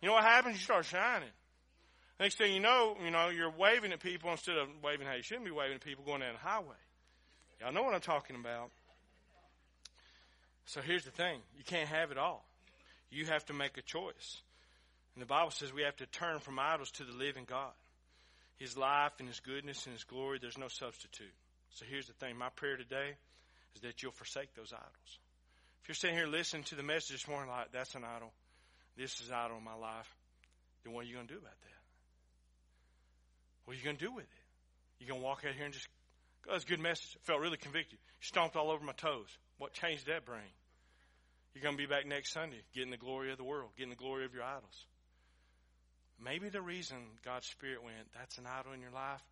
You 0.00 0.06
know 0.06 0.14
what 0.14 0.22
happens? 0.22 0.54
You 0.54 0.62
start 0.62 0.84
shining. 0.84 1.28
Next 2.20 2.38
thing 2.38 2.54
you 2.54 2.60
know, 2.60 2.96
you 3.04 3.10
know, 3.10 3.30
you're 3.30 3.50
waving 3.50 3.92
at 3.92 3.98
people 3.98 4.30
instead 4.30 4.56
of 4.56 4.68
waving 4.82 5.08
how 5.08 5.14
you 5.14 5.24
shouldn't 5.24 5.44
be 5.44 5.50
waving 5.50 5.74
at 5.74 5.80
people 5.80 6.04
going 6.04 6.20
down 6.20 6.34
the 6.34 6.48
highway. 6.48 6.76
Y'all 7.60 7.72
know 7.72 7.82
what 7.82 7.94
I'm 7.94 8.00
talking 8.00 8.36
about. 8.36 8.70
So 10.66 10.80
here's 10.80 11.04
the 11.04 11.10
thing 11.10 11.40
you 11.56 11.64
can't 11.64 11.88
have 11.88 12.12
it 12.12 12.18
all. 12.18 12.44
You 13.10 13.26
have 13.26 13.44
to 13.46 13.54
make 13.54 13.76
a 13.76 13.82
choice. 13.82 14.40
And 15.16 15.22
the 15.22 15.26
Bible 15.26 15.50
says 15.50 15.72
we 15.72 15.82
have 15.82 15.96
to 15.96 16.06
turn 16.06 16.38
from 16.38 16.60
idols 16.60 16.92
to 16.92 17.04
the 17.04 17.12
living 17.12 17.44
God. 17.44 17.72
His 18.56 18.76
life 18.76 19.12
and 19.18 19.26
His 19.26 19.40
goodness 19.40 19.84
and 19.86 19.94
His 19.94 20.04
glory, 20.04 20.38
there's 20.40 20.58
no 20.58 20.68
substitute. 20.68 21.34
So 21.70 21.84
here's 21.90 22.06
the 22.06 22.12
thing 22.12 22.36
my 22.36 22.50
prayer 22.50 22.76
today 22.76 23.16
is 23.74 23.80
that 23.80 24.00
you'll 24.00 24.12
forsake 24.12 24.54
those 24.54 24.72
idols. 24.72 25.18
You're 25.88 25.94
sitting 25.94 26.16
here 26.16 26.26
listening 26.26 26.64
to 26.64 26.74
the 26.74 26.82
message 26.82 27.16
this 27.16 27.26
morning, 27.26 27.48
like, 27.48 27.72
that's 27.72 27.94
an 27.94 28.04
idol, 28.04 28.30
this 28.98 29.20
is 29.22 29.32
idol 29.32 29.56
in 29.56 29.64
my 29.64 29.74
life, 29.74 30.14
then 30.84 30.92
what 30.92 31.06
are 31.06 31.08
you 31.08 31.14
going 31.14 31.26
to 31.26 31.32
do 31.32 31.38
about 31.38 31.58
that? 31.58 31.80
What 33.64 33.72
are 33.72 33.78
you 33.78 33.84
going 33.84 33.96
to 33.96 34.04
do 34.04 34.12
with 34.12 34.24
it? 34.24 34.44
You're 35.00 35.08
going 35.08 35.20
to 35.22 35.24
walk 35.24 35.44
out 35.48 35.54
here 35.54 35.64
and 35.64 35.72
just 35.72 35.88
that 36.46 36.52
was 36.52 36.64
a 36.64 36.66
good 36.66 36.80
message. 36.80 37.16
I 37.16 37.24
felt 37.26 37.40
really 37.40 37.56
convicted. 37.56 37.98
Stomped 38.20 38.56
all 38.56 38.70
over 38.70 38.84
my 38.84 38.92
toes. 38.92 39.28
What 39.58 39.72
changed 39.72 40.06
that 40.06 40.24
brain? 40.24 40.52
You're 41.54 41.62
going 41.62 41.76
to 41.76 41.82
be 41.82 41.86
back 41.86 42.06
next 42.06 42.32
Sunday, 42.32 42.60
getting 42.74 42.90
the 42.90 42.96
glory 42.96 43.32
of 43.32 43.38
the 43.38 43.44
world, 43.44 43.70
getting 43.76 43.90
the 43.90 43.96
glory 43.96 44.24
of 44.24 44.34
your 44.34 44.44
idols. 44.44 44.86
Maybe 46.22 46.48
the 46.48 46.62
reason 46.62 46.98
God's 47.24 47.46
Spirit 47.46 47.82
went, 47.82 48.12
that's 48.14 48.38
an 48.38 48.44
idol 48.46 48.72
in 48.72 48.80
your 48.80 48.90
life, 48.90 49.22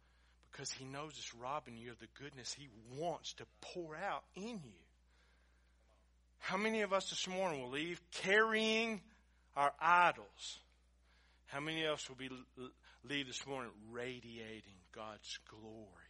because 0.53 0.71
He 0.71 0.85
knows 0.85 1.13
it's 1.17 1.35
robbing 1.35 1.77
you 1.77 1.91
of 1.91 1.99
the 1.99 2.09
goodness 2.19 2.55
He 2.55 2.69
wants 2.99 3.35
to 3.35 3.45
pour 3.61 3.95
out 3.97 4.25
in 4.35 4.61
you. 4.65 4.86
How 6.39 6.57
many 6.57 6.83
of 6.83 6.93
us 6.93 7.11
this 7.11 7.27
morning 7.29 7.63
will 7.63 7.71
leave 7.71 8.01
carrying 8.13 9.01
our 9.57 9.73
idols? 9.81 10.59
How 11.47 11.61
many 11.61 11.85
of 11.85 11.95
us 11.95 12.09
will 12.09 12.17
be 12.17 12.31
leave 13.09 13.27
this 13.27 13.47
morning 13.47 13.71
radiating 13.91 14.75
God's 14.93 15.39
glory? 15.49 16.07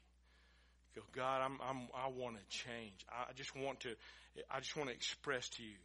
go, 0.97 1.03
God, 1.12 1.43
I'm, 1.43 1.59
I'm, 1.61 1.89
I 1.95 2.09
want 2.09 2.37
to 2.37 2.45
change. 2.49 3.05
I 3.11 3.33
just 3.35 3.55
want 3.55 3.81
to, 3.81 3.95
I 4.51 4.61
just 4.61 4.77
want 4.77 4.89
to 4.89 4.95
express 4.95 5.49
to 5.51 5.62
you 5.62 5.77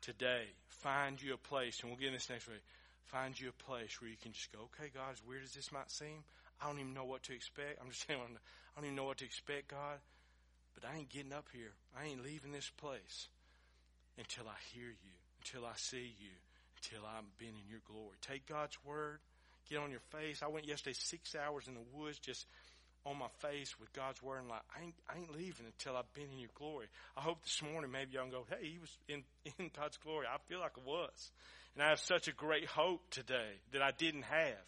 today, 0.00 0.44
find 0.82 1.20
you 1.20 1.34
a 1.34 1.36
place, 1.36 1.80
and 1.80 1.90
we'll 1.90 2.00
get 2.00 2.08
in 2.08 2.14
this 2.14 2.30
next 2.30 2.48
week. 2.48 2.64
Find 3.12 3.38
you 3.38 3.50
a 3.50 3.64
place 3.64 4.00
where 4.00 4.08
you 4.08 4.16
can 4.16 4.32
just 4.32 4.50
go, 4.50 4.70
okay, 4.72 4.90
God, 4.94 5.12
as 5.12 5.20
weird 5.26 5.42
as 5.44 5.52
this 5.52 5.70
might 5.72 5.90
seem, 5.90 6.24
I 6.60 6.66
don't 6.66 6.80
even 6.80 6.94
know 6.94 7.04
what 7.04 7.22
to 7.24 7.34
expect. 7.34 7.78
I'm 7.80 7.90
just 7.90 8.06
saying, 8.06 8.20
I 8.20 8.80
don't 8.80 8.84
even 8.86 8.96
know 8.96 9.04
what 9.04 9.18
to 9.18 9.24
expect, 9.24 9.68
God, 9.68 9.98
but 10.74 10.88
I 10.88 10.98
ain't 10.98 11.10
getting 11.10 11.32
up 11.32 11.46
here. 11.52 11.72
I 11.98 12.06
ain't 12.06 12.24
leaving 12.24 12.52
this 12.52 12.70
place 12.80 13.28
until 14.18 14.48
I 14.48 14.58
hear 14.72 14.88
you, 14.88 15.14
until 15.40 15.66
I 15.66 15.74
see 15.76 16.14
you, 16.18 16.34
until 16.76 17.06
I've 17.06 17.26
been 17.38 17.54
in 17.54 17.68
your 17.68 17.80
glory. 17.86 18.16
Take 18.20 18.46
God's 18.46 18.76
word, 18.84 19.18
get 19.68 19.78
on 19.78 19.90
your 19.90 20.04
face. 20.10 20.42
I 20.42 20.48
went 20.48 20.66
yesterday 20.66 20.96
six 20.98 21.34
hours 21.34 21.68
in 21.68 21.74
the 21.74 21.86
woods 21.92 22.18
just 22.18 22.46
on 23.06 23.18
my 23.18 23.28
face 23.40 23.78
with 23.80 23.92
God's 23.92 24.22
word 24.22 24.40
and 24.40 24.48
like, 24.48 24.62
I 24.76 24.84
ain't, 24.84 24.94
I 25.08 25.18
ain't 25.18 25.32
leaving 25.32 25.66
until 25.66 25.96
I've 25.96 26.12
been 26.12 26.30
in 26.32 26.38
your 26.38 26.54
glory. 26.54 26.86
I 27.16 27.20
hope 27.20 27.42
this 27.42 27.62
morning 27.62 27.90
maybe 27.90 28.12
y'all 28.12 28.24
can 28.24 28.32
go, 28.32 28.46
hey, 28.48 28.68
he 28.68 28.78
was 28.78 28.90
in, 29.08 29.22
in 29.58 29.70
God's 29.74 29.96
glory. 29.96 30.26
I 30.26 30.36
feel 30.48 30.60
like 30.60 30.72
I 30.76 30.88
was. 30.88 31.30
And 31.74 31.82
I 31.82 31.88
have 31.90 32.00
such 32.00 32.28
a 32.28 32.32
great 32.32 32.66
hope 32.66 33.08
today 33.10 33.62
that 33.72 33.80
I 33.80 33.92
didn't 33.96 34.24
have. 34.24 34.66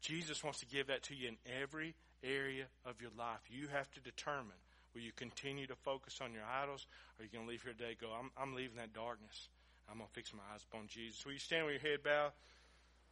Jesus 0.00 0.44
wants 0.44 0.60
to 0.60 0.66
give 0.66 0.86
that 0.86 1.02
to 1.04 1.14
you 1.14 1.28
in 1.28 1.36
every 1.60 1.94
area 2.22 2.66
of 2.84 3.00
your 3.00 3.10
life. 3.18 3.40
You 3.48 3.68
have 3.68 3.90
to 3.92 4.00
determine 4.00 4.56
will 4.98 5.04
you 5.04 5.12
continue 5.12 5.64
to 5.64 5.76
focus 5.76 6.18
on 6.20 6.32
your 6.32 6.42
idols 6.42 6.88
or 7.16 7.22
are 7.22 7.24
you 7.24 7.30
going 7.30 7.44
to 7.44 7.50
leave 7.50 7.62
here 7.62 7.72
today 7.72 7.96
go, 8.00 8.08
I'm, 8.08 8.32
I'm 8.36 8.56
leaving 8.56 8.78
that 8.78 8.92
darkness. 8.92 9.48
I'm 9.88 9.98
going 9.98 10.08
to 10.08 10.12
fix 10.12 10.34
my 10.34 10.42
eyes 10.52 10.66
upon 10.68 10.88
Jesus. 10.88 11.24
Will 11.24 11.34
you 11.34 11.38
stand 11.38 11.66
with 11.66 11.80
your 11.80 11.92
head 11.92 12.02
bowed? 12.02 12.32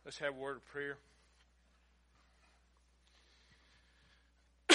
Let's 0.05 0.19
have 0.19 0.35
a 0.35 0.37
word 0.37 0.57
of 0.57 0.67
prayer. 0.67 0.97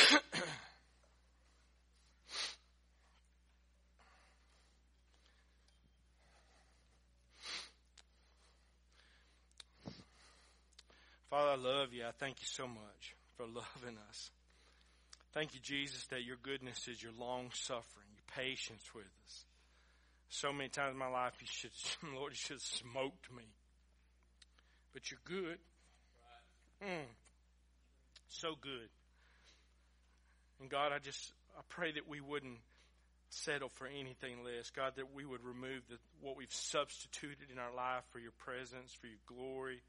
Father, 11.30 11.52
I 11.52 11.56
love 11.56 11.92
you. 11.92 12.06
I 12.06 12.12
thank 12.18 12.40
you 12.40 12.48
so 12.48 12.68
much 12.68 13.16
for 13.36 13.46
loving 13.46 13.98
us. 14.10 14.32
Thank 15.34 15.54
you, 15.54 15.62
Jesus, 15.62 16.06
that 16.08 16.24
your 16.24 16.36
goodness 16.42 16.88
is 16.88 17.02
your 17.02 17.14
long 17.18 17.52
suffering, 17.54 18.08
your 18.14 18.46
patience 18.46 18.84
with 18.94 19.06
us. 19.26 19.46
So 20.30 20.52
many 20.52 20.70
times 20.70 20.94
in 20.94 20.98
my 20.98 21.08
life, 21.08 21.34
you 21.40 21.48
should, 21.50 21.72
Lord, 22.16 22.34
you 22.34 22.38
should 22.38 22.56
have 22.56 22.62
smoked 22.62 23.32
me. 23.36 23.44
But 24.94 25.10
you're 25.10 25.20
good. 25.24 25.58
Mm. 26.84 27.08
So 28.28 28.56
good. 28.60 28.90
And 30.60 30.70
God, 30.70 30.92
I 30.92 31.00
just, 31.00 31.34
I 31.58 31.62
pray 31.70 31.92
that 31.94 32.08
we 32.10 32.20
wouldn't 32.20 32.60
settle 33.30 33.70
for 33.70 33.88
anything 33.88 34.44
less. 34.44 34.70
God, 34.70 34.94
that 34.98 35.14
we 35.14 35.26
would 35.26 35.44
remove 35.44 35.82
the, 35.90 35.98
what 36.22 36.36
we've 36.36 36.54
substituted 36.54 37.50
in 37.52 37.58
our 37.58 37.74
life 37.74 38.04
for 38.12 38.20
your 38.20 38.34
presence, 38.38 38.92
for 39.00 39.08
your 39.08 39.24
glory, 39.26 39.82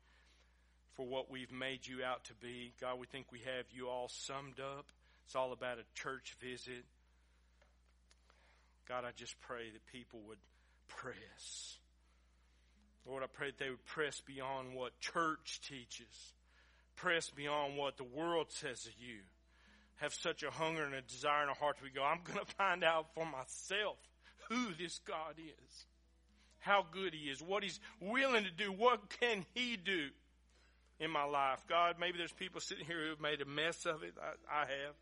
for 0.95 1.05
what 1.05 1.30
we've 1.30 1.53
made 1.53 1.86
you 1.86 2.05
out 2.05 2.24
to 2.24 2.34
be. 2.34 2.72
God, 2.80 2.99
we 2.99 3.07
think 3.07 3.26
we 3.32 3.40
have 3.40 3.66
you 3.72 3.88
all 3.88 4.09
summed 4.09 4.61
up. 4.61 4.86
It's 5.26 5.36
all 5.36 5.52
about 5.52 5.78
a 5.78 5.84
church 5.94 6.36
visit. 6.40 6.84
God, 8.88 9.04
I 9.04 9.10
just 9.16 9.40
pray 9.40 9.70
that 9.70 9.86
people 9.86 10.20
would 10.28 10.38
press. 10.88 11.78
Lord, 13.06 13.22
I 13.22 13.26
pray 13.26 13.48
that 13.48 13.58
they 13.58 13.70
would 13.70 13.84
press 13.86 14.20
beyond 14.20 14.74
what 14.74 14.98
church 15.00 15.60
teaches, 15.66 16.34
press 16.96 17.30
beyond 17.30 17.76
what 17.76 17.96
the 17.96 18.04
world 18.04 18.46
says 18.50 18.86
of 18.86 18.92
you. 18.98 19.18
Have 19.96 20.14
such 20.14 20.42
a 20.42 20.50
hunger 20.50 20.84
and 20.84 20.94
a 20.94 21.02
desire 21.02 21.44
in 21.44 21.48
our 21.48 21.54
heart 21.54 21.76
to 21.78 21.90
go, 21.90 22.02
I'm 22.02 22.20
going 22.24 22.38
to 22.46 22.54
find 22.54 22.84
out 22.84 23.06
for 23.14 23.24
myself 23.24 23.96
who 24.48 24.74
this 24.78 25.00
God 25.06 25.34
is, 25.38 25.84
how 26.58 26.84
good 26.90 27.14
He 27.14 27.30
is, 27.30 27.40
what 27.40 27.62
He's 27.62 27.80
willing 28.00 28.44
to 28.44 28.50
do, 28.50 28.72
what 28.72 29.08
can 29.20 29.44
He 29.54 29.76
do 29.76 30.08
in 31.00 31.10
my 31.10 31.24
life. 31.24 31.60
God, 31.68 31.96
maybe 31.98 32.18
there's 32.18 32.32
people 32.32 32.60
sitting 32.60 32.86
here 32.86 33.02
who 33.02 33.10
have 33.10 33.20
made 33.20 33.40
a 33.40 33.44
mess 33.44 33.86
of 33.86 34.02
it. 34.02 34.14
I, 34.20 34.60
I 34.60 34.60
have. 34.60 34.94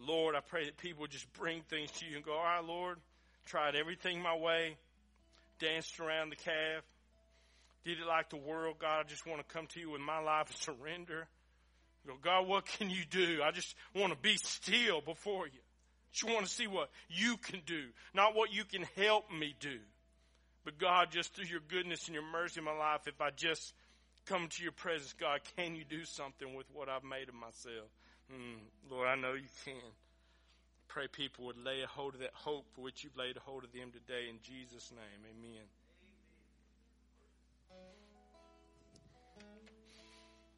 Lord, 0.00 0.34
I 0.34 0.40
pray 0.40 0.64
that 0.64 0.78
people 0.78 1.06
just 1.06 1.30
bring 1.34 1.62
things 1.62 1.90
to 1.92 2.06
you 2.06 2.16
and 2.16 2.24
go, 2.24 2.32
all 2.32 2.42
right, 2.42 2.64
Lord, 2.64 2.98
tried 3.46 3.74
everything 3.76 4.22
my 4.22 4.36
way, 4.36 4.76
danced 5.58 6.00
around 6.00 6.30
the 6.30 6.36
calf, 6.36 6.82
did 7.84 7.98
it 7.98 8.06
like 8.06 8.30
the 8.30 8.36
world. 8.36 8.76
God, 8.80 9.00
I 9.00 9.02
just 9.08 9.26
want 9.26 9.46
to 9.46 9.54
come 9.54 9.66
to 9.68 9.80
you 9.80 9.90
with 9.90 10.00
my 10.00 10.18
life 10.18 10.48
and 10.48 10.56
surrender. 10.56 11.28
Go, 12.06 12.14
God, 12.22 12.46
what 12.46 12.64
can 12.64 12.88
you 12.88 13.02
do? 13.10 13.40
I 13.44 13.50
just 13.50 13.74
want 13.94 14.12
to 14.12 14.18
be 14.18 14.36
still 14.36 15.00
before 15.00 15.46
you. 15.46 15.60
Just 16.12 16.32
want 16.32 16.46
to 16.46 16.50
see 16.50 16.66
what 16.66 16.90
you 17.08 17.36
can 17.36 17.60
do, 17.66 17.84
not 18.14 18.34
what 18.34 18.52
you 18.52 18.64
can 18.64 18.84
help 18.96 19.30
me 19.30 19.54
do. 19.60 19.78
But 20.64 20.78
God, 20.78 21.10
just 21.10 21.34
through 21.34 21.46
your 21.46 21.60
goodness 21.68 22.06
and 22.06 22.14
your 22.14 22.24
mercy 22.24 22.60
in 22.60 22.64
my 22.64 22.76
life, 22.76 23.06
if 23.06 23.20
I 23.20 23.30
just 23.30 23.72
come 24.26 24.48
to 24.48 24.62
your 24.62 24.72
presence, 24.72 25.12
God, 25.12 25.40
can 25.56 25.76
you 25.76 25.84
do 25.84 26.04
something 26.04 26.54
with 26.54 26.66
what 26.72 26.88
I've 26.88 27.04
made 27.04 27.28
of 27.28 27.34
myself? 27.34 27.88
Mm, 28.32 28.58
Lord, 28.90 29.08
I 29.08 29.16
know 29.16 29.34
you 29.34 29.48
can. 29.64 29.74
Pray 30.88 31.06
people 31.08 31.46
would 31.46 31.58
lay 31.58 31.82
a 31.82 31.86
hold 31.86 32.14
of 32.14 32.20
that 32.20 32.34
hope 32.34 32.66
for 32.74 32.82
which 32.82 33.04
you've 33.04 33.16
laid 33.16 33.36
a 33.36 33.40
hold 33.40 33.64
of 33.64 33.72
them 33.72 33.90
today. 33.92 34.28
In 34.28 34.38
Jesus' 34.42 34.90
name, 34.90 35.22
amen. 35.26 35.66